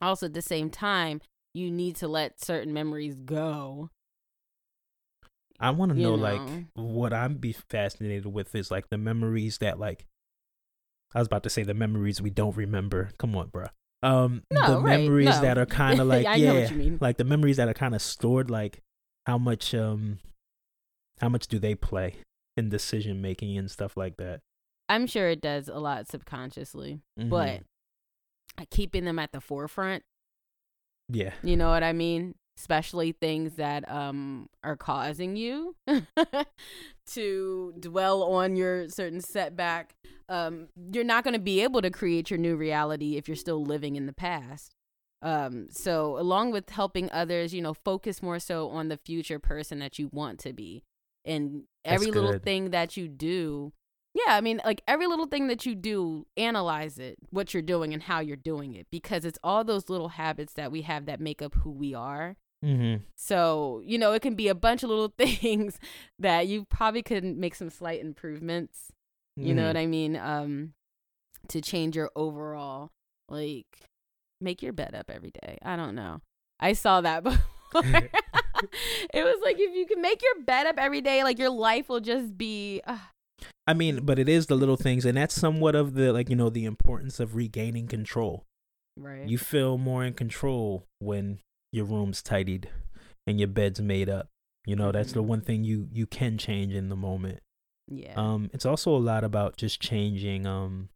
also 0.00 0.26
at 0.26 0.34
the 0.34 0.42
same 0.42 0.70
time, 0.70 1.20
you 1.52 1.70
need 1.70 1.96
to 1.96 2.06
let 2.06 2.42
certain 2.44 2.72
memories 2.72 3.16
go. 3.16 3.90
I 5.60 5.70
want 5.70 5.92
to 5.92 5.98
you 5.98 6.04
know, 6.04 6.14
like, 6.14 6.40
what 6.74 7.12
I'm 7.12 7.34
be 7.34 7.52
fascinated 7.52 8.26
with 8.26 8.54
is 8.54 8.70
like 8.70 8.90
the 8.90 8.98
memories 8.98 9.58
that, 9.58 9.78
like, 9.78 10.06
I 11.14 11.18
was 11.18 11.26
about 11.26 11.42
to 11.44 11.50
say 11.50 11.62
the 11.64 11.74
memories 11.74 12.20
we 12.22 12.30
don't 12.30 12.56
remember. 12.56 13.10
Come 13.18 13.34
on, 13.34 13.48
bruh. 13.48 13.70
Um, 14.02 14.42
No, 14.52 14.74
the 14.76 14.80
right, 14.80 15.00
memories 15.00 15.26
no. 15.26 15.40
that 15.40 15.58
are 15.58 15.66
kind 15.82 16.00
of 16.00 16.06
like, 16.06 16.24
yeah, 16.24 16.52
know 16.52 16.60
what 16.60 16.70
you 16.70 16.76
mean. 16.76 16.98
like 17.00 17.16
the 17.16 17.24
memories 17.24 17.56
that 17.56 17.68
are 17.68 17.74
kind 17.74 17.94
of 17.94 18.02
stored. 18.02 18.50
Like, 18.50 18.82
how 19.26 19.38
much, 19.38 19.74
um, 19.74 20.18
how 21.20 21.28
much 21.28 21.48
do 21.48 21.58
they 21.58 21.74
play 21.74 22.14
in 22.56 22.68
decision 22.68 23.20
making 23.20 23.58
and 23.58 23.68
stuff 23.70 23.96
like 23.96 24.16
that? 24.18 24.40
I'm 24.88 25.06
sure 25.06 25.28
it 25.28 25.40
does 25.40 25.68
a 25.68 25.78
lot 25.78 26.08
subconsciously, 26.08 27.00
Mhm. 27.18 27.28
but 27.30 27.62
keeping 28.70 29.04
them 29.04 29.18
at 29.18 29.32
the 29.32 29.40
forefront, 29.40 30.04
yeah, 31.08 31.34
you 31.42 31.56
know 31.56 31.70
what 31.70 31.82
I 31.82 31.92
mean? 31.92 32.34
Especially 32.58 33.12
things 33.12 33.54
that 33.54 33.88
um 33.90 34.48
are 34.64 34.76
causing 34.76 35.36
you 35.36 35.76
to 37.06 37.72
dwell 37.78 38.22
on 38.24 38.56
your 38.56 38.88
certain 38.88 39.20
setback. 39.20 39.94
Um, 40.28 40.68
you're 40.92 41.04
not 41.04 41.24
going 41.24 41.34
to 41.34 41.40
be 41.40 41.62
able 41.62 41.80
to 41.82 41.90
create 41.90 42.30
your 42.30 42.38
new 42.38 42.56
reality 42.56 43.16
if 43.16 43.28
you're 43.28 43.36
still 43.36 43.64
living 43.64 43.96
in 43.96 44.06
the 44.06 44.12
past. 44.12 44.74
Um, 45.22 45.68
so 45.70 46.18
along 46.18 46.52
with 46.52 46.70
helping 46.70 47.10
others, 47.10 47.52
you 47.54 47.62
know, 47.62 47.74
focus 47.74 48.22
more 48.22 48.38
so 48.38 48.68
on 48.68 48.88
the 48.88 48.96
future 48.96 49.38
person 49.38 49.78
that 49.80 49.98
you 49.98 50.08
want 50.12 50.38
to 50.40 50.52
be. 50.52 50.84
And 51.24 51.64
every 51.84 52.06
little 52.10 52.38
thing 52.44 52.70
that 52.70 52.96
you 52.96 53.08
do, 53.08 53.72
yeah, 54.14 54.34
I 54.34 54.40
mean, 54.40 54.60
like 54.64 54.82
every 54.86 55.06
little 55.06 55.26
thing 55.26 55.48
that 55.48 55.66
you 55.66 55.74
do, 55.74 56.26
analyze 56.36 56.98
it, 56.98 57.18
what 57.30 57.52
you're 57.52 57.62
doing 57.62 57.92
and 57.92 58.02
how 58.02 58.20
you're 58.20 58.36
doing 58.36 58.74
it, 58.74 58.86
because 58.90 59.24
it's 59.24 59.38
all 59.42 59.64
those 59.64 59.88
little 59.88 60.08
habits 60.08 60.54
that 60.54 60.70
we 60.72 60.82
have 60.82 61.06
that 61.06 61.20
make 61.20 61.42
up 61.42 61.54
who 61.54 61.70
we 61.70 61.94
are. 61.94 62.36
Mm-hmm. 62.64 63.02
So, 63.16 63.82
you 63.84 63.98
know, 63.98 64.12
it 64.12 64.22
can 64.22 64.34
be 64.34 64.48
a 64.48 64.54
bunch 64.54 64.82
of 64.82 64.90
little 64.90 65.12
things 65.18 65.78
that 66.18 66.46
you 66.46 66.64
probably 66.64 67.02
could 67.02 67.24
make 67.24 67.54
some 67.54 67.70
slight 67.70 68.00
improvements. 68.00 68.92
You 69.36 69.54
know 69.54 69.68
what 69.68 69.76
I 69.76 69.86
mean? 69.86 70.16
Um 70.16 70.72
to 71.46 71.60
change 71.60 71.94
your 71.94 72.10
overall 72.16 72.90
like 73.28 73.66
make 74.40 74.62
your 74.62 74.72
bed 74.72 74.96
up 74.96 75.10
every 75.10 75.30
day. 75.30 75.58
I 75.62 75.76
don't 75.76 75.94
know. 75.94 76.22
I 76.58 76.72
saw 76.72 77.00
that 77.00 77.22
before. 77.22 77.40
it 77.74 79.24
was 79.24 79.40
like 79.44 79.56
if 79.60 79.76
you 79.76 79.86
can 79.86 80.02
make 80.02 80.22
your 80.22 80.44
bed 80.44 80.66
up 80.66 80.74
every 80.76 81.00
day, 81.00 81.22
like 81.22 81.38
your 81.38 81.50
life 81.50 81.88
will 81.88 82.00
just 82.00 82.36
be 82.36 82.80
uh, 82.84 82.98
I 83.66 83.74
mean, 83.74 84.00
but 84.04 84.18
it 84.18 84.28
is 84.28 84.46
the 84.46 84.54
little 84.54 84.76
things, 84.76 85.04
and 85.04 85.16
that's 85.16 85.34
somewhat 85.34 85.74
of 85.74 85.94
the 85.94 86.12
like 86.12 86.30
you 86.30 86.36
know 86.36 86.50
the 86.50 86.64
importance 86.64 87.20
of 87.20 87.36
regaining 87.36 87.86
control. 87.86 88.44
right. 88.96 89.28
You 89.28 89.38
feel 89.38 89.78
more 89.78 90.04
in 90.04 90.14
control 90.14 90.86
when 90.98 91.38
your 91.78 91.86
room's 91.86 92.20
tidied 92.22 92.68
and 93.26 93.38
your 93.38 93.48
bed's 93.48 93.80
made 93.80 94.08
up. 94.10 94.28
You 94.66 94.76
know, 94.76 94.92
that's 94.92 95.12
the 95.12 95.22
Mhm. 95.22 95.26
one 95.26 95.40
thing 95.40 95.64
you 95.64 95.88
you 95.92 96.06
can 96.06 96.36
change 96.36 96.74
in 96.74 96.88
the 96.90 96.96
moment. 96.96 97.40
yeah. 97.90 98.12
Um, 98.22 98.50
it's 98.52 98.66
also 98.66 98.94
a 98.94 98.98
lot 99.00 99.24
about 99.24 99.56
just 99.56 99.80
changing 99.80 100.46
um 100.46 100.90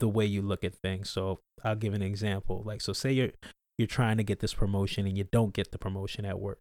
the 0.00 0.08
way 0.08 0.26
you 0.26 0.42
look 0.42 0.62
at 0.64 0.74
things. 0.74 1.08
So 1.08 1.40
I'll 1.64 1.74
give 1.76 1.94
an 1.94 2.02
example. 2.02 2.62
Like, 2.66 2.82
so 2.82 2.92
say 2.92 3.10
you're 3.12 3.32
you're 3.78 3.86
trying 3.88 4.18
to 4.18 4.22
get 4.24 4.40
this 4.40 4.52
promotion 4.52 5.06
and 5.06 5.16
you 5.16 5.24
don't 5.24 5.54
get 5.54 5.70
the 5.70 5.78
promotion 5.78 6.26
at 6.26 6.38
work, 6.38 6.60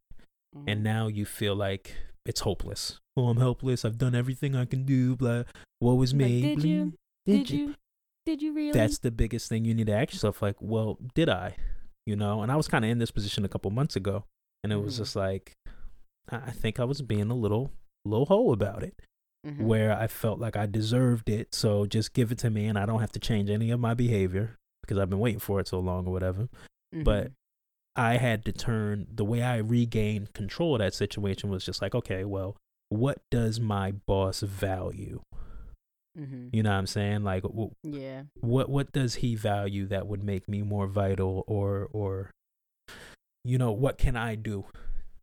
and 0.67 0.79
Mhm. 0.79 0.83
now 0.83 1.07
you 1.07 1.25
feel 1.25 1.55
like 1.55 1.95
it's 2.25 2.41
hopeless. 2.41 2.99
Oh, 3.17 3.27
I'm 3.27 3.37
helpless. 3.37 3.83
I've 3.85 3.97
done 3.97 4.15
everything 4.15 4.55
I 4.55 4.63
can 4.65 4.85
do. 4.85 5.15
Blah. 5.17 5.43
Woe 5.81 6.01
is 6.01 6.13
Like, 6.13 6.19
me. 6.19 6.41
did 6.41 6.63
you? 6.63 6.93
Bling. 7.25 7.37
did 7.39 7.49
you 7.49 7.75
did 8.25 8.41
you 8.41 8.53
really? 8.53 8.71
That's 8.71 8.97
the 8.99 9.11
biggest 9.11 9.49
thing 9.49 9.65
you 9.65 9.73
need 9.73 9.87
to 9.87 9.93
ask 9.93 10.13
yourself. 10.13 10.41
Like, 10.41 10.55
well, 10.61 10.97
did 11.13 11.27
I? 11.29 11.57
You 12.05 12.15
know, 12.15 12.41
and 12.43 12.51
I 12.51 12.55
was 12.55 12.67
kind 12.67 12.85
of 12.85 12.91
in 12.91 12.99
this 12.99 13.11
position 13.11 13.45
a 13.45 13.49
couple 13.49 13.71
months 13.71 13.95
ago, 13.95 14.25
and 14.63 14.71
it 14.71 14.77
was 14.77 14.93
Mhm. 14.95 14.97
just 14.97 15.15
like, 15.15 15.53
I 16.29 16.51
think 16.51 16.79
I 16.79 16.83
was 16.83 17.01
being 17.01 17.31
a 17.31 17.35
little, 17.35 17.71
little 18.03 18.25
hoe 18.27 18.51
about 18.51 18.83
it, 18.83 18.99
Mhm. 19.45 19.65
where 19.65 19.91
I 19.91 20.07
felt 20.07 20.39
like 20.39 20.55
I 20.55 20.65
deserved 20.67 21.29
it. 21.29 21.55
So 21.55 21.85
just 21.87 22.13
give 22.13 22.31
it 22.31 22.37
to 22.39 22.49
me, 22.49 22.65
and 22.67 22.77
I 22.77 22.85
don't 22.85 22.99
have 23.01 23.11
to 23.13 23.19
change 23.19 23.49
any 23.49 23.71
of 23.71 23.79
my 23.79 23.93
behavior 23.95 24.57
because 24.81 24.97
I've 24.99 25.09
been 25.09 25.19
waiting 25.19 25.39
for 25.39 25.59
it 25.59 25.67
so 25.67 25.79
long 25.79 26.05
or 26.07 26.11
whatever. 26.13 26.47
But 26.91 27.27
Mhm. 27.27 27.33
I 27.95 28.17
had 28.17 28.45
to 28.45 28.51
turn 28.51 29.07
the 29.09 29.25
way 29.25 29.41
I 29.41 29.57
regained 29.57 30.33
control 30.33 30.75
of 30.75 30.79
that 30.79 30.93
situation 30.93 31.49
was 31.49 31.65
just 31.65 31.81
like, 31.81 31.95
okay, 31.95 32.23
well, 32.23 32.55
what 32.89 33.21
does 33.31 33.59
my 33.59 33.91
boss 33.91 34.41
value? 34.41 35.21
Mhm. 36.17 36.49
You 36.53 36.63
know 36.63 36.69
what 36.71 36.77
I'm 36.77 36.87
saying? 36.87 37.23
Like, 37.23 37.43
w- 37.43 37.71
yeah. 37.83 38.23
what 38.39 38.69
what 38.69 38.91
does 38.93 39.15
he 39.15 39.35
value 39.35 39.85
that 39.87 40.07
would 40.07 40.23
make 40.23 40.47
me 40.47 40.61
more 40.61 40.87
vital 40.87 41.43
or 41.47 41.89
or 41.91 42.31
you 43.43 43.57
know 43.57 43.71
what 43.71 43.97
can 43.97 44.15
i 44.15 44.33
do 44.35 44.65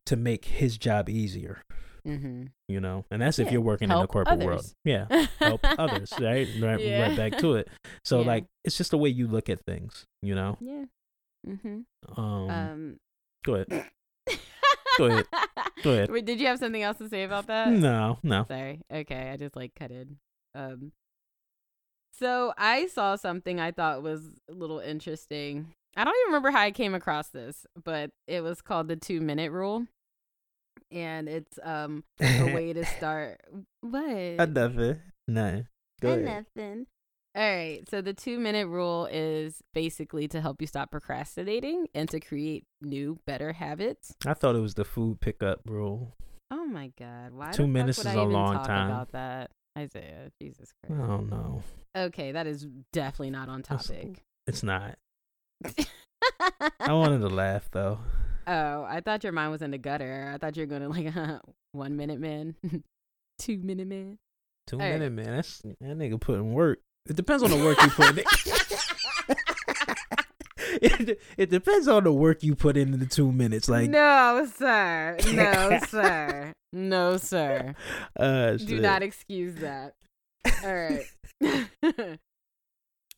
to 0.07 0.17
make 0.17 0.45
his 0.47 0.79
job 0.79 1.09
easier 1.09 1.63
Mm-hmm. 2.07 2.47
you 2.69 2.81
know 2.81 3.05
and 3.13 3.23
that's 3.23 3.39
if 3.39 3.53
you're 3.53 3.61
working 3.61 3.87
in 3.87 3.91
the 3.91 3.95
help 3.97 4.11
corporate 4.11 4.41
world 4.41 4.67
yeah 4.85 5.07
help 5.39 5.61
others 5.79 6.13
right 6.21 6.49
right, 6.61 6.81
Yeah. 6.81 7.03
right 7.09 7.17
back 7.17 7.39
to 7.39 7.55
it 7.55 7.69
so 8.05 8.21
Yeah. 8.21 8.27
like 8.27 8.45
it's 8.65 8.77
just 8.77 8.91
the 8.91 8.99
way 8.99 9.09
you 9.09 9.29
look 9.29 9.49
at 9.49 9.65
things 9.65 10.05
you 10.21 10.35
know 10.35 10.57
Yeah. 10.61 10.85
Mm-hmm. 11.49 12.21
um, 12.21 12.51
Um 12.51 12.97
go 13.45 13.55
ahead 13.55 13.87
Go 14.99 15.07
ahead. 15.07 15.27
Go 15.83 15.91
ahead. 15.93 16.11
Wait, 16.11 16.27
did 16.27 16.39
you 16.39 16.47
have 16.49 16.59
something 16.59 16.83
else 16.83 16.99
to 16.99 17.09
say 17.09 17.23
about 17.25 17.47
that? 17.47 17.71
no 17.73 18.19
no 18.23 18.45
Sorry. 18.47 18.83
Okay, 18.93 19.31
I 19.33 19.37
just 19.39 19.57
like 19.57 19.73
cut 19.75 19.91
in. 19.91 20.19
Um 20.55 20.93
So 22.19 22.53
I 22.57 22.87
saw 22.87 23.17
something 23.17 23.59
I 23.61 23.71
thought 23.73 24.03
was 24.03 24.23
a 24.49 24.53
little 24.53 24.79
interesting. 24.79 25.73
I 25.97 26.05
don't 26.05 26.15
even 26.23 26.29
remember 26.29 26.51
how 26.51 26.61
I 26.61 26.71
came 26.71 26.95
across 26.95 27.29
this, 27.29 27.67
but 27.83 28.11
it 28.27 28.43
was 28.43 28.63
called 28.63 28.89
the 28.89 28.97
2 28.97 29.21
minute 29.21 29.51
rule. 29.53 29.87
And 30.91 31.29
it's 31.29 31.59
um 31.63 32.05
a 32.21 32.55
way 32.55 32.73
to 32.73 32.85
start 32.99 33.41
what? 33.81 34.49
nothing 34.49 35.01
no 35.29 35.65
go 36.01 36.09
ahead 36.13 36.47
Nothing. 36.57 36.87
All 37.35 37.43
right. 37.43 37.81
So 37.89 38.03
the 38.03 38.13
two 38.13 38.39
minute 38.39 38.67
rule 38.67 39.09
is 39.11 39.63
basically 39.73 40.29
to 40.29 40.41
help 40.43 40.61
you 40.61 40.67
stop 40.67 40.91
procrastinating 40.91 41.87
and 41.95 42.07
to 42.11 42.21
create 42.21 42.65
new, 42.83 43.21
better 43.27 43.55
habits. 43.55 44.15
i 44.27 44.35
thought 44.35 44.55
it 44.55 44.61
was 44.61 44.75
the 44.75 44.85
food 44.85 45.19
pickup 45.21 45.61
rule 45.67 46.15
Oh 46.51 46.67
my 46.67 46.93
God! 46.99 47.33
Why? 47.33 47.51
Two 47.53 47.63
the 47.63 47.69
fuck 47.69 47.73
minutes 47.73 47.99
would 47.99 48.07
is 48.09 48.13
I 48.13 48.19
a 48.19 48.21
even 48.21 48.33
long 48.33 48.53
talk 48.53 48.67
time. 48.67 48.91
About 48.91 49.13
that, 49.13 49.51
Isaiah. 49.79 50.31
Jesus 50.41 50.73
i 50.85 50.87
Christ. 50.87 51.03
Oh, 51.03 51.07
don't 51.07 51.31
know 51.31 51.63
Okay, 51.97 52.33
that 52.33 52.47
is 52.47 52.67
definitely 52.93 53.31
not 53.31 53.49
on 53.49 53.63
topic. 53.63 54.23
it's 54.47 54.63
not 54.63 54.97
I 56.81 56.93
wanted 56.93 57.21
to 57.21 57.29
laugh 57.29 57.69
though. 57.71 57.99
Oh, 58.47 58.83
I 58.85 59.01
thought 59.05 59.23
your 59.23 59.33
mind 59.33 59.53
was 59.53 59.63
in 59.63 59.71
the 59.71 59.79
gutter. 59.79 60.31
I 60.35 60.39
thought 60.39 60.57
you 60.57 60.63
were 60.63 60.67
going 60.67 60.83
to 60.83 60.89
like 60.89 61.41
one 61.73 61.97
minute 61.97 62.19
man, 62.21 62.57
two 63.39 63.59
minute 63.59 63.87
man. 63.87 64.19
Two 64.67 64.77
All 64.77 64.83
right. 64.83 64.93
minute 64.93 65.13
man. 65.13 65.27
That's 65.37 65.59
that 65.63 65.79
nigga 65.81 66.21
putting 66.21 66.53
work. 66.53 66.81
It 67.09 67.17
depends 67.17 67.43
on 67.43 67.51
the 67.51 67.57
work 67.57 67.81
you 67.83 67.89
put 67.91 68.19
in. 68.19 68.25
It, 70.83 71.21
it 71.37 71.51
depends 71.51 71.89
on 71.89 72.05
the 72.05 72.13
work 72.13 72.43
you 72.43 72.55
put 72.55 72.77
into 72.77 72.97
the 72.99 73.07
two 73.07 73.33
minutes. 73.33 73.69
Like, 73.69 73.89
no, 73.91 74.49
sir. 74.55 75.17
No, 75.33 75.79
sir. 75.89 76.53
No, 76.73 77.17
sir. 77.17 77.75
uh, 78.19 78.53
Do 78.53 78.67
shit. 78.67 78.81
not 78.83 79.03
excuse 79.03 79.55
that. 79.57 79.95
All 80.65 80.75
right. 80.75 82.19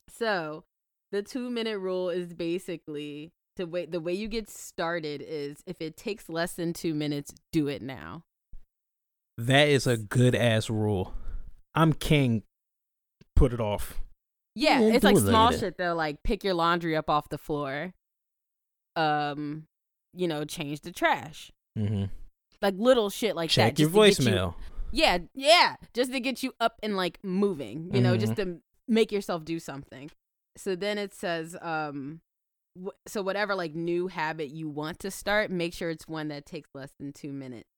so, 0.08 0.64
the 1.12 1.22
two 1.22 1.50
minute 1.50 1.78
rule 1.78 2.10
is 2.10 2.32
basically 2.34 3.32
the 3.56 3.66
way 3.66 3.86
the 3.86 4.00
way 4.00 4.12
you 4.12 4.26
get 4.28 4.50
started 4.50 5.22
is 5.26 5.58
if 5.66 5.80
it 5.80 5.96
takes 5.96 6.28
less 6.28 6.52
than 6.54 6.72
two 6.72 6.94
minutes, 6.94 7.32
do 7.52 7.68
it 7.68 7.82
now. 7.82 8.24
That 9.38 9.68
is 9.68 9.86
a 9.86 9.96
good 9.96 10.34
ass 10.34 10.68
rule. 10.70 11.14
I'm 11.74 11.92
king. 11.92 12.42
Put 13.36 13.52
it 13.52 13.60
off. 13.60 14.00
Yeah, 14.54 14.80
Yeah, 14.80 14.94
it's 14.94 15.04
like 15.04 15.16
small 15.18 15.48
later. 15.50 15.58
shit 15.58 15.78
though, 15.78 15.94
like 15.94 16.22
pick 16.22 16.44
your 16.44 16.54
laundry 16.54 16.94
up 16.96 17.10
off 17.10 17.28
the 17.28 17.38
floor. 17.38 17.92
Um, 18.96 19.66
you 20.12 20.28
know, 20.28 20.44
change 20.44 20.80
the 20.82 20.92
trash. 20.92 21.50
Mm-hmm. 21.78 22.04
Like 22.62 22.74
little 22.78 23.10
shit 23.10 23.34
like 23.36 23.50
Check 23.50 23.76
that. 23.76 23.80
your 23.80 23.90
just 23.90 24.18
to 24.22 24.24
you- 24.24 24.30
voicemail. 24.36 24.54
yeah, 24.92 25.18
yeah, 25.34 25.76
just 25.92 26.12
to 26.12 26.20
get 26.20 26.42
you 26.42 26.52
up 26.60 26.78
and 26.82 26.96
like 26.96 27.18
moving, 27.22 27.90
you 27.92 28.00
know, 28.00 28.12
Mm-hmm. 28.12 28.20
just 28.20 28.36
to 28.36 28.58
make 28.86 29.10
yourself 29.10 29.44
do 29.44 29.58
something. 29.58 30.10
So 30.56 30.76
then 30.76 30.98
it 30.98 31.12
says 31.12 31.56
um 31.60 32.20
so 33.06 33.22
whatever 33.22 33.54
like 33.54 33.74
new 33.74 34.06
habit 34.08 34.50
you 34.50 34.68
want 34.68 34.98
to 35.00 35.10
start, 35.10 35.50
make 35.50 35.74
sure 35.74 35.90
it's 35.90 36.06
one 36.08 36.28
that 36.28 36.46
takes 36.46 36.70
less 36.74 36.90
than 36.98 37.12
2 37.12 37.32
minutes. 37.32 37.68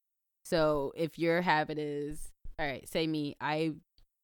So 0.44 0.92
if 0.96 1.18
your 1.18 1.42
habit 1.42 1.78
is 1.78 2.32
all 2.58 2.66
right, 2.66 2.86
say 2.88 3.06
me, 3.06 3.34
I 3.40 3.72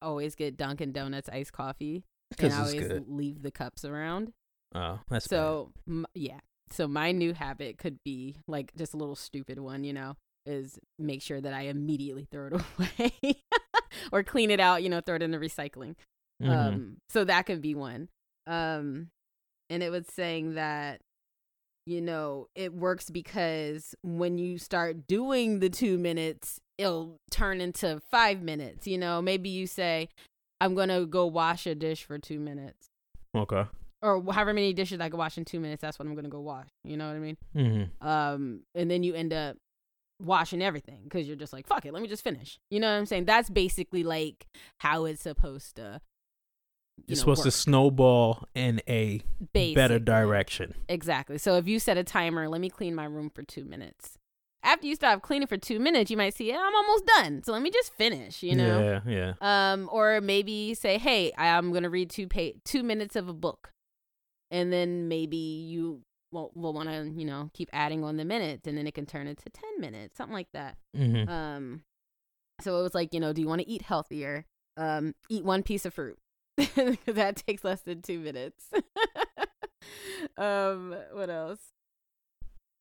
always 0.01 0.35
get 0.35 0.57
Dunkin' 0.57 0.93
Donuts 0.93 1.29
iced 1.31 1.53
coffee 1.53 2.05
and 2.41 2.53
I 2.53 2.59
always 2.59 2.75
good. 2.89 3.05
leave 3.09 3.43
the 3.43 3.51
cups 3.51 3.85
around. 3.85 4.33
Oh, 4.75 5.01
that's 5.09 5.27
So 5.29 5.73
m- 5.89 6.07
yeah. 6.15 6.41
So 6.71 6.89
my 6.89 7.13
new 7.13 7.35
habit 7.35 7.79
could 7.79 7.99
be 8.05 8.37
like 8.47 8.75
just 8.77 8.95
a 8.95 8.97
little 8.97 9.17
stupid 9.17 9.59
one, 9.59 9.85
you 9.85 9.93
know, 9.93 10.17
is 10.47 10.79
make 10.99 11.21
sure 11.23 11.41
that 11.41 11.53
I 11.53 11.63
immediately 11.63 12.27
throw 12.31 12.47
it 12.49 12.53
away 12.79 13.37
or 14.11 14.23
clean 14.23 14.51
it 14.51 14.61
out, 14.61 14.83
you 14.83 14.89
know, 14.89 15.01
throw 15.01 15.17
it 15.17 15.23
in 15.23 15.31
the 15.31 15.39
recycling. 15.39 15.97
Mhm. 16.43 16.49
Um 16.51 16.97
so 17.11 17.25
that 17.25 17.47
could 17.47 17.61
be 17.61 17.75
one. 17.75 18.09
Um 18.47 19.11
and 19.71 19.83
it 19.83 19.91
was 19.91 20.07
saying 20.09 20.55
that 20.55 21.01
you 21.85 22.01
know, 22.01 22.47
it 22.55 22.73
works 22.73 23.11
because 23.11 23.95
when 24.03 24.39
you 24.39 24.57
start 24.57 25.09
doing 25.09 25.59
the 25.59 25.69
2 25.69 25.99
minutes, 25.99 26.61
it'll 26.79 27.19
turn 27.33 27.61
into 27.61 28.01
5 28.09 28.41
minutes, 28.41 28.87
you 28.87 28.97
know. 28.97 29.21
Maybe 29.21 29.49
you 29.49 29.67
say 29.67 30.09
I'm 30.63 30.75
to 30.89 31.07
go 31.07 31.27
wash 31.27 31.67
a 31.67 31.75
dish 31.75 32.05
for 32.05 32.19
2 32.19 32.39
minutes 32.39 32.89
okay. 33.35 33.65
or 34.01 34.23
however 34.33 34.53
many 34.55 34.73
dishes 34.73 35.01
I 35.01 35.09
can 35.09 35.19
wash 35.19 35.37
in 35.39 35.45
two 35.45 35.61
minutes, 35.61 35.83
that's 35.83 35.99
what 35.99 36.07
I'm 36.07 36.15
gonna 36.15 36.29
go 36.29 36.41
wash. 36.41 36.69
You 36.85 36.97
know 36.97 37.09
what 37.09 37.17
I 37.17 37.19
mean? 37.19 37.37
Mm-hmm. 37.57 38.07
Um, 38.07 38.61
and 38.75 38.91
then 38.91 39.03
you 39.03 39.15
end 39.15 39.33
up 39.33 39.57
washing 40.21 40.63
everything 40.63 41.01
because 41.05 41.27
you're 41.27 41.37
just 41.37 41.53
like, 41.53 41.67
fuck 41.67 41.85
it, 41.85 41.93
let 41.93 42.03
me 42.03 42.09
just 42.09 42.25
finish. 42.25 42.59
You 42.71 42.81
know 42.81 42.89
what 42.89 42.99
I'm 42.99 43.07
saying? 43.07 43.25
That's 43.25 43.51
basically 43.51 44.05
like 44.05 44.47
how 44.79 45.05
it's 45.05 45.23
supposed 45.23 45.77
to. 45.77 46.01
you 46.97 47.03
It's 47.09 47.21
know, 47.21 47.23
supposed 47.23 47.43
to 47.45 47.51
snowball 47.51 48.47
in 48.55 48.81
a 48.89 49.23
better 49.53 49.99
direction. 49.99 50.75
Exactly. 50.89 51.39
So 51.39 51.57
if 51.57 51.67
you 51.67 51.79
set 51.79 51.97
a 51.97 52.05
timer, 52.05 52.49
let 52.49 52.61
me 52.61 52.71
clean 52.71 52.95
my 52.95 53.05
room 53.05 53.31
for 53.31 53.43
two 53.43 53.65
minutes. 53.65 54.19
After 54.65 54.87
you 54.87 54.95
stop 54.95 55.23
cleaning 55.23 55.49
for 55.49 55.57
two 55.57 55.81
minutes, 55.81 56.11
you 56.11 56.17
might 56.17 56.35
see, 56.35 56.53
I'm 56.53 56.75
almost 56.77 57.05
done. 57.07 57.43
So 57.43 57.53
let 57.53 57.63
me 57.63 57.71
just 57.71 57.93
finish. 57.95 58.43
You 58.43 58.55
know? 58.57 59.01
Yeah, 59.07 59.35
yeah. 59.41 59.71
um 59.73 59.89
or 59.93 60.21
maybe 60.21 60.75
say 60.75 60.99
hey 60.99 61.33
i'm 61.37 61.73
gonna 61.73 61.91
read 61.91 62.11
two 62.11 62.27
pa- 62.29 62.59
two 62.65 62.83
minutes 62.83 63.17
of 63.17 63.29
a 63.29 63.33
book 63.33 63.71
and 64.51 64.73
then 64.73 65.09
maybe 65.09 65.37
you 65.37 66.03
will, 66.31 66.51
will 66.55 66.73
want 66.73 66.89
to 66.89 67.11
you 67.17 67.25
know 67.27 67.51
keep 67.55 67.69
adding 67.73 68.05
on 68.05 68.17
the 68.17 68.25
minutes 68.25 68.67
and 68.69 68.77
then 68.79 68.87
it 68.87 68.95
can 68.95 69.07
turn 69.07 69.27
into 69.27 69.49
10 69.51 69.81
minutes 69.81 70.17
something 70.17 70.35
like 70.35 70.49
that 70.53 70.77
Mm-hmm. 70.97 71.29
um 71.29 71.83
so 72.61 72.79
it 72.79 72.83
was 72.83 72.95
like 72.95 73.13
you 73.13 73.21
know 73.21 73.33
do 73.33 73.41
you 73.41 73.49
want 73.49 73.61
to 73.61 73.69
eat 73.69 73.83
healthier 73.83 74.47
um 74.77 75.15
eat 75.29 75.45
one 75.45 75.63
piece 75.63 75.85
of 75.85 75.93
fruit 75.95 76.19
that 76.57 77.43
takes 77.47 77.65
less 77.65 77.81
than 77.83 78.01
two 78.03 78.19
minutes 78.21 78.67
um 80.39 80.95
what 81.13 81.31
else 81.31 81.61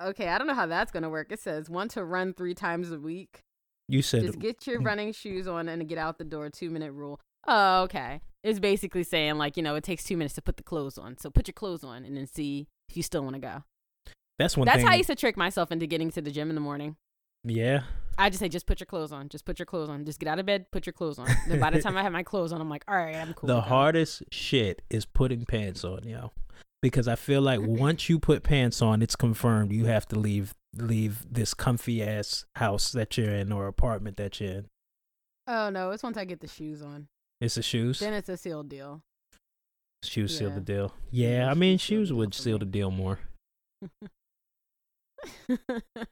okay 0.05 0.27
i 0.27 0.37
don't 0.37 0.47
know 0.47 0.53
how 0.53 0.65
that's 0.65 0.91
gonna 0.91 1.09
work 1.09 1.31
it 1.31 1.39
says 1.39 1.69
want 1.69 1.91
to 1.91 2.03
run 2.03 2.33
three 2.33 2.53
times 2.53 2.91
a 2.91 2.99
week 2.99 3.41
you 3.87 4.01
said 4.01 4.21
just 4.23 4.39
get 4.39 4.65
your 4.67 4.79
running 4.81 5.11
shoes 5.11 5.47
on 5.47 5.67
and 5.67 5.85
get 5.89 5.97
out 5.97 6.17
the 6.17 6.23
door. 6.23 6.49
Two 6.49 6.69
minute 6.69 6.93
rule. 6.93 7.19
Oh, 7.45 7.81
okay. 7.83 8.21
It's 8.41 8.57
basically 8.59 9.03
saying 9.03 9.35
like 9.37 9.57
you 9.57 9.63
know 9.63 9.75
it 9.75 9.83
takes 9.83 10.05
two 10.05 10.15
minutes 10.15 10.35
to 10.35 10.41
put 10.41 10.55
the 10.55 10.63
clothes 10.63 10.97
on. 10.97 11.17
So 11.17 11.29
put 11.29 11.47
your 11.47 11.53
clothes 11.53 11.83
on 11.83 12.05
and 12.05 12.15
then 12.15 12.25
see 12.25 12.67
if 12.87 12.95
you 12.95 13.03
still 13.03 13.21
want 13.23 13.33
to 13.35 13.41
go. 13.41 13.63
that's 14.39 14.55
one 14.55 14.65
That's 14.65 14.77
thing. 14.77 14.85
how 14.87 14.93
I 14.93 14.95
used 14.95 15.09
to 15.09 15.15
trick 15.15 15.35
myself 15.35 15.73
into 15.73 15.87
getting 15.87 16.09
to 16.11 16.21
the 16.21 16.31
gym 16.31 16.47
in 16.49 16.55
the 16.55 16.61
morning. 16.61 16.95
yeah. 17.43 17.81
I 18.17 18.29
just 18.29 18.39
say 18.39 18.47
just 18.49 18.65
put 18.65 18.79
your 18.79 18.85
clothes 18.87 19.11
on. 19.11 19.27
Just 19.29 19.43
put 19.45 19.59
your 19.59 19.65
clothes 19.65 19.89
on. 19.89 20.05
Just 20.05 20.19
get 20.21 20.29
out 20.29 20.39
of 20.39 20.45
bed. 20.45 20.67
Put 20.71 20.85
your 20.85 20.93
clothes 20.93 21.17
on. 21.19 21.27
then 21.47 21.59
by 21.59 21.71
the 21.71 21.81
time 21.85 21.97
I 21.97 22.03
have 22.03 22.11
my 22.13 22.23
clothes 22.23 22.53
on, 22.53 22.61
I'm 22.61 22.69
like, 22.69 22.85
all 22.87 22.95
right, 22.95 23.15
I'm 23.15 23.33
cool. 23.33 23.47
the 23.47 23.59
hardest 23.61 24.23
shit 24.31 24.81
is 24.89 25.05
putting 25.05 25.45
pants 25.45 25.83
on, 25.83 26.03
yo. 26.07 26.31
Because 26.81 27.07
I 27.07 27.15
feel 27.15 27.41
like 27.41 27.59
once 27.61 28.09
you 28.09 28.17
put 28.17 28.43
pants 28.43 28.81
on, 28.81 29.01
it's 29.01 29.15
confirmed 29.15 29.71
you 29.71 29.85
have 29.85 30.07
to 30.07 30.17
leave 30.17 30.53
leave 30.75 31.31
this 31.31 31.53
comfy 31.53 32.01
ass 32.01 32.45
house 32.55 32.91
that 32.93 33.17
you're 33.17 33.29
in 33.29 33.51
or 33.51 33.67
apartment 33.67 34.17
that 34.17 34.39
you're 34.39 34.51
in. 34.51 34.65
Oh 35.47 35.69
no, 35.69 35.91
it's 35.91 36.01
once 36.03 36.17
I 36.17 36.25
get 36.25 36.39
the 36.39 36.47
shoes 36.47 36.81
on. 36.81 37.07
It's 37.39 37.55
the 37.55 37.61
shoes. 37.61 37.99
Then 37.99 38.13
it's 38.13 38.29
a 38.29 38.37
sealed 38.37 38.69
deal. 38.69 39.01
Shoes 40.03 40.37
seal 40.37 40.49
the 40.49 40.61
deal. 40.61 40.93
Yeah, 41.11 41.39
Yeah, 41.39 41.51
I 41.51 41.53
mean 41.53 41.77
shoes 41.77 41.79
seal 41.79 41.89
the 41.89 41.97
shoes 41.99 42.07
deal 42.09 42.17
would 42.17 42.33
seal 42.33 42.59
the 42.59 42.65
deal 42.65 42.91
more. 42.91 43.19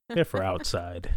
They're 0.09 0.25
for 0.25 0.43
outside. 0.43 1.09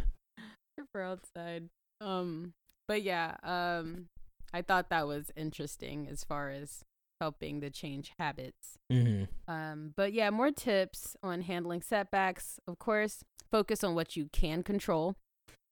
They're 0.77 0.87
for 0.93 1.03
outside. 1.03 1.69
Um, 2.01 2.55
but 2.89 3.03
yeah, 3.03 3.37
um, 3.43 4.07
I 4.53 4.63
thought 4.63 4.89
that 4.91 5.07
was 5.07 5.31
interesting 5.37 6.09
as 6.11 6.25
far 6.25 6.51
as 6.51 6.81
helping 7.23 7.61
to 7.61 7.71
change 7.71 8.13
habits. 8.19 8.79
hmm 8.91 9.25
Um, 9.47 9.93
but 9.95 10.13
yeah, 10.13 10.31
more 10.31 10.51
tips 10.51 11.17
on 11.23 11.43
handling 11.43 11.83
setbacks. 11.83 12.59
Of 12.67 12.79
course, 12.79 13.23
focus 13.51 13.85
on 13.85 13.95
what 13.95 14.17
you 14.17 14.29
can 14.33 14.63
control. 14.63 15.15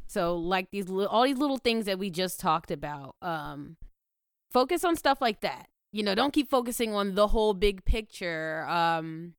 So, 0.07 0.37
like 0.37 0.71
these, 0.71 0.89
li- 0.89 1.07
all 1.07 1.25
these 1.25 1.39
little 1.39 1.59
things 1.59 1.87
that 1.87 1.99
we 1.99 2.09
just 2.11 2.39
talked 2.39 2.71
about. 2.71 3.17
Um, 3.21 3.77
focus 4.53 4.85
on 4.85 4.95
stuff 4.97 5.21
like 5.21 5.41
that. 5.41 5.67
You 5.93 6.05
know, 6.05 6.15
don't 6.15 6.33
keep 6.33 6.49
focusing 6.49 6.95
on 6.95 7.15
the 7.17 7.29
whole 7.29 7.53
big 7.53 7.85
picture. 7.85 8.65
Um, 8.69 9.35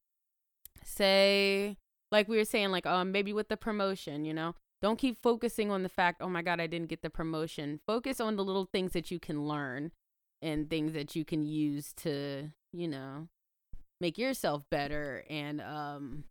say, 0.83 1.77
like 2.11 2.27
we 2.27 2.35
were 2.37 2.45
saying, 2.45 2.71
like 2.71 2.85
um, 2.85 3.11
maybe 3.11 3.31
with 3.31 3.47
the 3.47 3.57
promotion. 3.57 4.25
You 4.25 4.33
know, 4.33 4.55
don't 4.81 4.99
keep 4.99 5.21
focusing 5.21 5.71
on 5.71 5.83
the 5.83 5.89
fact, 5.89 6.21
oh 6.21 6.29
my 6.29 6.41
god, 6.41 6.59
I 6.59 6.67
didn't 6.67 6.89
get 6.89 7.01
the 7.03 7.09
promotion. 7.09 7.79
Focus 7.87 8.19
on 8.19 8.35
the 8.35 8.43
little 8.43 8.65
things 8.65 8.91
that 8.91 9.11
you 9.11 9.19
can 9.19 9.47
learn 9.47 9.91
and 10.41 10.69
things 10.69 10.93
that 10.93 11.15
you 11.15 11.23
can 11.25 11.45
use 11.45 11.93
to, 11.93 12.49
you 12.73 12.87
know, 12.87 13.27
make 13.99 14.17
yourself 14.17 14.63
better 14.69 15.23
and 15.29 15.61
um 15.61 16.23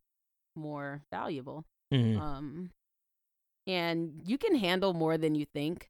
more 0.57 1.03
valuable. 1.13 1.65
hmm 1.93 2.19
Um 2.19 2.71
and 3.67 4.23
you 4.25 4.39
can 4.39 4.55
handle 4.57 4.93
more 4.95 5.17
than 5.19 5.35
you 5.35 5.45
think. 5.47 5.89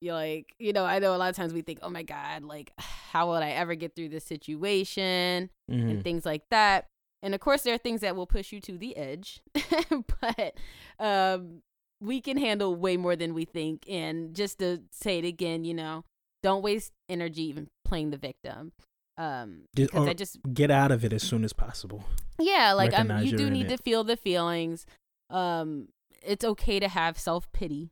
You 0.00 0.12
like, 0.12 0.54
you 0.58 0.72
know, 0.72 0.84
I 0.84 1.00
know 1.00 1.14
a 1.14 1.18
lot 1.18 1.28
of 1.30 1.36
times 1.36 1.52
we 1.52 1.62
think, 1.62 1.80
"Oh 1.82 1.90
my 1.90 2.02
god, 2.04 2.44
like 2.44 2.72
how 2.78 3.30
would 3.30 3.42
I 3.42 3.50
ever 3.50 3.74
get 3.74 3.94
through 3.96 4.10
this 4.10 4.24
situation?" 4.24 5.50
hmm 5.68 5.90
and 5.90 6.04
things 6.04 6.24
like 6.24 6.48
that. 6.50 6.86
And 7.22 7.34
of 7.34 7.40
course 7.40 7.62
there 7.62 7.74
are 7.74 7.78
things 7.78 8.00
that 8.02 8.14
will 8.14 8.26
push 8.26 8.52
you 8.52 8.60
to 8.60 8.78
the 8.78 8.96
edge. 8.96 9.40
but 10.20 10.54
um 11.00 11.62
we 12.00 12.20
can 12.20 12.36
handle 12.36 12.76
way 12.76 12.96
more 12.96 13.16
than 13.16 13.34
we 13.34 13.44
think 13.44 13.82
and 13.88 14.34
just 14.36 14.60
to 14.60 14.82
say 14.92 15.18
it 15.18 15.24
again, 15.24 15.64
you 15.64 15.74
know, 15.74 16.04
don't 16.42 16.62
waste 16.62 16.92
energy 17.08 17.42
even 17.44 17.68
playing 17.84 18.10
the 18.10 18.16
victim. 18.18 18.72
Um 19.16 19.62
because 19.74 20.06
or 20.06 20.10
I 20.10 20.14
just 20.14 20.38
Get 20.52 20.70
out 20.70 20.90
of 20.92 21.04
it 21.04 21.12
as 21.12 21.22
soon 21.22 21.44
as 21.44 21.52
possible. 21.52 22.04
yeah, 22.38 22.72
like 22.72 22.96
um, 22.98 23.10
you 23.24 23.36
do 23.36 23.50
need 23.50 23.66
it. 23.70 23.76
to 23.76 23.82
feel 23.82 24.04
the 24.04 24.16
feelings. 24.16 24.86
Um, 25.30 25.88
it's 26.22 26.44
okay 26.44 26.78
to 26.80 26.88
have 26.88 27.18
self 27.18 27.50
pity, 27.52 27.90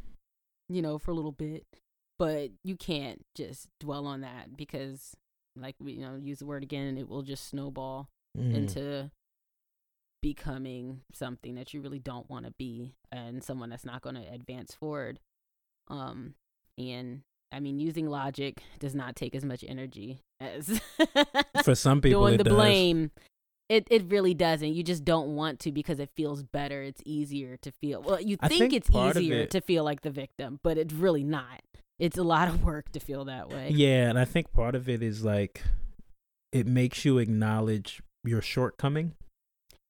you 0.69 0.81
know, 0.83 0.99
for 0.99 1.11
a 1.11 1.15
little 1.15 1.33
bit, 1.33 1.67
but 2.19 2.51
you 2.65 2.77
can't 2.77 3.25
just 3.35 3.67
dwell 3.81 4.07
on 4.07 4.21
that 4.23 4.57
because, 4.57 5.17
like 5.57 5.75
we, 5.81 5.93
you 5.95 6.01
know, 6.01 6.17
use 6.17 6.39
the 6.39 6.47
word 6.47 6.63
again, 6.63 6.97
it 6.97 7.09
will 7.09 7.23
just 7.23 7.49
snowball 7.49 8.09
Mhm. 8.39 8.55
into 8.55 9.11
becoming 10.23 11.03
something 11.13 11.55
that 11.55 11.73
you 11.75 11.81
really 11.81 11.99
don't 11.99 12.29
want 12.29 12.45
to 12.47 12.53
be 12.59 12.95
and 13.13 13.45
someone 13.45 13.71
that's 13.71 13.85
not 13.85 14.03
going 14.03 14.17
to 14.17 14.33
advance 14.33 14.75
forward. 14.75 15.21
Um, 15.89 16.35
and 16.79 17.23
I 17.53 17.61
mean, 17.61 17.79
using 17.79 18.09
logic 18.09 18.63
does 18.79 18.95
not 18.95 19.17
take 19.17 19.35
as 19.35 19.45
much 19.45 19.65
energy 19.67 20.19
as 20.41 20.81
For 21.65 21.75
some 21.75 22.01
people, 22.01 22.23
doing 22.23 22.37
the 22.39 22.45
does. 22.45 22.55
blame. 22.55 23.11
it 23.69 23.87
it 23.91 24.05
really 24.09 24.35
doesn't. 24.35 24.75
You 24.75 24.83
just 24.83 25.05
don't 25.05 25.35
want 25.37 25.61
to 25.61 25.73
because 25.73 25.99
it 26.01 26.11
feels 26.17 26.43
better. 26.43 26.83
It's 26.83 27.03
easier 27.07 27.57
to 27.59 27.71
feel. 27.71 28.03
Well, 28.03 28.21
you 28.21 28.37
think, 28.37 28.53
think 28.53 28.73
it's 28.73 28.91
easier 28.91 29.43
it- 29.43 29.51
to 29.53 29.61
feel 29.61 29.85
like 29.85 30.03
the 30.03 30.11
victim, 30.11 30.59
but 30.63 30.77
it's 30.79 30.93
really 30.95 31.25
not. 31.25 31.61
It's 31.99 32.19
a 32.19 32.23
lot 32.25 32.49
of 32.49 32.63
work 32.63 32.93
to 32.93 33.01
feel 33.01 33.25
that 33.25 33.49
way. 33.49 33.71
Yeah, 33.73 34.11
and 34.11 34.19
I 34.19 34.27
think 34.27 34.53
part 34.53 34.75
of 34.75 34.87
it 34.89 35.03
is 35.03 35.25
like 35.25 35.63
it 36.53 36.67
makes 36.67 37.05
you 37.05 37.19
acknowledge 37.19 38.03
your 38.25 38.43
shortcoming. 38.43 39.15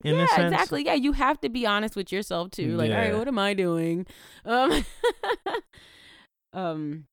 In 0.04 0.14
yeah, 0.16 0.24
a 0.24 0.28
sense. 0.28 0.52
exactly. 0.52 0.84
Yeah, 0.84 0.94
you 0.94 1.12
have 1.12 1.40
to 1.40 1.48
be 1.48 1.66
honest 1.66 1.96
with 1.96 2.12
yourself 2.12 2.50
too. 2.50 2.76
Like, 2.76 2.90
all 2.92 2.96
right, 2.98 3.16
what 3.16 3.26
am 3.28 3.38
I 3.38 3.54
doing? 3.54 4.06
Um, 4.44 4.84
um, 6.52 7.04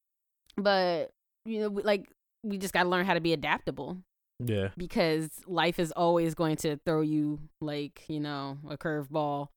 but 0.57 1.11
you 1.45 1.59
know, 1.61 1.67
like 1.83 2.07
we 2.43 2.57
just 2.57 2.73
got 2.73 2.83
to 2.83 2.89
learn 2.89 3.05
how 3.05 3.13
to 3.13 3.21
be 3.21 3.33
adaptable 3.33 3.97
Yeah. 4.39 4.69
because 4.77 5.29
life 5.47 5.79
is 5.79 5.91
always 5.93 6.35
going 6.35 6.57
to 6.57 6.77
throw 6.85 7.01
you 7.01 7.39
like 7.61 8.03
you 8.07 8.19
know 8.19 8.57
a 8.69 8.77
curveball, 8.77 9.47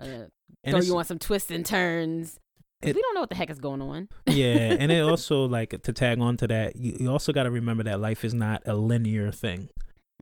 uh, 0.00 0.24
throw 0.68 0.80
you 0.80 0.96
on 0.96 1.04
some 1.04 1.18
twists 1.18 1.50
and 1.50 1.64
turns. 1.66 2.38
It- 2.82 2.94
we 2.94 3.00
don't 3.02 3.14
know 3.14 3.20
what 3.20 3.30
the 3.30 3.36
heck 3.36 3.50
is 3.50 3.58
going 3.58 3.80
on. 3.82 4.08
yeah, 4.26 4.76
and 4.78 4.92
it 4.92 5.00
also 5.08 5.46
like 5.46 5.80
to 5.82 5.92
tag 5.92 6.20
on 6.20 6.36
to 6.38 6.46
that, 6.48 6.76
you, 6.76 6.96
you 7.00 7.10
also 7.10 7.32
got 7.32 7.44
to 7.44 7.50
remember 7.50 7.82
that 7.84 8.00
life 8.00 8.24
is 8.24 8.34
not 8.34 8.62
a 8.66 8.74
linear 8.74 9.32
thing. 9.32 9.70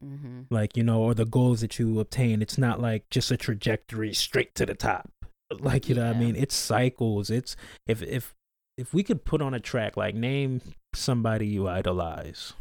Mm-hmm. 0.03 0.43
Like, 0.51 0.77
you 0.77 0.83
know, 0.83 1.01
or 1.03 1.15
the 1.15 1.25
goals 1.25 1.61
that 1.63 1.79
you 1.79 1.99
obtain, 1.99 2.43
it's 2.43 2.59
not 2.59 2.81
like 2.81 3.09
just 3.11 3.31
a 3.31 3.37
trajectory 3.37 4.13
straight 4.15 4.55
to 4.57 4.67
the 4.67 4.75
top. 4.75 5.11
Like, 5.59 5.89
you 5.89 5.95
know 5.95 6.07
what 6.07 6.17
I 6.17 6.19
mean? 6.19 6.37
It's 6.37 6.55
cycles. 6.55 7.31
It's 7.31 7.57
if 7.87 8.03
if 8.03 8.35
if 8.77 8.93
we 8.95 9.03
could 9.03 9.25
put 9.25 9.41
on 9.43 9.55
a 9.55 9.61
track 9.61 9.97
like 9.97 10.15
name 10.15 10.61
somebody 10.95 11.47
you 11.47 11.69
idolize. 11.69 12.55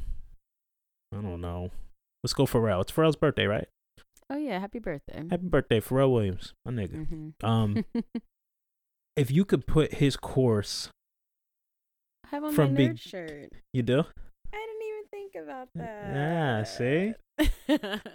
I 1.12 1.22
don't 1.22 1.42
know. 1.42 1.72
Let's 2.24 2.34
go 2.34 2.46
Pharrell. 2.46 2.82
It's 2.82 2.92
Pharrell's 2.92 3.16
birthday, 3.16 3.46
right? 3.46 3.68
Oh 4.30 4.38
yeah, 4.38 4.60
happy 4.60 4.80
birthday. 4.80 5.24
Happy 5.30 5.48
birthday, 5.48 5.80
Pharrell 5.80 6.12
Williams, 6.12 6.54
my 6.66 6.72
nigga. 6.72 7.08
hmm 7.08 7.46
Um, 7.46 7.84
if 9.16 9.30
you 9.30 9.46
could 9.46 9.68
put 9.68 9.96
his 9.96 10.16
course, 10.18 10.90
I 12.26 12.30
have 12.30 12.44
on 12.44 12.54
from 12.54 12.74
my 12.74 12.80
nerd 12.82 13.00
shirt. 13.00 13.52
you 13.74 13.84
do. 13.84 14.00
I 14.00 14.66
didn't 14.66 14.88
even 14.88 15.04
think 15.12 15.36
about 15.36 15.68
that. 15.76 16.14
Yeah, 16.14 16.64
see? 16.64 17.14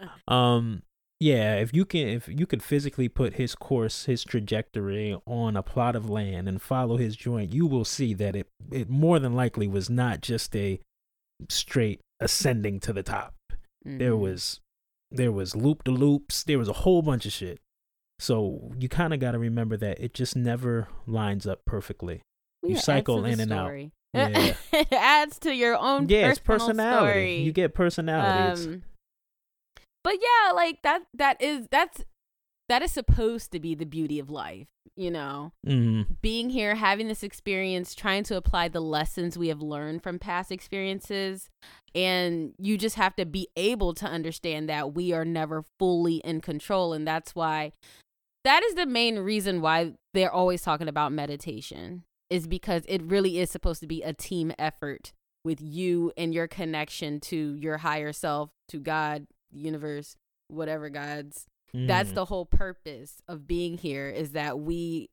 Um, 0.29 0.83
yeah, 1.21 1.57
if 1.57 1.75
you 1.75 1.85
can, 1.85 2.09
if 2.09 2.29
you 2.29 2.47
could 2.47 2.63
physically 2.63 3.09
put 3.09 3.35
his 3.35 3.55
course, 3.55 4.05
his 4.05 4.23
trajectory 4.25 5.17
on 5.27 5.57
a 5.57 5.63
plot 5.63 5.97
of 5.97 6.09
land 6.09 6.49
and 6.49 6.63
follow 6.63 6.97
his 6.97 7.17
joint, 7.17 7.53
you 7.53 7.67
will 7.67 7.85
see 7.85 8.15
that 8.15 8.37
it 8.37 8.49
it 8.71 8.89
more 8.89 9.19
than 9.19 9.35
likely 9.35 9.67
was 9.69 9.91
not 9.91 10.21
just 10.21 10.55
a 10.55 10.81
straight 11.49 12.01
ascending 12.21 12.81
to 12.81 12.93
the 12.93 13.03
top. 13.03 13.35
There 13.85 14.13
Mhm. 14.13 14.19
was 14.21 14.61
there 15.11 15.33
was 15.33 15.57
loop 15.57 15.85
de 15.85 15.91
loops. 15.91 16.45
There 16.45 16.59
was 16.59 16.69
a 16.69 16.73
whole 16.85 17.01
bunch 17.03 17.25
of 17.27 17.33
shit. 17.33 17.59
So 18.19 18.73
you 18.79 18.89
kind 18.89 19.15
of 19.15 19.21
got 19.21 19.31
to 19.33 19.39
remember 19.39 19.77
that 19.79 19.99
it 20.01 20.13
just 20.13 20.37
never 20.37 20.89
lines 21.07 21.47
up 21.47 21.61
perfectly. 21.65 22.21
Well, 22.63 22.73
you 22.73 22.77
cycle 22.79 23.25
in 23.25 23.41
and 23.41 23.53
out. 23.53 23.73
Yeah. 24.15 24.55
it 24.73 24.93
adds 24.93 25.39
to 25.41 25.55
your 25.55 25.77
own 25.77 26.09
yeah, 26.09 26.31
it's 26.31 26.39
personal 26.39 26.69
personality. 26.71 27.11
story. 27.13 27.37
You 27.43 27.53
get 27.53 27.75
personality. 27.75 28.63
Um, 28.73 28.83
but 30.09 30.17
yeah, 30.23 30.53
like 30.53 30.81
that. 30.85 31.03
That 31.13 31.43
is 31.43 31.69
that's 31.71 32.03
that 32.71 32.81
is 32.81 32.93
supposed 32.93 33.53
to 33.53 33.61
be 33.61 33.75
the 33.75 33.85
beauty 33.85 34.19
of 34.19 34.31
life. 34.31 34.69
You 34.97 35.11
know, 35.11 35.53
mhm. 35.67 36.07
being 36.23 36.49
here, 36.49 36.75
having 36.75 37.09
this 37.09 37.23
experience, 37.23 37.95
trying 37.95 38.25
to 38.25 38.37
apply 38.37 38.69
the 38.69 38.81
lessons 38.81 39.37
we 39.37 39.49
have 39.49 39.61
learned 39.61 40.03
from 40.03 40.19
past 40.19 40.51
experiences. 40.51 41.51
And 41.95 42.55
you 42.59 42.79
just 42.79 42.97
have 42.97 43.15
to 43.17 43.27
be 43.27 43.49
able 43.55 43.93
to 43.95 44.07
understand 44.07 44.69
that 44.71 44.95
we 44.95 45.13
are 45.13 45.27
never 45.27 45.63
fully 45.79 46.17
in 46.25 46.41
control. 46.41 46.95
And 46.95 47.07
that's 47.07 47.35
why, 47.35 47.73
that 48.45 48.63
is 48.63 48.77
the 48.77 48.87
main 48.87 49.19
reason 49.19 49.61
why 49.61 49.93
they're 50.15 50.33
always 50.33 50.63
talking 50.63 50.89
about 50.89 51.13
meditation, 51.13 52.05
is 52.31 52.47
because 52.47 52.83
it 52.89 53.03
really 53.03 53.39
is 53.39 53.51
supposed 53.51 53.81
to 53.83 53.87
be 53.87 54.03
a 54.03 54.15
team 54.15 54.53
effort 54.59 55.13
with 55.45 55.61
you 55.61 56.13
and 56.17 56.35
your 56.35 56.49
connection 56.49 57.21
to 57.21 57.55
your 57.55 57.79
higher 57.79 58.13
self, 58.13 58.51
to 58.69 58.79
God, 58.79 59.27
universe, 59.53 60.17
whatever 60.49 60.89
God's 60.91 61.47
that's 61.75 62.11
Mhm. 62.13 62.15
the 62.15 62.25
whole 62.27 62.47
purpose 62.47 63.21
of 63.29 63.47
being 63.47 63.77
here 63.77 64.09
is 64.09 64.33
that 64.33 64.59
we 64.59 65.11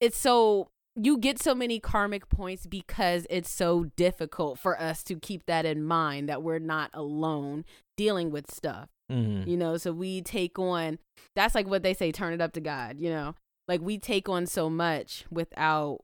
it's 0.00 0.16
so 0.16 0.68
you 0.96 1.18
get 1.18 1.40
so 1.42 1.52
many 1.54 1.80
karmic 1.80 2.28
points 2.28 2.66
because 2.66 3.26
it's 3.28 3.50
so 3.50 3.84
difficult 3.96 4.58
for 4.58 4.80
us 4.80 5.02
to 5.04 5.16
keep 5.16 5.46
that 5.46 5.64
in 5.66 5.82
mind 5.82 6.28
that 6.28 6.42
we're 6.44 6.58
not 6.60 6.90
alone 6.94 7.64
dealing 7.96 8.30
with 8.30 8.50
stuff 8.50 8.88
Mhm. 9.10 9.46
you 9.48 9.56
know 9.56 9.76
so 9.76 9.92
we 9.92 10.22
take 10.22 10.58
on 10.60 10.98
that's 11.34 11.54
like 11.56 11.66
what 11.66 11.82
they 11.82 11.92
say 11.94 12.12
turn 12.12 12.32
it 12.32 12.40
up 12.40 12.52
to 12.52 12.60
god 12.60 13.00
you 13.00 13.10
know 13.10 13.34
like 13.66 13.80
we 13.80 13.98
take 13.98 14.28
on 14.28 14.46
so 14.46 14.70
much 14.70 15.24
without 15.30 16.00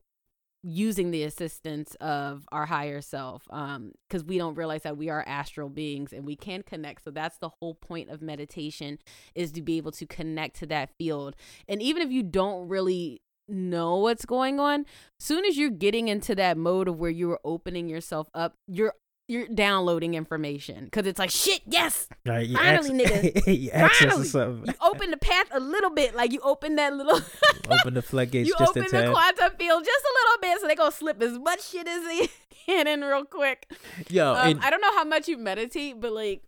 using 0.69 1.13
the 1.13 1.23
assistance 1.23 1.95
of 2.01 2.45
our 2.51 2.67
higher 2.67 3.01
self 3.01 3.45
um 3.51 3.93
because 4.09 4.25
we 4.25 4.37
don't 4.37 4.57
realize 4.57 4.83
that 4.83 4.97
we 4.97 5.09
are 5.09 5.23
astral 5.25 5.69
beings 5.69 6.13
and 6.13 6.27
we 6.27 6.35
can 6.35 6.63
connect. 6.63 7.05
So 7.05 7.13
that's 7.13 7.39
the 7.39 7.51
whole 7.61 7.75
point 7.75 8.11
of 8.11 8.21
meditation 8.21 8.99
is 9.37 9.53
to 9.53 9.63
be 9.63 9.77
able 9.77 9.93
to 9.93 10.07
connect 10.07 10.57
to 10.57 10.67
that 10.67 10.91
field. 10.99 11.37
And 11.69 11.81
even 11.81 12.03
if 12.03 12.11
you 12.11 12.25
don't 12.25 12.69
really 12.69 13.23
know 13.49 13.97
what's 13.99 14.25
going 14.27 14.59
on 14.59 14.85
soon 15.21 15.45
as 15.45 15.57
you're 15.57 15.71
getting 15.71 16.09
into 16.09 16.35
that 16.35 16.57
mode 16.57 16.89
of 16.89 16.99
where 16.99 17.11
you're 17.11 17.39
opening 17.45 17.89
yourself 17.89 18.29
up 18.35 18.57
you're 18.67 18.93
you're 19.29 19.49
downloading 19.49 20.15
information 20.15 20.85
because 20.85 21.07
it's 21.07 21.19
like 21.19 21.31
shit 21.31 21.61
yes 21.67 22.09
Right, 22.25 22.47
you 22.47 22.57
Finally, 22.57 22.99
you 23.47 23.71
to 23.71 23.89
Finally! 23.89 24.25
something. 24.29 24.67
you 24.69 24.75
open 24.87 25.11
the 25.11 25.17
path 25.17 25.47
a 25.53 25.59
little 25.61 25.91
bit 25.91 26.15
like 26.15 26.33
you 26.33 26.41
open 26.45 26.77
that 26.77 26.95
little 26.95 27.21
Open 27.71 27.95
the 27.95 28.03
floodgates 28.03 28.49
you 28.49 28.55
just 28.57 28.71
open 28.71 28.85
the 28.85 28.89
tad. 28.91 29.11
quantum 29.13 29.51
field 29.59 29.85
just 29.85 30.05
a 30.05 30.13
little 30.15 30.41
bit 30.55 30.61
so 30.61 30.69
they 30.69 30.75
gonna 30.77 30.93
slip 30.93 31.21
as 31.23 31.39
much 31.39 31.69
shit 31.71 31.89
as 31.89 32.05
they 32.05 32.29
can 32.67 32.87
in 32.87 33.01
real 33.01 33.25
quick 33.25 33.69
Yo, 34.09 34.33
um, 34.33 34.49
and- 34.51 34.61
i 34.61 34.71
don't 34.71 34.81
know 34.81 34.95
how 34.95 35.05
much 35.05 35.27
you 35.29 35.37
meditate 35.39 36.01
but 36.01 36.13
like 36.13 36.43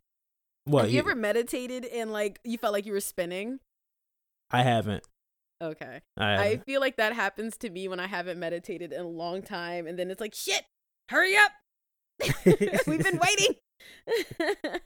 what? 0.64 0.82
have 0.82 0.90
you 0.90 0.94
you- 0.94 1.00
ever 1.00 1.14
meditated 1.16 1.84
and 1.86 2.12
like 2.12 2.38
you 2.44 2.58
felt 2.58 2.72
like 2.72 2.86
you 2.86 2.92
were 2.92 3.00
spinning 3.00 3.58
I 4.50 4.62
haven't. 4.62 5.04
okay 5.60 6.00
I 6.16 6.24
i 6.24 6.44
haven't. 6.44 6.64
feel 6.64 6.80
like 6.80 6.96
that 6.98 7.12
happens 7.12 7.56
to 7.58 7.70
me 7.70 7.88
when 7.88 7.98
i 7.98 8.06
haven't 8.06 8.38
meditated 8.38 8.92
in 8.92 9.00
a 9.00 9.08
long 9.08 9.42
time 9.42 9.86
and 9.88 9.98
then 9.98 10.10
it's 10.12 10.20
like 10.20 10.34
shit 10.34 10.62
hurry 11.08 11.36
up 11.36 11.50
we've 12.86 13.04
been 13.04 13.18
waiting. 13.20 13.54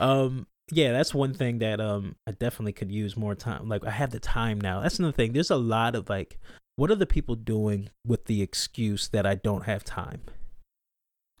Um 0.00 0.46
yeah 0.70 0.92
that's 0.92 1.12
one 1.12 1.34
thing 1.34 1.58
that 1.58 1.80
um 1.80 2.14
i 2.26 2.30
definitely 2.30 2.72
could 2.72 2.90
use 2.90 3.16
more 3.16 3.34
time 3.34 3.68
like 3.68 3.84
i 3.84 3.90
have 3.90 4.10
the 4.10 4.20
time 4.20 4.60
now. 4.60 4.80
That's 4.80 4.98
another 4.98 5.12
thing 5.12 5.32
there's 5.32 5.50
a 5.50 5.56
lot 5.56 5.94
of 5.94 6.08
like 6.08 6.38
what 6.76 6.90
are 6.90 6.94
the 6.96 7.06
people 7.06 7.34
doing 7.34 7.90
with 8.06 8.24
the 8.26 8.42
excuse 8.42 9.08
that 9.08 9.26
i 9.26 9.34
don't 9.34 9.64
have 9.64 9.84
time? 9.84 10.22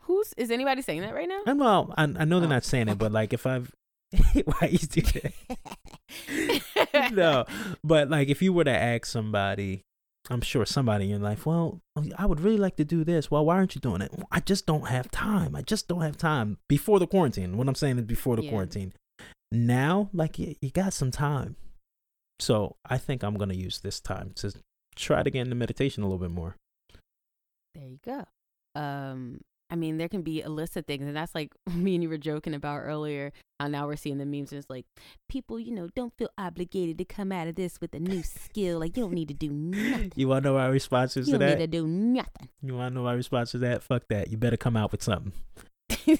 Who's 0.02 0.34
is 0.36 0.50
anybody 0.50 0.82
saying 0.82 1.00
that 1.02 1.14
right 1.14 1.28
now? 1.28 1.40
And 1.46 1.58
well 1.60 1.94
i, 1.96 2.02
I 2.02 2.24
know 2.24 2.40
they're 2.40 2.48
Oh. 2.48 2.58
not 2.58 2.64
saying 2.64 2.88
it 2.88 2.98
but 2.98 3.12
like 3.12 3.32
if 3.32 3.46
i've 3.46 3.72
why 4.44 4.68
you 4.70 4.78
do 4.78 5.00
that? 5.00 7.12
No 7.12 7.44
but 7.82 8.10
like 8.10 8.28
if 8.28 8.42
you 8.42 8.52
were 8.52 8.64
to 8.64 8.70
ask 8.76 9.06
somebody 9.06 9.82
i'm 10.30 10.40
sure 10.40 10.64
somebody 10.64 11.04
in 11.04 11.10
your 11.10 11.18
life 11.18 11.44
well 11.46 11.80
i 12.16 12.24
would 12.26 12.40
really 12.40 12.56
like 12.58 12.76
to 12.76 12.84
do 12.84 13.04
this. 13.04 13.30
Well 13.30 13.44
why 13.44 13.56
aren't 13.56 13.74
you 13.74 13.80
doing 13.80 14.02
it? 14.02 14.12
I 14.30 14.40
just 14.40 14.66
don't 14.66 14.86
have 14.88 15.10
time. 15.10 15.56
I 15.56 15.62
just 15.62 15.88
don't 15.88 16.02
have 16.02 16.16
time. 16.16 16.58
Before 16.68 16.98
the 17.00 17.06
quarantine. 17.06 17.56
What 17.56 17.68
i'm 17.68 17.74
saying 17.74 17.98
is 17.98 18.04
before 18.04 18.36
the 18.36 18.42
Yeah. 18.44 18.50
quarantine. 18.50 18.92
Now 19.50 20.08
like 20.12 20.38
you, 20.38 20.54
you 20.60 20.70
got 20.70 20.92
some 20.92 21.10
time. 21.10 21.56
So 22.40 22.76
i 22.88 22.98
think 22.98 23.22
i'm 23.22 23.34
gonna 23.36 23.54
use 23.54 23.80
this 23.80 24.00
time 24.00 24.32
to 24.36 24.52
try 24.94 25.22
to 25.22 25.30
get 25.30 25.40
into 25.42 25.54
meditation 25.56 26.02
a 26.02 26.06
little 26.06 26.18
bit 26.18 26.30
more. 26.30 26.56
There 27.74 27.84
you 27.88 27.98
go. 28.04 28.24
Um, 28.74 29.40
I 29.72 29.74
mean, 29.74 29.96
there 29.96 30.08
can 30.08 30.20
be 30.20 30.42
a 30.42 30.50
list 30.50 30.76
of 30.76 30.84
things, 30.84 31.06
and 31.06 31.16
that's 31.16 31.34
like 31.34 31.52
me 31.74 31.94
and 31.94 32.02
you 32.02 32.10
were 32.10 32.18
joking 32.18 32.52
about 32.54 32.80
earlier. 32.80 33.32
How 33.58 33.68
now 33.68 33.86
we're 33.86 33.96
seeing 33.96 34.18
the 34.18 34.26
memes, 34.26 34.52
and 34.52 34.58
it's 34.58 34.68
like 34.68 34.84
people, 35.30 35.58
you 35.58 35.72
know, 35.72 35.88
don't 35.96 36.12
feel 36.18 36.28
obligated 36.36 36.98
to 36.98 37.04
come 37.06 37.32
out 37.32 37.48
of 37.48 37.54
this 37.54 37.80
with 37.80 37.94
a 37.94 37.98
new 38.00 38.22
skill. 38.22 38.78
Like 38.80 38.96
you 38.96 39.04
don't 39.04 39.14
need 39.14 39.28
to 39.28 39.34
do 39.34 39.50
nothing. 39.52 40.12
you 40.14 40.28
want 40.28 40.42
to 40.44 40.50
know 40.50 40.54
my 40.56 40.66
response 40.66 41.16
is 41.16 41.26
You 41.28 41.32
to 41.34 41.38
that? 41.38 41.44
You 41.44 41.50
don't 41.52 41.58
need 41.60 41.72
to 41.72 41.78
do 41.78 41.86
nothing. 41.86 42.48
you 42.62 42.74
want 42.76 42.92
to 42.92 42.94
know 42.96 43.04
my 43.04 43.14
response 43.14 43.52
to 43.52 43.58
that 43.58 43.82
fuck 43.82 44.02
that 44.08 44.30
you 44.30 44.36
better 44.36 44.56
come 44.58 44.76
out 44.76 44.92
with 44.92 45.02
something 45.02 45.32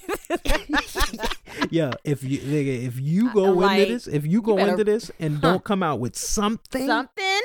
yeah 1.71 1.93
if 2.05 2.23
you 2.23 2.39
nigga, 2.41 2.85
if 2.87 3.01
you 3.01 3.29
Uh, 3.31 3.33
go 3.33 3.63
into 3.63 3.87
this 3.93 4.07
if 4.07 4.27
you 4.27 4.43
go 4.43 4.57
better- 4.57 4.73
into 4.73 4.85
this 4.85 5.11
and 5.19 5.35
Huh. 5.37 5.41
don't 5.41 5.65
come 5.65 5.83
out 5.83 6.01
with 6.01 6.17
something 6.17 6.87
Something. 6.87 7.41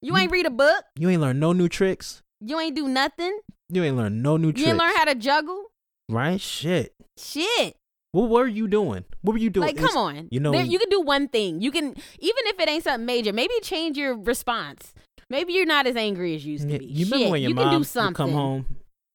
You 0.00 0.12
You- 0.14 0.16
ain't 0.16 0.32
read 0.32 0.46
a 0.46 0.50
book. 0.50 0.84
You 0.96 1.08
ain't 1.08 1.20
learn 1.20 1.38
no 1.38 1.52
new 1.52 1.68
tricks. 1.68 2.22
You 2.40 2.58
ain't 2.58 2.74
do 2.76 2.88
nothing. 2.88 3.38
You 3.72 3.82
ain't 3.84 3.96
learn 3.96 4.20
no 4.22 4.36
new 4.36 4.48
You 4.48 4.52
tricks. 4.52 4.68
ain't 4.68 4.78
learn 4.78 4.94
how 4.94 5.04
to 5.06 5.14
juggle. 5.14 5.64
right? 6.08 6.40
Shit. 6.40 6.94
Shit. 7.18 7.76
What 8.12 8.28
were 8.28 8.46
you 8.46 8.68
doing? 8.68 9.04
What 9.22 9.32
were 9.32 9.38
you 9.38 9.48
doing? 9.48 9.66
Like, 9.66 9.76
It's- 9.76 9.88
come 9.90 9.96
on. 9.96 10.28
you 10.30 10.38
know- 10.40 10.52
There- 10.52 10.62
you 10.64 10.78
can 10.78 10.90
do 10.90 11.00
one 11.00 11.28
thing. 11.28 11.62
You 11.62 11.70
can, 11.70 11.86
even 11.86 12.42
if 12.46 12.60
it 12.60 12.68
ain't 12.68 12.84
something 12.84 13.06
major, 13.06 13.32
maybe 13.32 13.54
change 13.62 13.96
your 13.96 14.14
response. 14.14 14.92
Maybe 15.30 15.54
you're 15.54 15.64
not 15.64 15.86
as 15.86 15.96
angry 15.96 16.34
as 16.34 16.44
you 16.44 16.52
used 16.52 16.68
to 16.68 16.78
be. 16.78 16.84
you 16.84 17.06
Shit, 17.06 17.12
remember 17.14 17.30
when 17.32 17.40
your 17.42 17.48
you 17.48 17.54
mom 17.54 17.64
can 17.64 17.72
do 17.72 17.78
would 17.78 17.86
something. 17.86 18.14
come 18.14 18.32
home? 18.32 18.66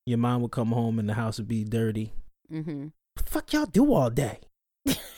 Your 0.07 0.17
mom 0.17 0.41
would 0.41 0.51
come 0.51 0.71
home 0.71 0.97
and 0.97 1.07
the 1.07 1.13
house 1.13 1.37
would 1.37 1.47
be 1.47 1.63
dirty. 1.63 2.11
Mm-hmm. 2.51 2.83
What 3.13 3.25
the 3.25 3.31
fuck 3.31 3.53
y'all 3.53 3.65
do 3.67 3.93
all 3.93 4.09
day? 4.09 4.39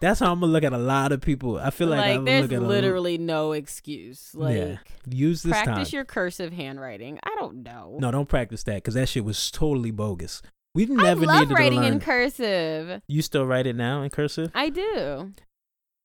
That's 0.00 0.20
how 0.20 0.32
I'm 0.32 0.40
gonna 0.40 0.52
look 0.52 0.64
at 0.64 0.72
a 0.72 0.78
lot 0.78 1.12
of 1.12 1.20
people. 1.20 1.58
I 1.58 1.70
feel 1.70 1.88
like, 1.88 2.16
like 2.16 2.24
there's 2.24 2.50
look 2.50 2.52
at 2.52 2.62
literally 2.62 3.18
no 3.18 3.52
excuse. 3.52 4.34
Like 4.34 4.56
Yeah. 4.56 4.76
use 5.06 5.42
this 5.42 5.50
practice 5.52 5.90
time. 5.90 5.96
your 5.96 6.04
cursive 6.04 6.52
handwriting. 6.52 7.18
I 7.22 7.34
don't 7.38 7.62
know. 7.62 7.98
no, 8.00 8.10
don't 8.10 8.28
practice 8.28 8.62
that 8.64 8.76
because 8.76 8.94
that 8.94 9.08
shit 9.08 9.24
was 9.24 9.50
totally 9.50 9.90
bogus. 9.90 10.40
We 10.74 10.84
I 10.84 10.86
never 10.94 11.26
love 11.26 11.40
needed 11.48 11.54
writing 11.54 11.80
to 11.80 11.84
learn. 11.84 11.92
in 11.94 12.00
cursive. 12.00 13.02
you 13.08 13.22
still 13.22 13.44
write 13.44 13.66
it 13.66 13.76
now 13.76 14.02
in 14.02 14.10
cursive? 14.10 14.50
I 14.54 14.68
do. 14.70 15.32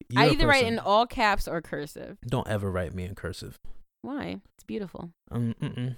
You're 0.09 0.21
I 0.23 0.27
either 0.29 0.47
write 0.47 0.65
in 0.65 0.77
all 0.79 1.05
caps 1.07 1.47
or 1.47 1.61
cursive. 1.61 2.17
Don't 2.27 2.47
ever 2.47 2.69
write 2.71 2.93
me 2.93 3.05
in 3.05 3.15
cursive. 3.15 3.57
Why? 4.01 4.41
It's 4.57 4.63
beautiful. 4.65 5.11
Um, 5.31 5.55
mm-mm. 5.61 5.95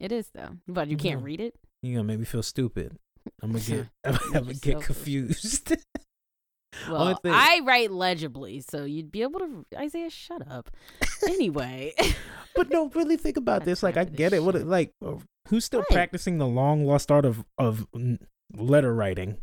It 0.00 0.12
is 0.12 0.30
though. 0.34 0.56
But 0.66 0.88
you 0.88 0.96
can't 0.96 1.20
No. 1.20 1.24
read 1.26 1.40
it. 1.40 1.54
You're 1.82 1.96
gonna 1.98 2.08
make 2.08 2.18
me 2.18 2.24
feel 2.24 2.42
stupid. 2.42 2.96
I'm 3.42 3.52
gonna 3.52 3.64
get. 3.66 3.86
I'm 4.04 4.18
gonna 4.32 4.54
get 4.54 4.80
confused. 4.82 5.74
Well, 6.90 7.18
I 7.24 7.60
write 7.64 7.90
legibly, 7.90 8.60
so 8.60 8.84
you'd 8.84 9.10
be 9.12 9.22
able 9.22 9.40
to. 9.40 9.64
Isaiah, 9.76 10.10
shut 10.10 10.46
up. 10.50 10.70
anyway, 11.28 11.92
but 12.56 12.70
no, 12.70 12.88
really 12.94 13.16
think 13.16 13.36
about 13.36 13.64
this. 13.64 13.82
Like, 13.82 13.96
I 13.96 14.04
time 14.04 14.06
for 14.06 14.10
this 14.12 14.18
get 14.18 14.32
it. 14.34 14.42
What, 14.42 14.54
like, 14.66 14.92
uh, 15.04 15.14
who's 15.48 15.64
still 15.64 15.80
Right. 15.80 15.88
practicing 15.90 16.38
the 16.38 16.46
long 16.46 16.84
lost 16.86 17.10
art 17.10 17.24
of 17.24 17.44
of 17.58 17.86
letter 18.54 18.94
writing? 18.94 19.38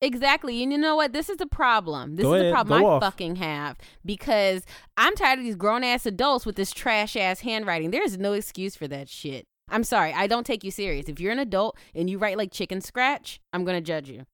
exactly. 0.00 0.62
And 0.62 0.70
you 0.72 0.78
know 0.78 0.94
what? 0.96 1.12
This 1.12 1.28
is 1.28 1.38
the 1.38 1.46
problem. 1.46 2.16
This 2.16 2.22
Go 2.24 2.34
is 2.34 2.40
ahead, 2.42 2.52
the 2.52 2.54
problem 2.54 2.80
go 2.82 2.86
I 2.86 2.90
off. 2.92 3.02
fucking 3.02 3.36
have 3.36 3.76
because 4.04 4.62
I'm 4.96 5.14
tired 5.16 5.38
of 5.40 5.44
these 5.44 5.56
grown 5.56 5.82
ass 5.82 6.06
adults 6.06 6.46
with 6.46 6.56
this 6.56 6.70
trash 6.72 7.16
ass 7.16 7.40
handwriting. 7.40 7.90
There 7.90 8.04
is 8.04 8.16
no 8.18 8.32
excuse 8.34 8.76
for 8.76 8.86
that 8.88 9.08
shit. 9.08 9.44
I'm 9.70 9.84
sorry. 9.84 10.12
I 10.14 10.26
don't 10.28 10.46
take 10.46 10.62
you 10.64 10.70
serious. 10.70 11.08
If 11.08 11.20
you're 11.20 11.32
an 11.32 11.38
adult 11.40 11.76
and 11.94 12.08
you 12.08 12.16
write 12.18 12.38
like 12.38 12.52
chicken 12.52 12.80
scratch, 12.80 13.40
I'm 13.52 13.64
gonna 13.64 13.80
judge 13.80 14.08
you. 14.08 14.24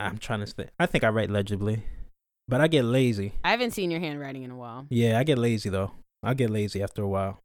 I'm 0.00 0.18
trying 0.18 0.40
to 0.40 0.46
think. 0.46 0.70
I 0.78 0.86
think 0.86 1.04
I 1.04 1.08
write 1.08 1.30
legibly, 1.30 1.82
but 2.48 2.60
I 2.60 2.68
get 2.68 2.84
lazy. 2.84 3.32
I 3.44 3.50
haven't 3.50 3.72
seen 3.72 3.90
your 3.90 4.00
handwriting 4.00 4.42
in 4.42 4.50
a 4.50 4.56
while. 4.56 4.86
Yeah, 4.90 5.18
I 5.18 5.24
get 5.24 5.38
lazy 5.38 5.68
though. 5.68 5.92
I 6.22 6.34
get 6.34 6.50
lazy 6.50 6.82
after 6.82 7.02
a 7.02 7.08
while. 7.08 7.38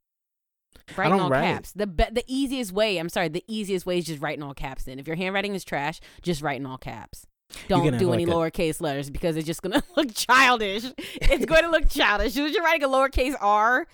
Writing 0.96 1.20
all 1.20 1.30
write. 1.30 1.42
caps. 1.42 1.72
The 1.72 1.86
be- 1.86 2.04
the 2.12 2.24
easiest 2.26 2.70
way. 2.72 2.98
I'm 2.98 3.08
sorry. 3.08 3.28
The 3.28 3.44
easiest 3.48 3.86
way 3.86 3.98
is 3.98 4.04
just 4.06 4.20
write 4.22 4.36
in 4.36 4.42
all 4.42 4.54
caps. 4.54 4.84
Then, 4.84 4.98
if 4.98 5.06
your 5.06 5.16
handwriting 5.16 5.54
is 5.54 5.64
trash, 5.64 6.00
just 6.22 6.42
write 6.42 6.60
in 6.60 6.66
all 6.66 6.78
caps. 6.78 7.26
Don't 7.68 7.96
do 7.98 8.12
any 8.12 8.26
like 8.26 8.34
a- 8.34 8.38
lowercase 8.38 8.80
letters 8.80 9.08
because 9.10 9.36
it's 9.36 9.46
just 9.46 9.62
gonna 9.62 9.82
look 9.96 10.12
childish. 10.14 10.84
It's 10.98 11.44
going 11.46 11.62
to 11.62 11.70
look 11.70 11.88
childish. 11.88 12.36
As 12.36 12.52
you're 12.54 12.62
writing 12.62 12.84
a 12.84 12.88
lowercase 12.88 13.34
r, 13.40 13.86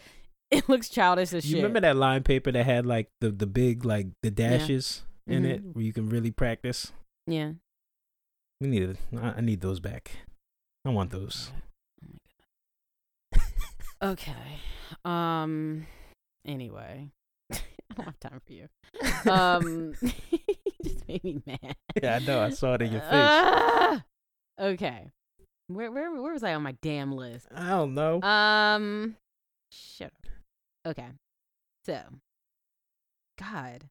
it 0.51 0.69
looks 0.69 0.89
childish 0.89 1.33
as 1.33 1.45
You 1.47 1.57
shit. 1.57 1.57
remember 1.59 1.81
that 1.81 1.97
line 1.97 2.23
paper 2.25 2.51
that 2.53 2.65
had 2.65 2.85
like 2.87 3.09
the 3.21 3.31
the 3.31 3.47
big 3.47 3.85
like 3.85 4.09
the 4.23 4.31
dashes 4.31 5.03
in 5.27 5.45
Mhm. 5.45 5.51
it 5.51 5.63
where 5.73 5.85
you 5.85 5.93
can 5.93 6.09
really 6.09 6.31
practice? 6.31 6.93
Yeah. 7.27 7.53
We 8.63 8.69
need 8.69 8.83
it. 8.85 8.97
I 9.21 9.41
need 9.41 9.61
those 9.61 9.81
back. 9.81 10.13
I 10.85 10.91
want 10.91 11.11
those. 11.11 11.51
Okay. 14.01 14.61
Um. 15.05 15.89
Anyway, 16.47 17.11
I 17.53 17.59
don't 17.97 18.05
have 18.05 18.21
time 18.21 18.41
for 18.47 18.53
you. 18.53 18.69
Um. 19.29 19.95
you 20.31 20.39
just 20.85 21.09
made 21.09 21.25
me 21.25 21.43
mad. 21.45 21.75
Yeah, 22.01 22.17
I 22.17 22.19
know. 22.21 22.41
I 22.41 22.51
saw 22.51 22.75
it 22.75 22.83
in 22.83 22.93
your 22.93 23.01
face. 23.01 23.11
Ah! 23.13 24.05
okay. 24.61 25.11
Where 25.67 25.91
where 25.91 26.13
where 26.13 26.33
was 26.33 26.45
I 26.45 26.55
on 26.55 26.63
my 26.63 26.77
damn 26.83 27.11
list? 27.11 27.49
I 27.53 27.71
don't 27.71 27.95
know. 27.95 28.23
Um, 28.23 29.17
shut 29.73 30.13
up. 30.87 30.91
Okay, 30.91 31.09
so, 31.85 32.01
God, 33.41 33.89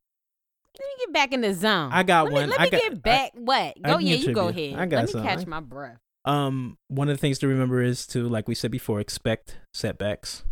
let 0.80 0.86
me 0.86 1.06
get 1.06 1.14
back 1.14 1.34
in 1.34 1.42
the 1.42 1.54
zone. 1.54 1.92
I 1.92 2.04
got 2.04 2.26
let 2.26 2.34
one. 2.34 2.44
Me, 2.44 2.50
let 2.52 2.60
I 2.60 2.64
me 2.66 2.70
got- 2.72 2.82
get 2.82 3.04
back. 3.04 3.32
what? 3.36 3.82
Go, 3.82 3.98
yeah, 3.98 4.16
you 4.16 4.34
go 4.34 4.48
ahead. 4.48 4.76
I 4.76 4.86
got 4.86 4.98
let 4.98 5.06
me 5.08 5.12
some. 5.12 5.24
catch 5.24 5.46
my 5.46 5.60
breath. 5.60 5.98
Um, 6.26 6.78
one 6.88 7.10
of 7.10 7.18
the 7.18 7.22
things 7.22 7.40
to 7.40 7.48
remember 7.48 7.82
is 7.82 8.06
to, 8.08 8.28
like 8.30 8.48
we 8.48 8.56
said 8.56 8.72
before, 8.72 9.00
expect 9.00 9.58
setbacks. 9.74 10.44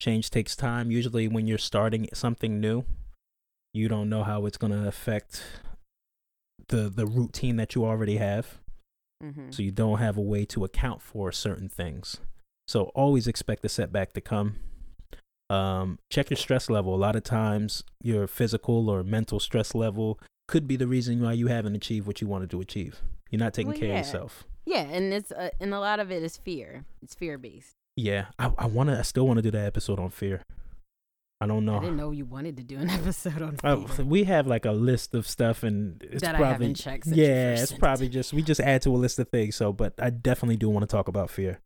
Change 0.00 0.30
takes 0.30 0.54
time. 0.56 0.90
Usually, 0.90 1.28
when 1.28 1.46
you're 1.46 1.58
starting 1.58 2.08
something 2.14 2.60
new, 2.60 2.84
you 3.74 3.88
don't 3.88 4.08
know 4.08 4.22
how 4.22 4.46
it's 4.46 4.56
gonna 4.56 4.86
affect 4.86 5.42
the 6.68 6.88
the 6.88 7.06
routine 7.06 7.56
that 7.56 7.74
you 7.74 7.84
already 7.84 8.16
have. 8.16 8.58
Mm-hmm. 9.22 9.50
So 9.50 9.62
you 9.62 9.70
don't 9.72 9.98
have 9.98 10.16
a 10.16 10.22
way 10.22 10.46
to 10.46 10.64
account 10.64 11.02
for 11.02 11.30
certain 11.32 11.68
things. 11.68 12.18
So 12.66 12.84
always 12.94 13.26
expect 13.26 13.60
the 13.62 13.68
setback 13.68 14.12
to 14.14 14.20
come. 14.20 14.56
Um, 15.50 15.98
check 16.10 16.30
your 16.30 16.36
stress 16.36 16.70
level. 16.70 16.94
A 16.94 16.96
lot 16.96 17.16
of 17.16 17.24
times, 17.24 17.82
your 18.02 18.26
physical 18.26 18.88
or 18.88 19.02
mental 19.02 19.40
stress 19.40 19.74
level 19.74 20.18
could 20.46 20.66
be 20.68 20.76
the 20.76 20.86
reason 20.86 21.20
why 21.20 21.32
you 21.32 21.48
haven't 21.48 21.74
achieved 21.74 22.06
what 22.06 22.20
you 22.20 22.28
wanted 22.28 22.50
to 22.50 22.60
achieve. 22.60 23.00
You're 23.30 23.40
not 23.40 23.52
taking 23.54 23.70
Well, 23.72 23.78
care 23.78 23.88
yeah. 23.88 24.00
of 24.00 24.06
yourself. 24.06 24.44
Yeah, 24.64 24.82
and 24.82 25.12
it's 25.12 25.32
uh, 25.32 25.50
and 25.60 25.74
a 25.74 25.80
lot 25.80 25.98
of 26.00 26.10
it 26.12 26.22
is 26.22 26.36
fear. 26.36 26.84
It's 27.02 27.14
fear 27.14 27.36
based. 27.38 27.74
Yeah, 27.96 28.26
I, 28.38 28.52
I 28.56 28.66
wanna. 28.66 28.98
I 28.98 29.02
still 29.02 29.26
want 29.26 29.38
to 29.38 29.42
do 29.42 29.50
that 29.50 29.66
episode 29.66 29.98
on 29.98 30.10
fear. 30.10 30.42
I 31.40 31.46
don't 31.46 31.64
know. 31.64 31.78
I 31.78 31.80
didn't 31.80 31.96
know 31.96 32.10
you 32.10 32.26
wanted 32.26 32.56
to 32.58 32.62
do 32.62 32.76
an 32.78 32.90
episode 32.90 33.40
on 33.42 33.56
fear. 33.56 33.70
Oh, 33.70 33.88
we 34.04 34.24
have 34.24 34.46
like 34.46 34.66
a 34.66 34.72
list 34.72 35.14
of 35.14 35.26
stuff, 35.26 35.62
and 35.62 36.02
it's 36.02 36.22
That 36.22 36.34
I 36.34 36.38
probably 36.38 36.52
haven't 36.52 36.74
checked 36.74 37.04
since 37.04 37.16
you 37.16 37.24
yeah, 37.24 37.54
it's 37.54 37.72
it 37.72 37.78
probably 37.80 38.06
to 38.08 38.12
just 38.12 38.32
we 38.32 38.42
just 38.42 38.60
add 38.60 38.82
to 38.82 38.90
a 38.90 38.98
list 38.98 39.18
of 39.18 39.28
things. 39.30 39.56
So, 39.56 39.72
but 39.72 39.94
I 39.98 40.10
definitely 40.10 40.58
do 40.58 40.68
want 40.68 40.82
to 40.82 40.86
talk 40.94 41.08
about 41.08 41.30
fear. 41.30 41.60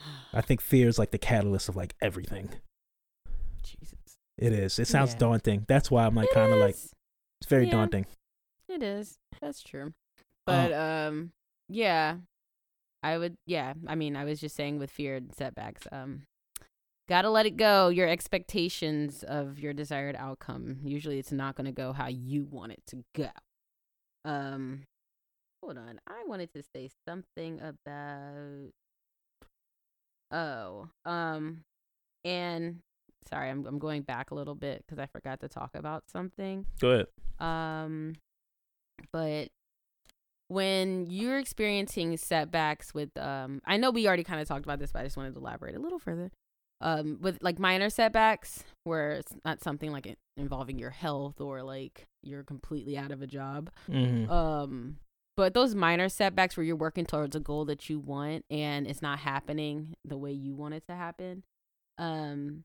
I 0.34 0.40
think 0.40 0.60
fear 0.60 0.88
is 0.88 0.98
like 0.98 1.12
the 1.12 1.18
catalyst 1.18 1.68
of 1.68 1.76
like 1.76 1.94
everything. 2.02 2.50
Jesus. 3.64 4.18
It 4.38 4.52
is. 4.52 4.78
It 4.78 4.88
sounds 4.88 5.12
Yeah. 5.12 5.18
daunting. 5.18 5.64
That's 5.68 5.90
why 5.90 6.04
I'm 6.06 6.14
like 6.14 6.30
kind 6.32 6.52
of 6.52 6.58
like 6.58 6.74
it's 6.76 7.48
very 7.48 7.66
Yeah. 7.66 7.72
daunting. 7.72 8.06
It 8.68 8.82
is. 8.82 9.18
That's 9.40 9.62
true. 9.62 9.94
Uh, 10.46 10.68
But 10.68 10.72
um 10.72 11.32
yeah. 11.68 12.18
I 13.02 13.18
would 13.18 13.36
yeah, 13.46 13.74
I 13.86 13.94
mean 13.94 14.16
I 14.16 14.24
was 14.24 14.40
just 14.40 14.56
saying 14.56 14.78
with 14.78 14.90
fear 14.90 15.16
and 15.16 15.34
setbacks, 15.34 15.86
um 15.92 16.22
gotta 17.08 17.30
let 17.30 17.46
it 17.46 17.56
go. 17.56 17.88
Your 17.88 18.08
expectations 18.08 19.22
of 19.22 19.58
your 19.58 19.72
desired 19.74 20.16
outcome. 20.16 20.80
Usually 20.84 21.18
it's 21.18 21.32
not 21.32 21.54
gonna 21.54 21.72
go 21.72 21.92
how 21.92 22.08
you 22.08 22.44
want 22.44 22.72
it 22.72 22.82
to 22.88 23.04
go. 23.14 23.30
Um 24.24 24.82
hold 25.62 25.78
on. 25.78 26.00
I 26.06 26.24
wanted 26.26 26.52
to 26.54 26.62
say 26.62 26.90
something 27.06 27.60
about 27.60 28.70
Oh. 30.30 30.88
Um 31.04 31.62
and 32.24 32.80
sorry, 33.28 33.50
I'm 33.50 33.66
I'm 33.66 33.78
going 33.78 34.02
back 34.02 34.30
a 34.30 34.34
little 34.34 34.54
bit 34.54 34.84
because 34.84 34.98
I 34.98 35.06
forgot 35.06 35.40
to 35.40 35.48
talk 35.48 35.74
about 35.74 36.04
something. 36.10 36.66
Go 36.80 36.90
ahead. 36.90 37.06
Um, 37.38 38.14
but 39.12 39.48
when 40.48 41.06
you're 41.10 41.38
experiencing 41.38 42.16
setbacks 42.16 42.94
with, 42.94 43.16
um, 43.18 43.60
I 43.64 43.76
know 43.76 43.90
we 43.90 44.06
already 44.06 44.24
kind 44.24 44.40
of 44.40 44.48
talked 44.48 44.64
about 44.64 44.78
this, 44.78 44.92
but 44.92 45.00
I 45.00 45.04
just 45.04 45.16
wanted 45.16 45.34
to 45.34 45.40
elaborate 45.40 45.74
a 45.74 45.80
little 45.80 45.98
further. 45.98 46.30
Um, 46.80 47.18
with 47.20 47.38
like 47.40 47.58
minor 47.58 47.88
setbacks 47.88 48.62
where 48.82 49.12
it's 49.12 49.32
not 49.44 49.62
something 49.62 49.90
like 49.90 50.06
it 50.06 50.18
involving 50.36 50.78
your 50.78 50.90
health 50.90 51.40
or 51.40 51.62
like 51.62 52.04
you're 52.22 52.42
completely 52.42 52.98
out 52.98 53.10
of 53.10 53.22
a 53.22 53.26
job. 53.26 53.70
Mm-hmm. 53.90 54.30
Um, 54.30 54.96
but 55.36 55.54
those 55.54 55.74
minor 55.74 56.08
setbacks 56.08 56.56
where 56.56 56.64
you're 56.64 56.76
working 56.76 57.06
towards 57.06 57.34
a 57.34 57.40
goal 57.40 57.64
that 57.66 57.88
you 57.88 57.98
want 57.98 58.44
and 58.50 58.86
it's 58.86 59.02
not 59.02 59.20
happening 59.20 59.94
the 60.04 60.18
way 60.18 60.32
you 60.32 60.54
want 60.54 60.74
it 60.74 60.84
to 60.88 60.94
happen, 60.94 61.42
um, 61.96 62.64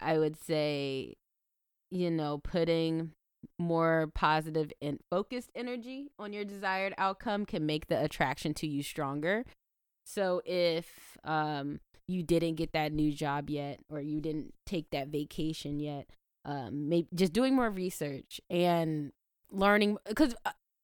I 0.00 0.18
would 0.18 0.36
say, 0.42 1.14
you 1.90 2.10
know, 2.10 2.38
putting 2.38 3.12
more 3.58 4.10
positive 4.14 4.72
and 4.82 4.98
focused 5.10 5.50
energy 5.54 6.10
on 6.18 6.32
your 6.32 6.44
desired 6.44 6.92
outcome 6.98 7.46
can 7.46 7.64
make 7.66 7.86
the 7.86 8.02
attraction 8.02 8.52
to 8.54 8.66
you 8.66 8.82
stronger. 8.82 9.44
So 10.04 10.42
if 10.44 11.16
um 11.24 11.80
you 12.06 12.22
didn't 12.22 12.54
get 12.54 12.72
that 12.72 12.92
new 12.92 13.12
job 13.12 13.50
yet 13.50 13.80
or 13.90 14.00
you 14.00 14.20
didn't 14.20 14.54
take 14.66 14.90
that 14.90 15.08
vacation 15.08 15.78
yet, 15.78 16.08
um 16.44 16.88
maybe 16.88 17.08
just 17.14 17.32
doing 17.32 17.54
more 17.54 17.70
research 17.70 18.40
and 18.50 19.12
learning 19.50 19.98
cuz 20.16 20.34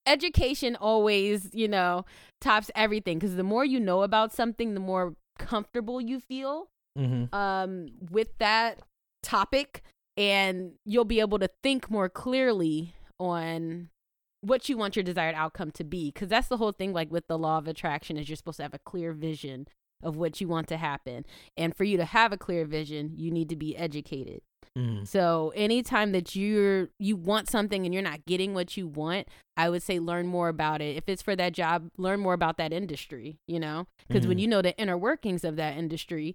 education 0.06 0.76
always, 0.76 1.50
you 1.54 1.66
know, 1.66 2.04
tops 2.40 2.70
everything 2.74 3.18
cuz 3.20 3.34
the 3.34 3.42
more 3.42 3.64
you 3.64 3.80
know 3.80 4.02
about 4.02 4.32
something, 4.32 4.74
the 4.74 4.80
more 4.80 5.16
comfortable 5.38 6.00
you 6.00 6.20
feel 6.20 6.68
Mm-hmm. 6.96 7.34
um 7.34 7.88
with 8.12 8.38
that 8.38 8.78
topic 9.24 9.82
and 10.16 10.72
you'll 10.84 11.04
be 11.04 11.18
able 11.20 11.38
to 11.40 11.48
think 11.62 11.90
more 11.90 12.08
clearly 12.08 12.94
on 13.18 13.88
what 14.42 14.68
you 14.68 14.76
want 14.76 14.94
your 14.94 15.02
desired 15.02 15.34
outcome 15.34 15.70
to 15.72 15.82
be 15.84 16.10
because 16.10 16.28
that's 16.28 16.48
the 16.48 16.58
whole 16.58 16.72
thing 16.72 16.92
like 16.92 17.10
with 17.10 17.26
the 17.26 17.38
law 17.38 17.58
of 17.58 17.66
attraction 17.66 18.16
is 18.16 18.28
you're 18.28 18.36
supposed 18.36 18.58
to 18.58 18.62
have 18.62 18.74
a 18.74 18.78
clear 18.80 19.12
vision 19.12 19.66
of 20.02 20.16
what 20.16 20.40
you 20.40 20.46
want 20.46 20.68
to 20.68 20.76
happen 20.76 21.24
and 21.56 21.74
for 21.74 21.84
you 21.84 21.96
to 21.96 22.04
have 22.04 22.30
a 22.32 22.36
clear 22.36 22.66
vision 22.66 23.12
you 23.16 23.30
need 23.30 23.48
to 23.48 23.56
be 23.56 23.76
educated 23.76 24.40
Mm-hmm. 24.76 25.04
so 25.04 25.52
anytime 25.54 26.10
that 26.12 26.34
you're 26.34 26.88
you 26.98 27.14
want 27.14 27.48
something 27.48 27.84
and 27.84 27.94
you're 27.94 28.02
not 28.02 28.24
getting 28.26 28.54
what 28.54 28.76
you 28.76 28.88
want, 28.88 29.28
I 29.56 29.70
would 29.70 29.84
say 29.84 30.00
learn 30.00 30.26
more 30.26 30.48
about 30.48 30.80
it. 30.82 30.96
If 30.96 31.08
it's 31.08 31.22
for 31.22 31.36
that 31.36 31.52
job, 31.52 31.90
learn 31.96 32.18
more 32.18 32.32
about 32.32 32.56
that 32.56 32.72
industry, 32.72 33.38
you 33.46 33.60
know? 33.60 33.86
Because 34.08 34.26
when 34.26 34.38
Mhm. 34.38 34.40
you 34.40 34.48
know 34.48 34.62
the 34.62 34.76
inner 34.76 34.98
workings 34.98 35.44
of 35.44 35.54
that 35.56 35.76
industry, 35.76 36.34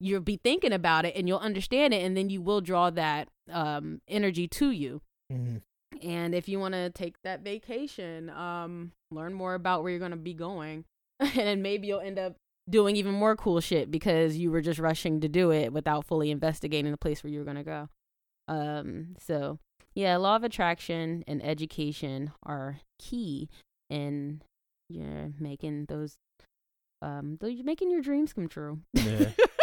you'll 0.00 0.20
be 0.20 0.38
thinking 0.42 0.72
about 0.72 1.04
it 1.04 1.14
and 1.16 1.26
you'll 1.26 1.38
understand 1.38 1.92
it 1.92 2.04
and 2.04 2.16
then 2.16 2.30
you 2.30 2.40
will 2.40 2.60
draw 2.60 2.90
that 2.90 3.28
um 3.52 4.00
energy 4.08 4.46
to 4.48 4.70
you. 4.70 5.00
Mm-hmm. 5.32 5.56
And 6.00 6.34
if 6.34 6.48
you 6.48 6.60
want 6.60 6.74
to 6.74 6.90
take 6.90 7.16
that 7.24 7.40
vacation, 7.40 8.30
um 8.30 8.92
learn 9.10 9.34
more 9.34 9.54
about 9.54 9.82
where 9.82 9.90
you're 9.90 9.98
going 9.98 10.10
to 10.10 10.16
be 10.16 10.34
going 10.34 10.84
and 11.20 11.32
then 11.32 11.62
maybe 11.62 11.86
you'll 11.86 12.00
end 12.00 12.18
up 12.18 12.36
doing 12.68 12.96
even 12.96 13.12
more 13.12 13.34
cool 13.34 13.60
shit 13.60 13.90
because 13.90 14.36
you 14.36 14.50
were 14.50 14.60
just 14.60 14.78
rushing 14.78 15.20
to 15.20 15.28
do 15.28 15.50
it 15.50 15.72
without 15.72 16.04
fully 16.04 16.30
investigating 16.30 16.90
the 16.90 16.98
place 16.98 17.24
where 17.24 17.32
you 17.32 17.38
were 17.38 17.44
gonna 17.44 17.64
go. 17.64 17.88
Um, 18.46 19.16
so 19.18 19.58
yeah, 19.94 20.16
law 20.16 20.36
of 20.36 20.44
attraction 20.44 21.24
and 21.26 21.44
education 21.44 22.32
are 22.44 22.80
key 22.98 23.48
in 23.90 24.42
yeah 24.88 25.28
making 25.38 25.86
those 25.86 26.16
um 27.02 27.38
those, 27.40 27.62
making 27.64 27.90
your 27.90 28.02
dreams 28.02 28.32
come 28.32 28.48
true. 28.48 28.80
Yeah. 28.94 29.30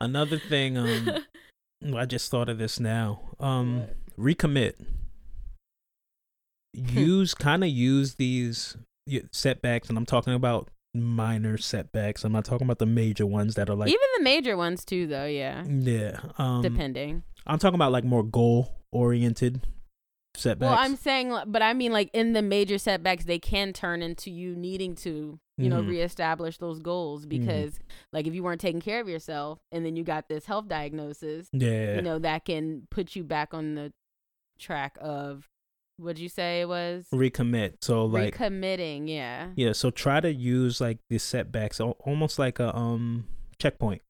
Another 0.00 0.38
thing, 0.38 0.78
um, 0.78 1.24
I 1.96 2.04
just 2.06 2.30
thought 2.30 2.48
of 2.48 2.58
this 2.58 2.78
now. 2.80 3.20
Um, 3.40 3.84
recommit. 4.18 4.74
Use 6.72 7.34
kind 7.34 7.64
of 7.64 7.70
use 7.70 8.14
these 8.16 8.76
setbacks, 9.32 9.88
and 9.88 9.98
I'm 9.98 10.06
talking 10.06 10.34
about 10.34 10.68
minor 10.94 11.58
setbacks. 11.58 12.24
I'm 12.24 12.32
not 12.32 12.44
talking 12.44 12.66
about 12.66 12.78
the 12.78 12.86
major 12.86 13.26
ones 13.26 13.54
that 13.56 13.68
are 13.68 13.74
like 13.74 13.88
even 13.88 14.00
the 14.16 14.22
major 14.22 14.56
ones 14.56 14.84
too, 14.84 15.06
though. 15.06 15.26
Yeah, 15.26 15.64
yeah. 15.64 16.20
Um, 16.36 16.62
depending. 16.62 17.22
I'm 17.46 17.58
talking 17.58 17.74
about 17.74 17.92
like 17.92 18.04
more 18.04 18.22
goal 18.22 18.76
oriented 18.92 19.66
setbacks. 20.36 20.70
Well, 20.70 20.78
I'm 20.78 20.96
saying, 20.96 21.36
but 21.46 21.62
I 21.62 21.72
mean, 21.74 21.92
like 21.92 22.10
in 22.12 22.32
the 22.32 22.42
major 22.42 22.78
setbacks, 22.78 23.24
they 23.24 23.38
can 23.38 23.72
turn 23.72 24.02
into 24.02 24.30
you 24.30 24.54
needing 24.54 24.94
to, 24.96 25.38
you 25.58 25.68
know, 25.68 25.82
Mhm. 25.82 25.88
reestablish 25.88 26.58
those 26.58 26.78
goals 26.80 27.26
Mm-hmm. 27.26 27.40
because, 27.40 27.78
like, 28.12 28.26
if 28.26 28.34
you 28.34 28.42
weren't 28.42 28.60
taking 28.60 28.80
care 28.80 29.00
of 29.00 29.08
yourself 29.08 29.58
and 29.72 29.84
then 29.84 29.96
you 29.96 30.04
got 30.04 30.28
this 30.28 30.46
health 30.46 30.68
diagnosis, 30.68 31.48
yeah. 31.52 31.96
you 31.96 32.02
know, 32.02 32.18
that 32.20 32.44
can 32.44 32.86
put 32.90 33.14
you 33.16 33.24
back 33.24 33.52
on 33.52 33.74
the 33.74 33.92
track 34.58 34.96
of 35.00 35.48
what'd 35.98 36.18
you 36.20 36.28
say 36.28 36.60
it 36.60 36.68
was 36.68 37.06
recommit. 37.12 37.74
So 37.82 38.04
like 38.06 38.36
recommitting. 38.36 39.08
Yeah. 39.08 39.48
yeah. 39.56 39.72
So 39.72 39.90
try 39.90 40.20
to 40.20 40.32
use 40.32 40.80
like 40.80 40.98
these 41.10 41.22
setbacks 41.24 41.80
almost 41.80 42.38
like 42.38 42.58
a 42.60 42.74
um 42.76 43.26
checkpoint. 43.58 44.02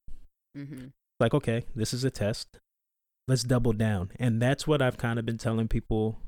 Mm-hmm. 0.56 0.86
like 1.20 1.34
okay 1.34 1.64
this 1.76 1.92
is 1.94 2.02
a 2.04 2.10
test 2.10 2.58
let's 3.28 3.44
double 3.44 3.72
down 3.72 4.10
and 4.18 4.42
that's 4.42 4.66
what 4.66 4.82
i've 4.82 4.96
kind 4.96 5.18
of 5.18 5.24
been 5.26 5.38
telling 5.38 5.68
people 5.68 6.18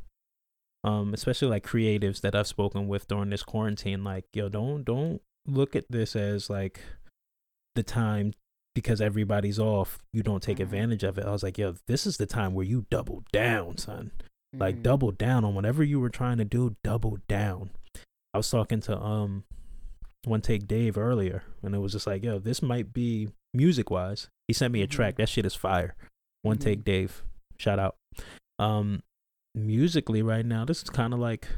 um 0.85 1.13
especially 1.15 1.49
like 1.49 1.65
creatives 1.67 2.21
that 2.21 2.35
i've 2.35 2.47
spoken 2.47 2.89
with 2.89 3.07
during 3.09 3.31
this 3.31 3.43
quarantine 3.43 4.03
like 4.05 4.25
yo 4.33 4.49
don't 4.49 4.85
don't 4.85 5.21
look 5.47 5.75
at 5.77 5.85
this 5.91 6.15
as 6.17 6.49
like 6.49 6.81
the 7.75 7.83
time 7.83 8.33
because 8.75 9.01
everybody's 9.01 9.59
off 9.59 9.99
you 10.13 10.23
don't 10.23 10.43
take 10.43 10.59
Mhm. 10.59 10.63
advantage 10.63 11.03
of 11.05 11.19
it 11.19 11.27
i 11.27 11.31
was 11.31 11.43
like 11.43 11.59
yo 11.59 11.75
this 11.87 12.07
is 12.07 12.17
the 12.17 12.27
time 12.27 12.55
where 12.55 12.65
you 12.67 12.87
double 12.91 13.23
down 13.33 13.77
son 13.77 14.11
like 14.57 14.77
Mhm. 14.77 14.83
double 14.83 15.11
down 15.13 15.45
on 15.45 15.55
whatever 15.55 15.83
you 15.85 16.01
were 16.01 16.09
trying 16.11 16.39
to 16.39 16.45
do 16.45 16.77
double 16.83 17.19
down 17.29 17.71
i 18.35 18.39
was 18.39 18.51
talking 18.51 18.81
to 18.81 18.99
um 18.99 19.45
one 20.25 20.41
take 20.41 20.67
dave 20.67 20.97
earlier 20.99 21.43
and 21.63 21.75
it 21.75 21.79
was 21.79 21.93
just 21.93 22.07
like 22.07 22.23
yo 22.25 22.39
this 22.39 22.63
might 22.63 22.93
be 22.93 23.29
music 23.55 23.91
wise 23.91 24.29
he 24.49 24.55
sent 24.55 24.73
me 24.73 24.83
a 24.83 24.87
Mhm. 24.87 24.91
track 24.91 25.17
that 25.17 25.29
shit 25.29 25.45
is 25.47 25.55
fire 25.55 25.95
one 26.43 26.57
Mhm. 26.57 26.61
take 26.63 26.85
dave 26.85 27.23
shout 27.59 27.79
out 27.79 27.97
um 28.59 29.03
musically 29.55 30.23
right 30.23 30.47
now 30.47 30.65
this 30.65 30.83
is 30.83 30.91
kind 30.91 31.13
of 31.13 31.19
like 31.21 31.49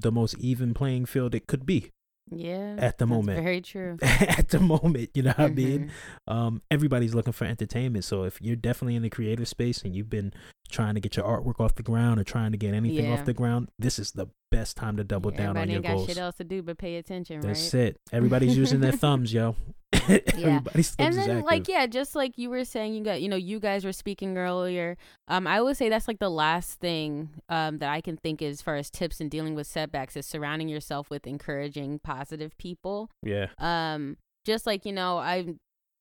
the 0.00 0.12
most 0.12 0.36
even 0.38 0.74
playing 0.74 1.04
field 1.04 1.34
it 1.34 1.46
could 1.46 1.66
be 1.66 1.90
Yeah. 2.30 2.76
at 2.78 2.98
the 2.98 3.06
moment. 3.06 3.42
Very 3.42 3.60
true. 3.60 3.96
at 4.02 4.50
the 4.50 4.60
moment 4.60 5.10
you 5.14 5.22
know 5.24 5.30
what 5.36 5.40
i 5.40 5.48
mean 5.48 5.90
Mhm. 6.28 6.32
um 6.32 6.62
everybody's 6.70 7.14
looking 7.14 7.32
for 7.32 7.44
entertainment 7.46 8.04
so 8.04 8.22
if 8.24 8.40
you're 8.40 8.54
definitely 8.56 8.94
in 8.96 9.02
the 9.02 9.10
creative 9.10 9.48
space 9.48 9.82
and 9.82 9.96
you've 9.96 10.10
been 10.10 10.32
trying 10.70 10.94
to 10.94 11.00
get 11.00 11.16
your 11.16 11.24
artwork 11.26 11.58
off 11.60 11.74
the 11.74 11.82
ground 11.82 12.20
or 12.20 12.24
trying 12.24 12.52
to 12.52 12.58
get 12.58 12.74
anything 12.74 13.06
Yeah. 13.06 13.14
off 13.14 13.24
the 13.24 13.32
ground 13.34 13.68
this 13.78 13.98
is 13.98 14.12
the 14.12 14.26
best 14.50 14.76
time 14.76 14.96
to 14.96 15.04
double 15.04 15.30
Yeah, 15.32 15.38
down 15.38 15.48
on 15.50 15.56
everybody 15.68 15.72
your 15.72 15.98
ain't 15.98 16.06
got 16.06 16.14
shit 16.14 16.18
else 16.18 16.36
to 16.36 16.44
do 16.44 16.62
but 16.62 16.78
pay 16.78 16.96
attention, 16.96 17.40
that's 17.40 17.74
right? 17.74 17.80
it. 17.84 18.00
Everybody's 18.12 18.56
using 18.56 18.80
their 18.80 18.92
thumbs 19.04 19.32
yo. 19.32 19.56
Everybody's 19.92 20.90
thumbs 20.90 21.16
and 21.16 21.28
then 21.30 21.42
like 21.44 21.68
yeah 21.68 21.86
just 21.86 22.14
like 22.14 22.36
you 22.38 22.50
were 22.50 22.64
saying 22.64 22.94
you 22.94 23.02
got 23.04 23.20
you 23.22 23.28
know 23.28 23.36
you 23.36 23.58
guys 23.60 23.84
were 23.84 23.92
speaking 23.92 24.36
earlier 24.36 24.96
um 25.28 25.46
i 25.46 25.60
would 25.60 25.76
say 25.76 25.88
that's 25.88 26.06
like 26.08 26.18
the 26.18 26.30
last 26.30 26.78
thing 26.80 27.30
um 27.48 27.78
that 27.78 27.90
i 27.90 28.00
can 28.00 28.16
think 28.16 28.40
as 28.42 28.60
far 28.62 28.76
as 28.76 28.90
tips 28.90 29.20
in 29.20 29.28
dealing 29.28 29.54
with 29.54 29.66
setbacks 29.66 30.16
is 30.16 30.26
surrounding 30.26 30.68
yourself 30.68 31.10
with 31.10 31.26
encouraging 31.26 31.98
positive 32.00 32.56
people. 32.58 33.10
Yeah. 33.22 33.46
Um 33.58 34.16
just 34.44 34.66
like 34.66 34.86
you 34.86 34.92
know 34.92 35.18
i 35.18 35.46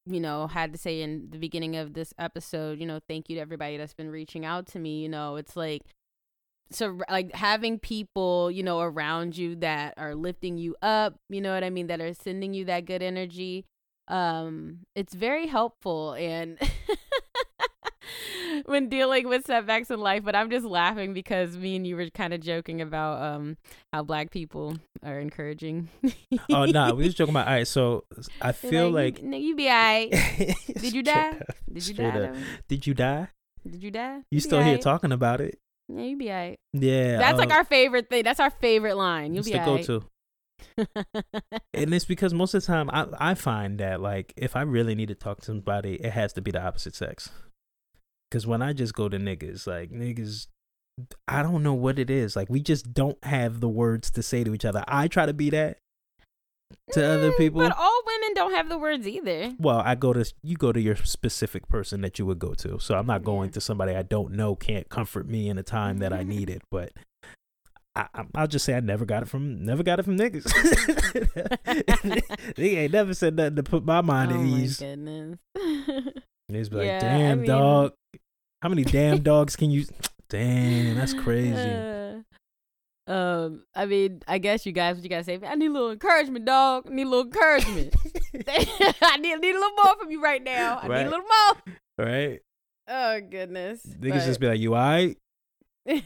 you 0.08 0.20
know 0.20 0.48
had 0.48 0.72
to 0.72 0.78
say 0.78 1.02
in 1.02 1.28
the 1.30 1.38
beginning 1.38 1.76
of 1.76 1.94
this 1.94 2.14
episode 2.18 2.80
you 2.80 2.86
know 2.86 3.00
thank 3.08 3.30
you 3.30 3.36
to 3.36 3.42
everybody 3.42 3.78
that's 3.78 3.94
been 3.94 4.10
reaching 4.10 4.46
out 4.46 4.68
to 4.68 4.80
me 4.80 5.02
you 5.02 5.10
know 5.10 5.36
it's 5.36 5.56
like 5.56 5.84
so 6.70 6.98
like 7.10 7.34
having 7.34 7.80
people 7.80 8.52
you 8.52 8.64
know 8.64 8.80
around 8.80 9.38
you 9.38 9.56
that 9.56 9.94
are 9.98 10.16
lifting 10.16 10.58
you 10.58 10.76
up 10.82 11.16
you 11.30 11.42
know 11.42 11.54
what 11.54 11.64
i 11.64 11.70
mean 11.70 11.88
that 11.88 12.02
are 12.02 12.14
sending 12.14 12.54
you 12.54 12.66
that 12.66 12.86
good 12.86 13.02
energy 13.02 13.66
um 14.08 14.80
it's 14.96 15.14
very 15.14 15.48
helpful 15.48 16.14
and 16.14 16.58
when 18.66 18.90
dealing 18.90 19.28
with 19.28 19.46
setbacks 19.46 19.90
in 19.90 20.00
life 20.00 20.24
but 20.24 20.36
i'm 20.36 20.50
just 20.50 20.66
laughing 20.66 21.14
because 21.14 21.58
me 21.58 21.76
and 21.76 21.86
you 21.86 21.96
were 21.96 22.10
kind 22.10 22.34
of 22.34 22.42
joking 22.42 22.82
about 22.82 23.22
um 23.22 23.58
how 23.94 24.04
black 24.04 24.32
people 24.32 24.78
are 25.04 25.20
encouraging 25.20 25.90
oh 26.52 26.66
nah 26.66 26.94
we 26.94 27.04
was 27.06 27.14
joking 27.14 27.34
about 27.34 27.48
all 27.48 27.54
right 27.54 27.68
so 27.68 28.04
i 28.42 28.52
feel 28.52 28.90
like, 28.90 29.22
you, 29.22 29.36
you 29.36 29.56
be 29.56 29.68
alright. 29.68 30.12
Did 30.68 30.94
you 30.94 31.04
die? 31.04 31.42
did 31.72 31.88
you 31.88 31.94
die? 31.94 32.34
did 32.68 32.88
you 32.88 32.94
die? 32.94 33.28
Did 33.68 33.84
you 33.84 33.92
die? 33.92 34.24
You 34.32 34.40
still 34.40 34.62
here 34.62 34.78
talking 34.78 35.12
about 35.12 35.42
it. 35.42 35.60
Yeah 35.90 36.04
you 36.04 36.18
be 36.18 36.30
alright. 36.30 36.60
Yeah 36.74 37.18
that's 37.18 37.38
like 37.38 37.52
uh, 37.52 37.56
our 37.56 37.64
favorite 37.64 38.10
thing 38.10 38.24
that's 38.24 38.40
our 38.40 38.50
favorite 38.50 38.96
line. 38.96 39.34
You'll 39.34 39.44
be 39.44 39.52
the 39.52 39.60
alright. 39.60 39.88
go-to. 39.88 40.06
And 41.74 41.94
it's 41.94 42.06
because 42.06 42.34
most 42.34 42.54
of 42.54 42.62
the 42.62 42.68
time 42.68 42.90
I, 42.92 43.08
I 43.20 43.34
find 43.36 43.80
that 43.80 44.02
like 44.02 44.34
if 44.36 44.56
I 44.56 44.62
really 44.62 44.96
need 44.96 45.10
to 45.10 45.16
talk 45.16 45.40
to 45.40 45.46
somebody, 45.46 45.96
it 45.96 46.12
has 46.12 46.34
to 46.34 46.42
be 46.42 46.52
the 46.52 46.62
opposite 46.62 46.96
sex. 46.96 47.30
Because 48.30 48.46
when 48.46 48.62
I 48.62 48.74
just 48.74 48.94
go 48.94 49.08
to 49.10 49.18
niggas, 49.18 49.66
like 49.68 49.90
niggas, 49.92 50.48
I 51.28 51.44
don't 51.44 51.64
know 51.64 51.74
what 51.74 51.98
it 52.00 52.10
is. 52.10 52.36
Like 52.36 52.50
we 52.50 52.60
just 52.62 52.94
don't 52.94 53.22
have 53.24 53.60
the 53.62 53.70
words 53.70 54.10
to 54.12 54.24
say 54.24 54.44
to 54.44 54.54
each 54.54 54.66
other. 54.66 54.84
I 54.88 55.08
try 55.08 55.26
to 55.26 55.34
be 55.34 55.50
that 55.52 55.78
to 56.92 57.06
other 57.06 57.32
Mm, 57.32 57.38
people. 57.38 57.62
but 57.62 57.74
all 57.78 58.02
women 58.06 58.34
don't 58.34 58.52
have 58.54 58.68
the 58.68 58.78
words 58.78 59.08
either 59.08 59.54
well, 59.58 59.80
I 59.80 59.96
go 59.96 60.12
to 60.12 60.26
you 60.44 60.58
go 60.58 60.74
to 60.74 60.82
your 60.82 60.98
specific 60.98 61.70
person 61.70 62.02
that 62.02 62.20
you 62.20 62.26
would 62.26 62.40
go 62.40 62.54
to. 62.56 62.78
So 62.80 62.96
I'm 62.98 63.06
not 63.06 63.24
going 63.24 63.50
Yeah. 63.50 63.54
to 63.54 63.62
somebody 63.62 63.96
I 63.96 64.02
don't 64.04 64.34
know 64.34 64.56
can't 64.56 64.90
comfort 64.90 65.30
me 65.30 65.48
in 65.48 65.58
a 65.58 65.64
time 65.64 66.00
that 66.00 66.12
I 66.12 66.24
need 66.36 66.50
it. 66.50 66.64
But 66.70 66.92
I, 67.96 68.08
I- 68.14 68.26
I'll 68.36 68.48
just 68.48 68.66
say 68.66 68.74
I 68.76 68.82
never 68.82 69.06
got 69.06 69.24
it 69.24 69.30
from 69.30 69.64
never 69.64 69.82
got 69.84 70.00
it 70.00 70.04
from 70.04 70.18
niggas. 70.18 70.44
they 72.56 72.78
ain't 72.78 72.92
never 72.94 73.14
said 73.14 73.36
nothing 73.38 73.56
to 73.56 73.64
put 73.64 73.86
my 73.86 74.02
mind 74.02 74.32
oh 74.34 74.36
at 74.36 74.42
my 74.42 74.58
ease. 74.58 74.80
goodness 74.80 75.38
They 76.50 76.60
just 76.60 76.72
be 76.72 76.78
like, 76.78 76.86
Yeah, 76.88 76.98
I 76.98 77.00
damn 77.00 77.38
mean- 77.40 77.48
dog, 77.48 77.94
how 78.62 78.70
many 78.70 78.84
damn 78.84 79.22
dogs 79.22 79.56
can 79.56 79.72
you? 79.72 79.86
Damn, 80.30 80.96
that's 80.96 81.14
crazy. 81.14 81.54
Uh, 81.56 82.20
um, 83.10 83.64
I 83.74 83.86
mean, 83.86 84.22
I 84.28 84.40
guess 84.40 84.66
you 84.66 84.74
guys, 84.74 84.96
what 84.98 85.04
you 85.06 85.10
gotta 85.10 85.24
say? 85.24 85.40
I 85.42 85.56
need 85.56 85.68
a 85.68 85.72
little 85.72 85.92
encouragement, 85.92 86.44
dog. 86.44 86.88
I 86.90 86.94
need 86.94 87.04
a 87.04 87.10
little 87.10 87.24
encouragement. 87.26 87.96
I 88.48 89.18
need, 89.18 89.40
need 89.40 89.56
a 89.56 89.60
little 89.60 89.76
more 89.82 89.96
from 89.98 90.12
you 90.12 90.22
right 90.22 90.44
now. 90.44 90.80
I 90.84 90.88
Right. 90.88 90.98
need 91.04 91.08
a 91.08 91.10
little 91.12 91.26
more. 91.26 91.76
right? 92.06 92.42
Oh 92.90 93.22
goodness. 93.22 93.86
Niggas 93.86 94.26
just 94.26 94.40
be 94.42 94.48
like, 94.48 94.60
you 94.60 94.76
alright? 94.76 95.18
you 95.86 96.02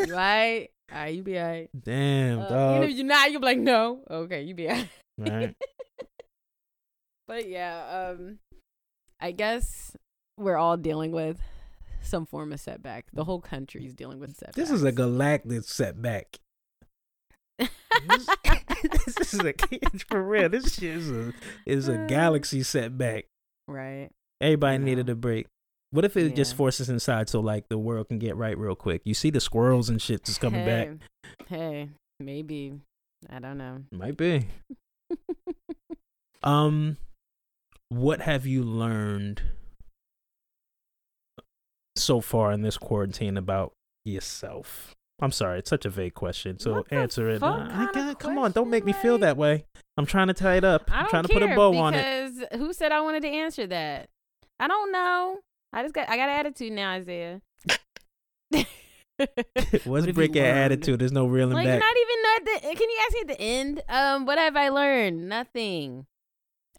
alright? 0.00 0.70
Alright, 0.92 1.14
you 1.14 1.22
be 1.22 1.38
alright. 1.38 1.70
Damn 1.82 2.40
Uh, 2.40 2.48
dog. 2.48 2.76
even 2.76 2.90
if 2.90 2.96
you're 2.96 3.06
not, 3.06 3.30
you'll 3.32 3.40
be 3.40 3.46
like, 3.46 3.58
no. 3.58 4.00
Okay, 4.10 4.42
you 4.42 4.54
be 4.54 4.68
alright. 4.68 4.88
right? 5.18 5.54
But 7.26 7.48
yeah, 7.48 8.12
um, 8.14 8.38
I 9.20 9.32
guess 9.32 9.96
we're 10.38 10.56
all 10.56 10.76
dealing 10.76 11.12
with 11.12 11.38
some 12.02 12.26
form 12.26 12.52
of 12.52 12.60
setback. 12.60 13.06
The 13.12 13.24
whole 13.24 13.40
country 13.40 13.86
is 13.86 13.94
dealing 13.94 14.20
with 14.20 14.36
setbacks. 14.36 14.56
This 14.56 14.70
is 14.70 14.82
a 14.82 14.92
galactic 14.92 15.64
setback. 15.64 16.38
this, 17.58 18.28
this 19.06 19.34
is 19.34 19.40
a 19.40 19.54
for 20.08 20.22
real. 20.22 20.48
This 20.48 20.74
shit 20.74 20.96
is 20.96 21.10
a 21.10 21.32
is 21.66 21.88
a 21.88 22.06
galaxy 22.08 22.62
setback. 22.62 23.26
right. 23.68 24.10
Everybody 24.40 24.78
Yeah. 24.78 24.84
needed 24.84 25.08
a 25.08 25.14
break. 25.14 25.46
What 25.92 26.04
if 26.04 26.16
it 26.16 26.34
just 26.34 26.56
forces 26.56 26.90
inside 26.90 27.28
so 27.28 27.38
like 27.38 27.68
the 27.68 27.78
world 27.78 28.08
can 28.08 28.18
get 28.18 28.36
right 28.36 28.58
real 28.58 28.74
quick? 28.74 29.02
You 29.04 29.14
see 29.14 29.30
the 29.30 29.40
squirrels 29.40 29.88
and 29.88 30.02
shit 30.02 30.24
just 30.24 30.40
coming 30.40 30.64
back. 30.64 30.88
Hey, 31.46 31.56
Hey, 31.56 31.88
maybe. 32.18 32.80
I 33.30 33.38
don't 33.38 33.56
know. 33.58 33.84
Might 33.92 34.16
be. 34.16 34.46
Um, 36.42 36.98
what 37.88 38.20
have 38.20 38.44
you 38.44 38.62
learned 38.64 39.40
so 41.96 42.20
far 42.20 42.52
in 42.52 42.62
this 42.62 42.76
quarantine 42.78 43.36
about 43.36 43.72
yourself? 44.04 44.94
I'm 45.20 45.30
sorry, 45.30 45.60
it's 45.60 45.70
such 45.70 45.84
a 45.84 45.90
vague 45.90 46.14
question. 46.14 46.58
So 46.58 46.74
What 46.74 46.92
answer 46.92 47.28
it. 47.30 47.38
fuck 47.40 47.60
I 47.60 47.86
kinda 47.92 48.12
got, 48.12 48.18
come 48.18 48.38
on, 48.38 48.50
don't 48.52 48.64
question, 48.64 48.70
make 48.70 48.84
me 48.84 48.92
feel 48.92 49.18
that 49.18 49.36
way. 49.36 49.64
I'm 49.96 50.06
trying 50.06 50.26
to 50.26 50.34
tie 50.34 50.56
it 50.56 50.64
up. 50.64 50.90
I 50.90 50.96
I'm 50.96 51.00
don't 51.04 51.10
trying 51.10 51.22
to 51.24 51.28
care 51.28 51.40
put 51.40 51.52
a 51.52 51.54
bow 51.56 51.76
on 51.76 51.94
it. 51.94 51.98
because 52.34 52.58
who 52.60 52.72
said 52.72 52.90
I 52.92 53.00
wanted 53.00 53.22
to 53.22 53.28
answer 53.28 53.66
that? 53.68 54.08
I 54.58 54.66
don't 54.66 54.90
know. 54.92 55.38
I 55.72 55.82
just 55.82 55.94
got 55.94 56.08
I 56.10 56.16
got 56.16 56.28
attitude 56.28 56.72
now, 56.72 56.90
Isaiah. 56.92 57.40
What's 59.16 59.84
have 59.84 60.06
you 60.06 60.12
breaking 60.12 60.42
attitude? 60.42 60.98
There's 60.98 61.12
no 61.12 61.26
reeling 61.26 61.54
like 61.54 61.66
back. 61.66 61.78
not 61.80 61.94
even 61.96 62.16
at 62.36 62.62
the, 62.62 62.76
can 62.76 62.90
you 62.90 62.98
ask 63.06 63.14
me 63.14 63.20
at 63.20 63.28
the 63.28 63.40
end 63.40 63.82
um 63.88 64.26
what 64.26 64.38
have 64.38 64.56
i 64.56 64.68
learned 64.70 65.28
nothing 65.28 66.06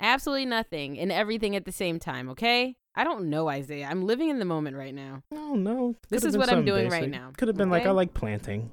absolutely 0.01 0.45
nothing 0.45 0.99
and 0.99 1.11
everything 1.13 1.55
at 1.55 1.63
the 1.63 1.71
same 1.71 1.97
time 1.97 2.27
okay 2.29 2.75
i 2.95 3.03
don't 3.03 3.29
know 3.29 3.47
isaiah 3.47 3.87
i'm 3.89 4.05
living 4.05 4.29
in 4.29 4.39
the 4.39 4.45
moment 4.45 4.75
right 4.75 4.93
now 4.93 5.21
no, 5.31 5.53
no. 5.55 5.95
This 6.09 6.21
could've 6.21 6.29
is 6.35 6.37
what 6.37 6.49
I'm 6.49 6.57
something 6.59 6.65
doing 6.73 6.89
right 6.89 7.09
now, 7.09 7.31
Could 7.37 7.47
have 7.47 7.57
been 7.57 7.69
like 7.69 7.85
I 7.85 7.91
like 7.91 8.13
planting. 8.13 8.69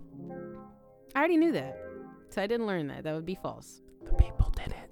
i 1.15 1.19
already 1.19 1.37
knew 1.37 1.53
that 1.53 1.77
so 2.31 2.43
i 2.43 2.47
didn't 2.47 2.67
learn 2.67 2.87
that 2.89 3.05
that 3.05 3.15
would 3.15 3.27
be 3.27 3.35
false 3.37 3.81
The 4.05 4.15
people 4.15 4.51
did 4.57 4.69
it. 4.69 4.91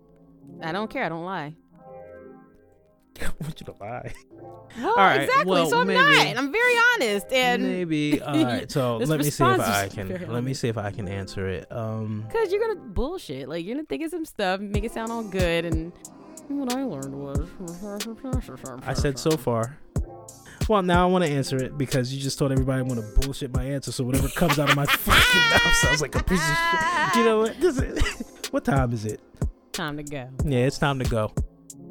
i 0.62 0.72
don't 0.72 0.90
care 0.90 1.04
i 1.04 1.08
don't 1.08 1.24
lie 1.24 1.54
I 3.20 3.28
want 3.42 3.60
you 3.60 3.66
to 3.66 3.74
lie. 3.78 4.14
well, 4.78 4.96
right, 4.96 5.22
exactly 5.22 5.44
well, 5.50 5.68
so 5.68 5.80
i'm 5.80 5.88
maybe- 5.88 6.00
not 6.00 6.36
i'm 6.38 6.50
very 6.52 6.72
honest 6.94 7.26
and 7.32 7.62
Maybe. 7.62 8.20
All 8.22 8.34
right. 8.44 8.70
So 8.70 8.96
let 8.96 9.18
me 9.18 9.24
see 9.30 9.44
if 9.44 9.60
I 9.60 9.88
can. 9.88 10.08
very 10.08 10.26
Let 10.26 10.42
me 10.44 10.54
see 10.54 10.68
if 10.68 10.78
I 10.78 10.90
can 10.90 11.06
answer 11.08 11.46
it. 11.48 11.70
Um. 11.70 12.26
Cause 12.32 12.50
you're 12.52 12.60
gonna 12.60 12.80
bullshit. 12.88 13.48
Like 13.48 13.64
you're 13.64 13.74
gonna 13.74 13.86
think 13.86 14.02
of 14.04 14.10
some 14.10 14.24
stuff, 14.24 14.60
make 14.60 14.84
it 14.84 14.92
sound 14.92 15.12
all 15.12 15.22
good, 15.22 15.64
and 15.66 15.92
what 16.56 16.74
I 16.74 16.82
learned 16.84 17.14
was. 17.14 17.48
I 18.86 18.92
said 18.94 19.18
so 19.18 19.30
far. 19.36 19.78
Well, 20.68 20.82
now 20.82 21.02
I 21.06 21.10
want 21.10 21.24
to 21.24 21.30
answer 21.30 21.56
it 21.56 21.76
because 21.76 22.12
you 22.14 22.20
just 22.20 22.38
told 22.38 22.52
everybody 22.52 22.80
I'm 22.80 22.88
gonna 22.88 23.02
bullshit 23.20 23.52
my 23.54 23.64
answer. 23.64 23.90
So 23.92 24.04
whatever 24.04 24.28
comes 24.28 24.58
out 24.58 24.70
of 24.70 24.76
my 24.76 24.86
fucking 24.88 25.40
mouth 25.50 25.74
sounds 25.76 26.00
like 26.00 26.14
a 26.14 26.22
piece 26.22 26.40
of 26.48 26.56
shit. 26.56 27.16
You 27.16 27.24
know 27.24 27.38
what? 27.40 27.60
This 27.60 27.78
is- 27.78 28.48
what 28.50 28.64
time 28.64 28.92
is 28.92 29.04
it? 29.04 29.20
Time 29.72 29.96
to 29.96 30.02
go. 30.04 30.28
Yeah, 30.44 30.66
it's 30.66 30.78
time 30.78 30.98
to 31.00 31.04
go. 31.08 31.32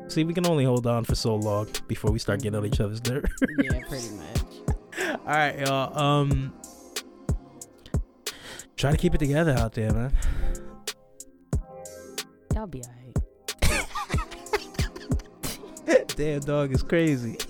See, 0.08 0.24
we 0.24 0.34
can 0.34 0.46
only 0.48 0.66
hold 0.66 0.88
on 0.88 1.04
for 1.04 1.16
so 1.16 1.36
long 1.36 1.68
before 1.88 2.12
we 2.12 2.20
start 2.20 2.42
getting 2.42 2.58
on 2.58 2.66
each 2.66 2.80
other's 2.80 3.04
nerves. 3.06 3.30
Yeah, 3.62 3.80
pretty 3.88 4.10
much. 4.12 4.42
All 5.20 5.26
right, 5.26 5.60
y'all. 5.60 5.98
Um, 5.98 6.54
try 8.76 8.92
to 8.92 8.98
keep 8.98 9.14
it 9.14 9.20
together 9.20 9.52
out 9.54 9.74
there, 9.74 9.92
man. 9.94 10.14
Y'all 12.56 12.66
be 12.68 12.82
alright. 12.84 13.09
Damn, 16.16 16.42
dog 16.42 16.74
is 16.74 16.84
crazy. 16.84 17.38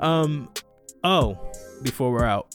Um, 0.00 0.50
oh, 1.02 1.38
before 1.82 2.12
we're 2.12 2.24
out, 2.24 2.54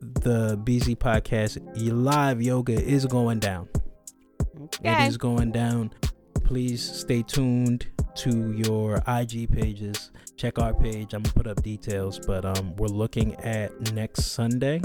the 0.00 0.56
BZ 0.58 0.96
podcast 0.96 1.58
live 1.74 2.40
yoga 2.40 2.74
is 2.74 3.06
going 3.06 3.40
down. 3.40 3.68
okay. 4.60 5.06
It 5.06 5.08
is 5.08 5.16
going 5.16 5.50
down. 5.50 5.90
Please 6.44 6.82
stay 6.82 7.22
tuned 7.22 7.88
to 8.16 8.52
your 8.52 9.02
IG 9.08 9.50
pages. 9.50 10.12
Check 10.36 10.60
our 10.60 10.74
page. 10.74 11.12
I'm 11.12 11.22
gonna 11.22 11.34
put 11.34 11.46
up 11.48 11.62
details, 11.62 12.20
but 12.24 12.44
um, 12.44 12.76
we're 12.76 12.86
looking 12.86 13.34
at 13.36 13.92
next 13.92 14.26
Sunday. 14.26 14.80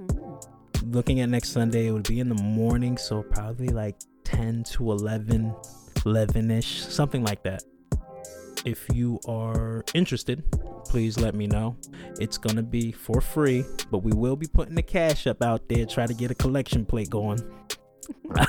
Mm. 0.00 0.42
Looking 0.86 1.20
at 1.20 1.28
next 1.28 1.50
Sunday, 1.50 1.86
it 1.86 1.92
would 1.92 2.08
be 2.08 2.18
in 2.18 2.28
the 2.28 2.42
morning, 2.42 2.96
so 2.96 3.22
probably 3.22 3.68
like 3.68 3.96
10 4.26 4.64
to 4.64 4.90
11, 4.90 5.54
11 6.04 6.50
ish, 6.50 6.82
something 6.82 7.22
like 7.22 7.44
that. 7.44 7.62
If 8.64 8.84
you 8.92 9.20
are 9.28 9.84
interested, 9.94 10.42
please 10.84 11.16
let 11.16 11.36
me 11.36 11.46
know. 11.46 11.76
It's 12.18 12.36
gonna 12.36 12.64
be 12.64 12.90
for 12.90 13.20
free, 13.20 13.64
but 13.92 13.98
we 13.98 14.12
will 14.12 14.34
be 14.34 14.48
putting 14.48 14.74
the 14.74 14.82
cash 14.82 15.28
up 15.28 15.40
out 15.42 15.68
there. 15.68 15.86
Try 15.86 16.06
to 16.06 16.14
get 16.14 16.32
a 16.32 16.34
collection 16.34 16.84
plate 16.84 17.08
going. 17.08 17.38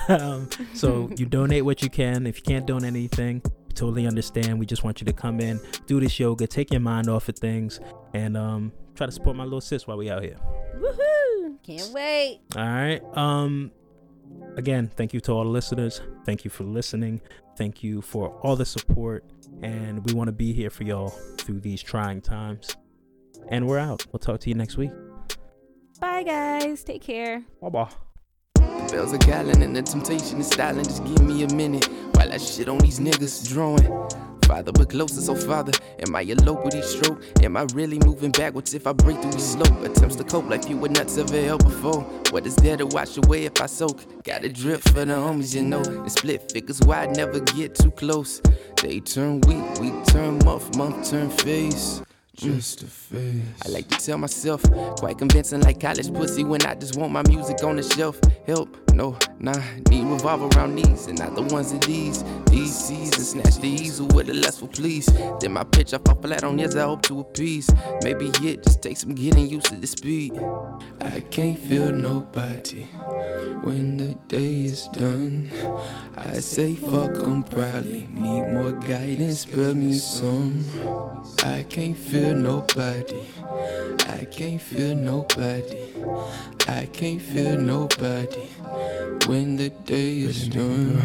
um, 0.10 0.50
so 0.74 1.12
you 1.18 1.28
donate 1.28 1.64
what 1.64 1.84
you 1.84 1.90
can. 1.92 2.26
If 2.26 2.38
you 2.38 2.44
can't 2.44 2.66
donate 2.66 2.88
anything, 2.88 3.44
totally 3.76 4.08
understand. 4.08 4.60
We 4.60 4.66
just 4.66 4.84
want 4.84 5.00
you 5.00 5.06
to 5.06 5.14
come 5.14 5.40
in, 5.40 5.60
do 5.86 6.00
this 6.00 6.20
yoga, 6.20 6.48
take 6.48 6.72
your 6.72 6.82
mind 6.82 7.08
off 7.08 7.30
of 7.30 7.38
things, 7.38 7.80
and 8.16 8.36
um, 8.36 8.72
try 8.96 9.06
to 9.06 9.12
support 9.12 9.36
my 9.36 9.44
little 9.44 9.62
sis 9.62 9.86
while 9.86 9.98
we 9.98 10.10
out 10.10 10.24
here. 10.24 10.38
Woohoo! 10.78 11.58
Can't 11.62 11.94
wait. 11.94 12.40
All 12.56 12.64
right. 12.64 13.02
Um, 13.16 13.72
again, 14.56 14.92
thank 14.96 15.14
you 15.14 15.20
to 15.22 15.32
all 15.32 15.44
the 15.44 15.50
listeners. 15.50 16.02
Thank 16.26 16.44
you 16.44 16.50
for 16.50 16.64
listening. 16.64 17.22
Thank 17.58 17.84
you 17.84 18.02
for 18.02 18.30
all 18.42 18.56
the 18.56 18.66
support, 18.66 19.24
and 19.62 20.06
we 20.06 20.14
want 20.14 20.28
to 20.28 20.32
be 20.32 20.54
here 20.54 20.70
for 20.70 20.84
y'all 20.84 21.10
through 21.38 21.62
these 21.62 21.82
trying 21.82 22.22
times. 22.22 22.76
And 23.50 23.68
we're 23.68 23.80
out. 23.80 24.06
We'll 24.12 24.20
talk 24.20 24.40
to 24.42 24.50
you 24.50 24.56
next 24.56 24.78
week. 24.78 24.92
Bye, 26.00 26.24
guys. 26.24 26.84
Take 26.84 27.02
care. 27.02 27.44
Bye 27.62 27.70
bye. 27.70 27.90
Bells 28.92 29.14
are 29.14 29.18
calling 29.18 29.62
and 29.62 29.76
the 29.76 29.82
temptation 29.82 30.40
is 30.40 30.48
styling. 30.48 30.84
Just 30.84 31.04
give 31.04 31.22
me 31.22 31.44
a 31.44 31.54
minute 31.54 31.90
while 32.14 32.32
I 32.32 32.38
shit 32.38 32.70
on 32.70 32.78
these 32.78 33.00
niggas 33.00 33.50
drawing. 33.50 34.37
Father, 34.48 34.72
but 34.72 34.90
closer, 34.90 35.20
so 35.20 35.36
father, 35.36 35.74
am 36.00 36.16
I 36.16 36.22
elope 36.22 36.64
with 36.64 36.74
each 36.74 36.86
stroke? 36.86 37.22
Am 37.44 37.58
I 37.58 37.68
really 37.74 38.00
moving 38.00 38.32
backwards 38.32 38.74
if 38.74 38.88
I 38.88 38.94
break 38.94 39.22
through 39.22 39.32
each 39.32 39.40
slope? 39.40 39.84
Attempts 39.84 40.16
to 40.16 40.24
cope 40.24 40.50
like 40.50 40.70
you 40.70 40.78
were 40.78 40.88
nuts 40.88 41.18
ever 41.18 41.42
held 41.42 41.66
before. 41.66 42.02
What 42.32 42.48
is 42.48 42.56
there 42.56 42.78
to 42.78 42.86
wash 42.86 43.18
away 43.18 43.44
if 43.44 43.62
I 43.62 43.66
soak? 43.66 44.24
Got 44.24 44.46
a 44.46 44.50
drip 44.50 44.82
for 44.82 45.04
the 45.04 45.16
homies, 45.16 45.54
you 45.54 45.64
know. 45.64 45.82
And 45.82 46.10
split 46.10 46.50
figures 46.50 46.80
wide, 46.82 47.18
never 47.18 47.42
get 47.42 47.76
too 47.76 47.92
close. 47.92 48.42
They 48.82 49.02
turn 49.02 49.42
week, 49.42 49.82
week 49.82 50.06
turn 50.06 50.40
month, 50.46 50.78
month 50.78 51.10
turn 51.10 51.30
face. 51.30 52.02
Just 52.34 52.84
a 52.84 52.86
face. 52.86 53.42
I 53.66 53.70
like 53.70 53.90
to 53.90 53.98
tell 53.98 54.18
myself, 54.18 54.64
quite 54.98 55.18
convincing 55.18 55.60
like 55.62 55.82
college 55.82 56.14
pussy 56.14 56.46
when 56.46 56.62
I 56.62 56.76
just 56.76 56.96
want 56.96 57.12
my 57.12 57.24
music 57.28 57.62
on 57.64 57.76
the 57.76 57.84
shelf. 57.84 58.18
Help, 58.46 58.78
no, 58.98 59.16
nah, 59.40 59.54
need 59.92 60.06
revolve 60.06 60.56
around 60.56 60.76
these 60.76 61.06
and 61.06 61.20
not 61.20 61.36
the 61.36 61.44
ones 61.44 61.72
of 61.72 61.82
these. 61.82 62.24
These 62.46 62.76
seas 62.76 63.16
and 63.16 63.44
snatch 63.44 63.58
the 63.58 63.68
easel 63.68 64.08
with 64.08 64.28
a 64.28 64.34
lustful 64.34 64.70
please. 64.70 65.06
Then 65.40 65.54
my 65.54 65.64
pitch 65.64 65.94
I 65.94 66.00
fall 66.00 66.16
flat 66.16 66.44
on 66.44 66.58
yours, 66.58 66.76
I 66.76 66.82
hope 66.82 67.04
to 67.04 67.20
appease. 67.20 67.70
Maybe 68.02 68.30
it 68.42 68.64
just 68.64 68.82
takes 68.82 69.02
some 69.02 69.14
getting 69.14 69.48
used 69.48 69.68
to 69.68 69.76
the 69.76 69.86
speed. 69.86 70.34
I 71.00 71.20
can't 71.20 71.60
feel 71.60 71.92
nobody 71.92 72.86
when 73.62 73.98
the 73.98 74.16
day 74.28 74.64
is 74.66 74.88
done. 74.88 75.52
I 76.18 76.40
say 76.40 76.74
fuck, 76.74 77.16
I'm 77.20 77.44
proudly, 77.44 78.08
need 78.12 78.52
more 78.52 78.72
guidance, 78.72 79.42
spell 79.42 79.76
me 79.76 79.94
some. 79.94 80.66
I 81.44 81.68
can't 81.70 81.96
feel 81.96 82.34
nobody. 82.34 83.28
I 84.10 84.26
can't 84.26 84.60
feel 84.60 84.96
nobody. 84.96 85.94
I 86.68 86.86
can't 86.88 87.22
feel 87.22 87.58
nobody 87.58 88.50
when 89.28 89.56
the 89.58 89.70
day 89.70 90.20
is 90.20 90.48
done. 90.48 90.98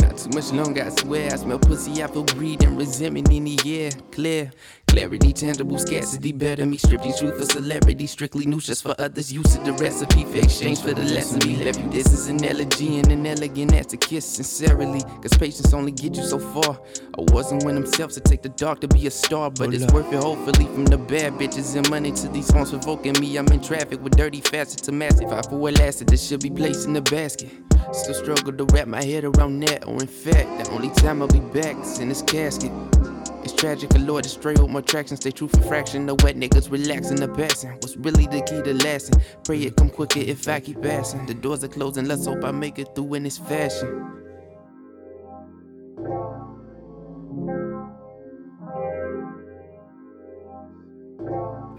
Not 0.00 0.16
too 0.18 0.30
much 0.34 0.52
longer, 0.52 0.84
I 0.84 0.88
swear. 0.90 1.32
I 1.32 1.36
smell 1.36 1.58
pussy, 1.58 2.02
I 2.02 2.06
feel 2.06 2.24
greed 2.24 2.62
and 2.64 2.78
resentment 2.78 3.30
in 3.30 3.44
the 3.44 3.58
air. 3.64 3.90
Clear. 4.10 4.50
Clarity, 4.92 5.32
tangible 5.32 5.78
scarcity, 5.78 6.32
better 6.32 6.66
me 6.66 6.76
strip 6.76 7.02
these 7.02 7.18
truth 7.18 7.38
for 7.38 7.46
celebrity. 7.46 8.06
Strictly 8.06 8.44
nutritious 8.44 8.82
for 8.82 8.94
others, 8.98 9.32
use 9.32 9.56
of 9.56 9.64
the 9.64 9.72
recipe 9.72 10.22
for 10.26 10.36
exchange 10.36 10.82
for 10.82 10.92
the 10.92 11.02
lesson. 11.02 11.40
We 11.46 11.56
left 11.64 11.80
you, 11.80 11.88
this 11.88 12.12
is 12.12 12.28
an 12.28 12.44
elegy 12.44 12.98
and 12.98 13.10
an 13.10 13.26
elegant 13.26 13.72
as 13.72 13.86
to 13.86 13.96
kiss 13.96 14.26
sincerely. 14.26 15.00
Cause 15.00 15.32
patience 15.38 15.72
only 15.72 15.92
get 15.92 16.14
you 16.14 16.22
so 16.22 16.38
far. 16.38 16.78
I 17.18 17.22
wasn't 17.32 17.64
one 17.64 17.74
himself 17.74 18.12
to 18.12 18.20
take 18.20 18.42
the 18.42 18.50
dark 18.50 18.82
to 18.82 18.88
be 18.88 19.06
a 19.06 19.10
star, 19.10 19.50
but 19.50 19.72
it's 19.72 19.90
worth 19.94 20.12
it, 20.12 20.22
hopefully, 20.22 20.66
from 20.66 20.84
the 20.84 20.98
bad 20.98 21.32
bitches 21.38 21.74
and 21.74 21.88
money 21.88 22.12
to 22.12 22.28
these 22.28 22.48
songs 22.48 22.68
provoking 22.68 23.18
me. 23.18 23.38
I'm 23.38 23.48
in 23.48 23.62
traffic 23.62 23.98
with 24.02 24.14
dirty 24.14 24.42
facets 24.42 24.82
to 24.82 24.92
massive. 24.92 25.22
If 25.22 25.32
I 25.32 25.40
for 25.40 25.56
what 25.56 25.78
lasted, 25.78 26.10
this 26.10 26.28
should 26.28 26.42
be 26.42 26.50
placed 26.50 26.84
in 26.84 26.92
the 26.92 27.00
basket. 27.00 27.48
Still 27.92 28.14
struggle 28.14 28.52
to 28.52 28.64
wrap 28.66 28.88
my 28.88 29.02
head 29.02 29.24
around 29.24 29.60
that, 29.60 29.86
or 29.86 29.94
in 29.94 30.06
fact, 30.06 30.66
the 30.66 30.70
only 30.70 30.90
time 30.90 31.22
I'll 31.22 31.28
be 31.28 31.40
back 31.40 31.78
is 31.78 31.98
in 31.98 32.10
this 32.10 32.20
casket. 32.20 32.70
It's 33.42 33.52
tragic, 33.52 33.92
a 33.94 33.98
Lord, 33.98 34.22
destroy 34.22 34.54
hope, 34.54 34.70
more 34.70 34.82
traction, 34.82 35.16
stay 35.16 35.32
true 35.32 35.48
for 35.48 35.60
fraction. 35.62 36.06
The 36.06 36.14
wet 36.16 36.36
niggas 36.36 36.70
relaxing 36.70 37.16
the 37.16 37.28
passing. 37.28 37.72
What's 37.72 37.96
really 37.96 38.26
the 38.26 38.40
key 38.42 38.62
to 38.62 38.74
lasting? 38.84 39.20
Pray 39.44 39.62
it 39.62 39.76
come 39.76 39.90
quicker 39.90 40.20
if 40.20 40.46
I 40.46 40.60
keep 40.60 40.80
passing. 40.80 41.26
The 41.26 41.34
doors 41.34 41.64
are 41.64 41.68
closing, 41.68 42.06
let's 42.06 42.26
hope 42.26 42.44
I 42.44 42.52
make 42.52 42.78
it 42.78 42.94
through 42.94 43.14
in 43.14 43.24
this 43.24 43.38
fashion. 43.38 44.18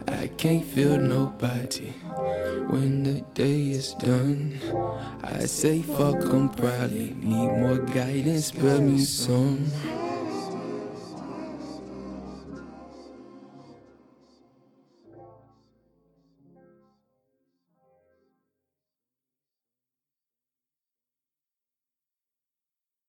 I 0.08 0.28
can't 0.38 0.66
feel 0.66 0.98
nobody 0.98 1.92
when 2.68 3.04
the 3.04 3.22
day 3.34 3.70
is 3.72 3.94
done. 3.96 4.60
I 5.24 5.46
say 5.46 5.82
fuck 5.82 6.22
'em 6.34 6.50
proudly, 6.50 7.16
need 7.22 7.52
more 7.60 7.78
guidance, 7.78 8.48
spell 8.48 8.82
me 8.82 9.00
some. 9.00 9.66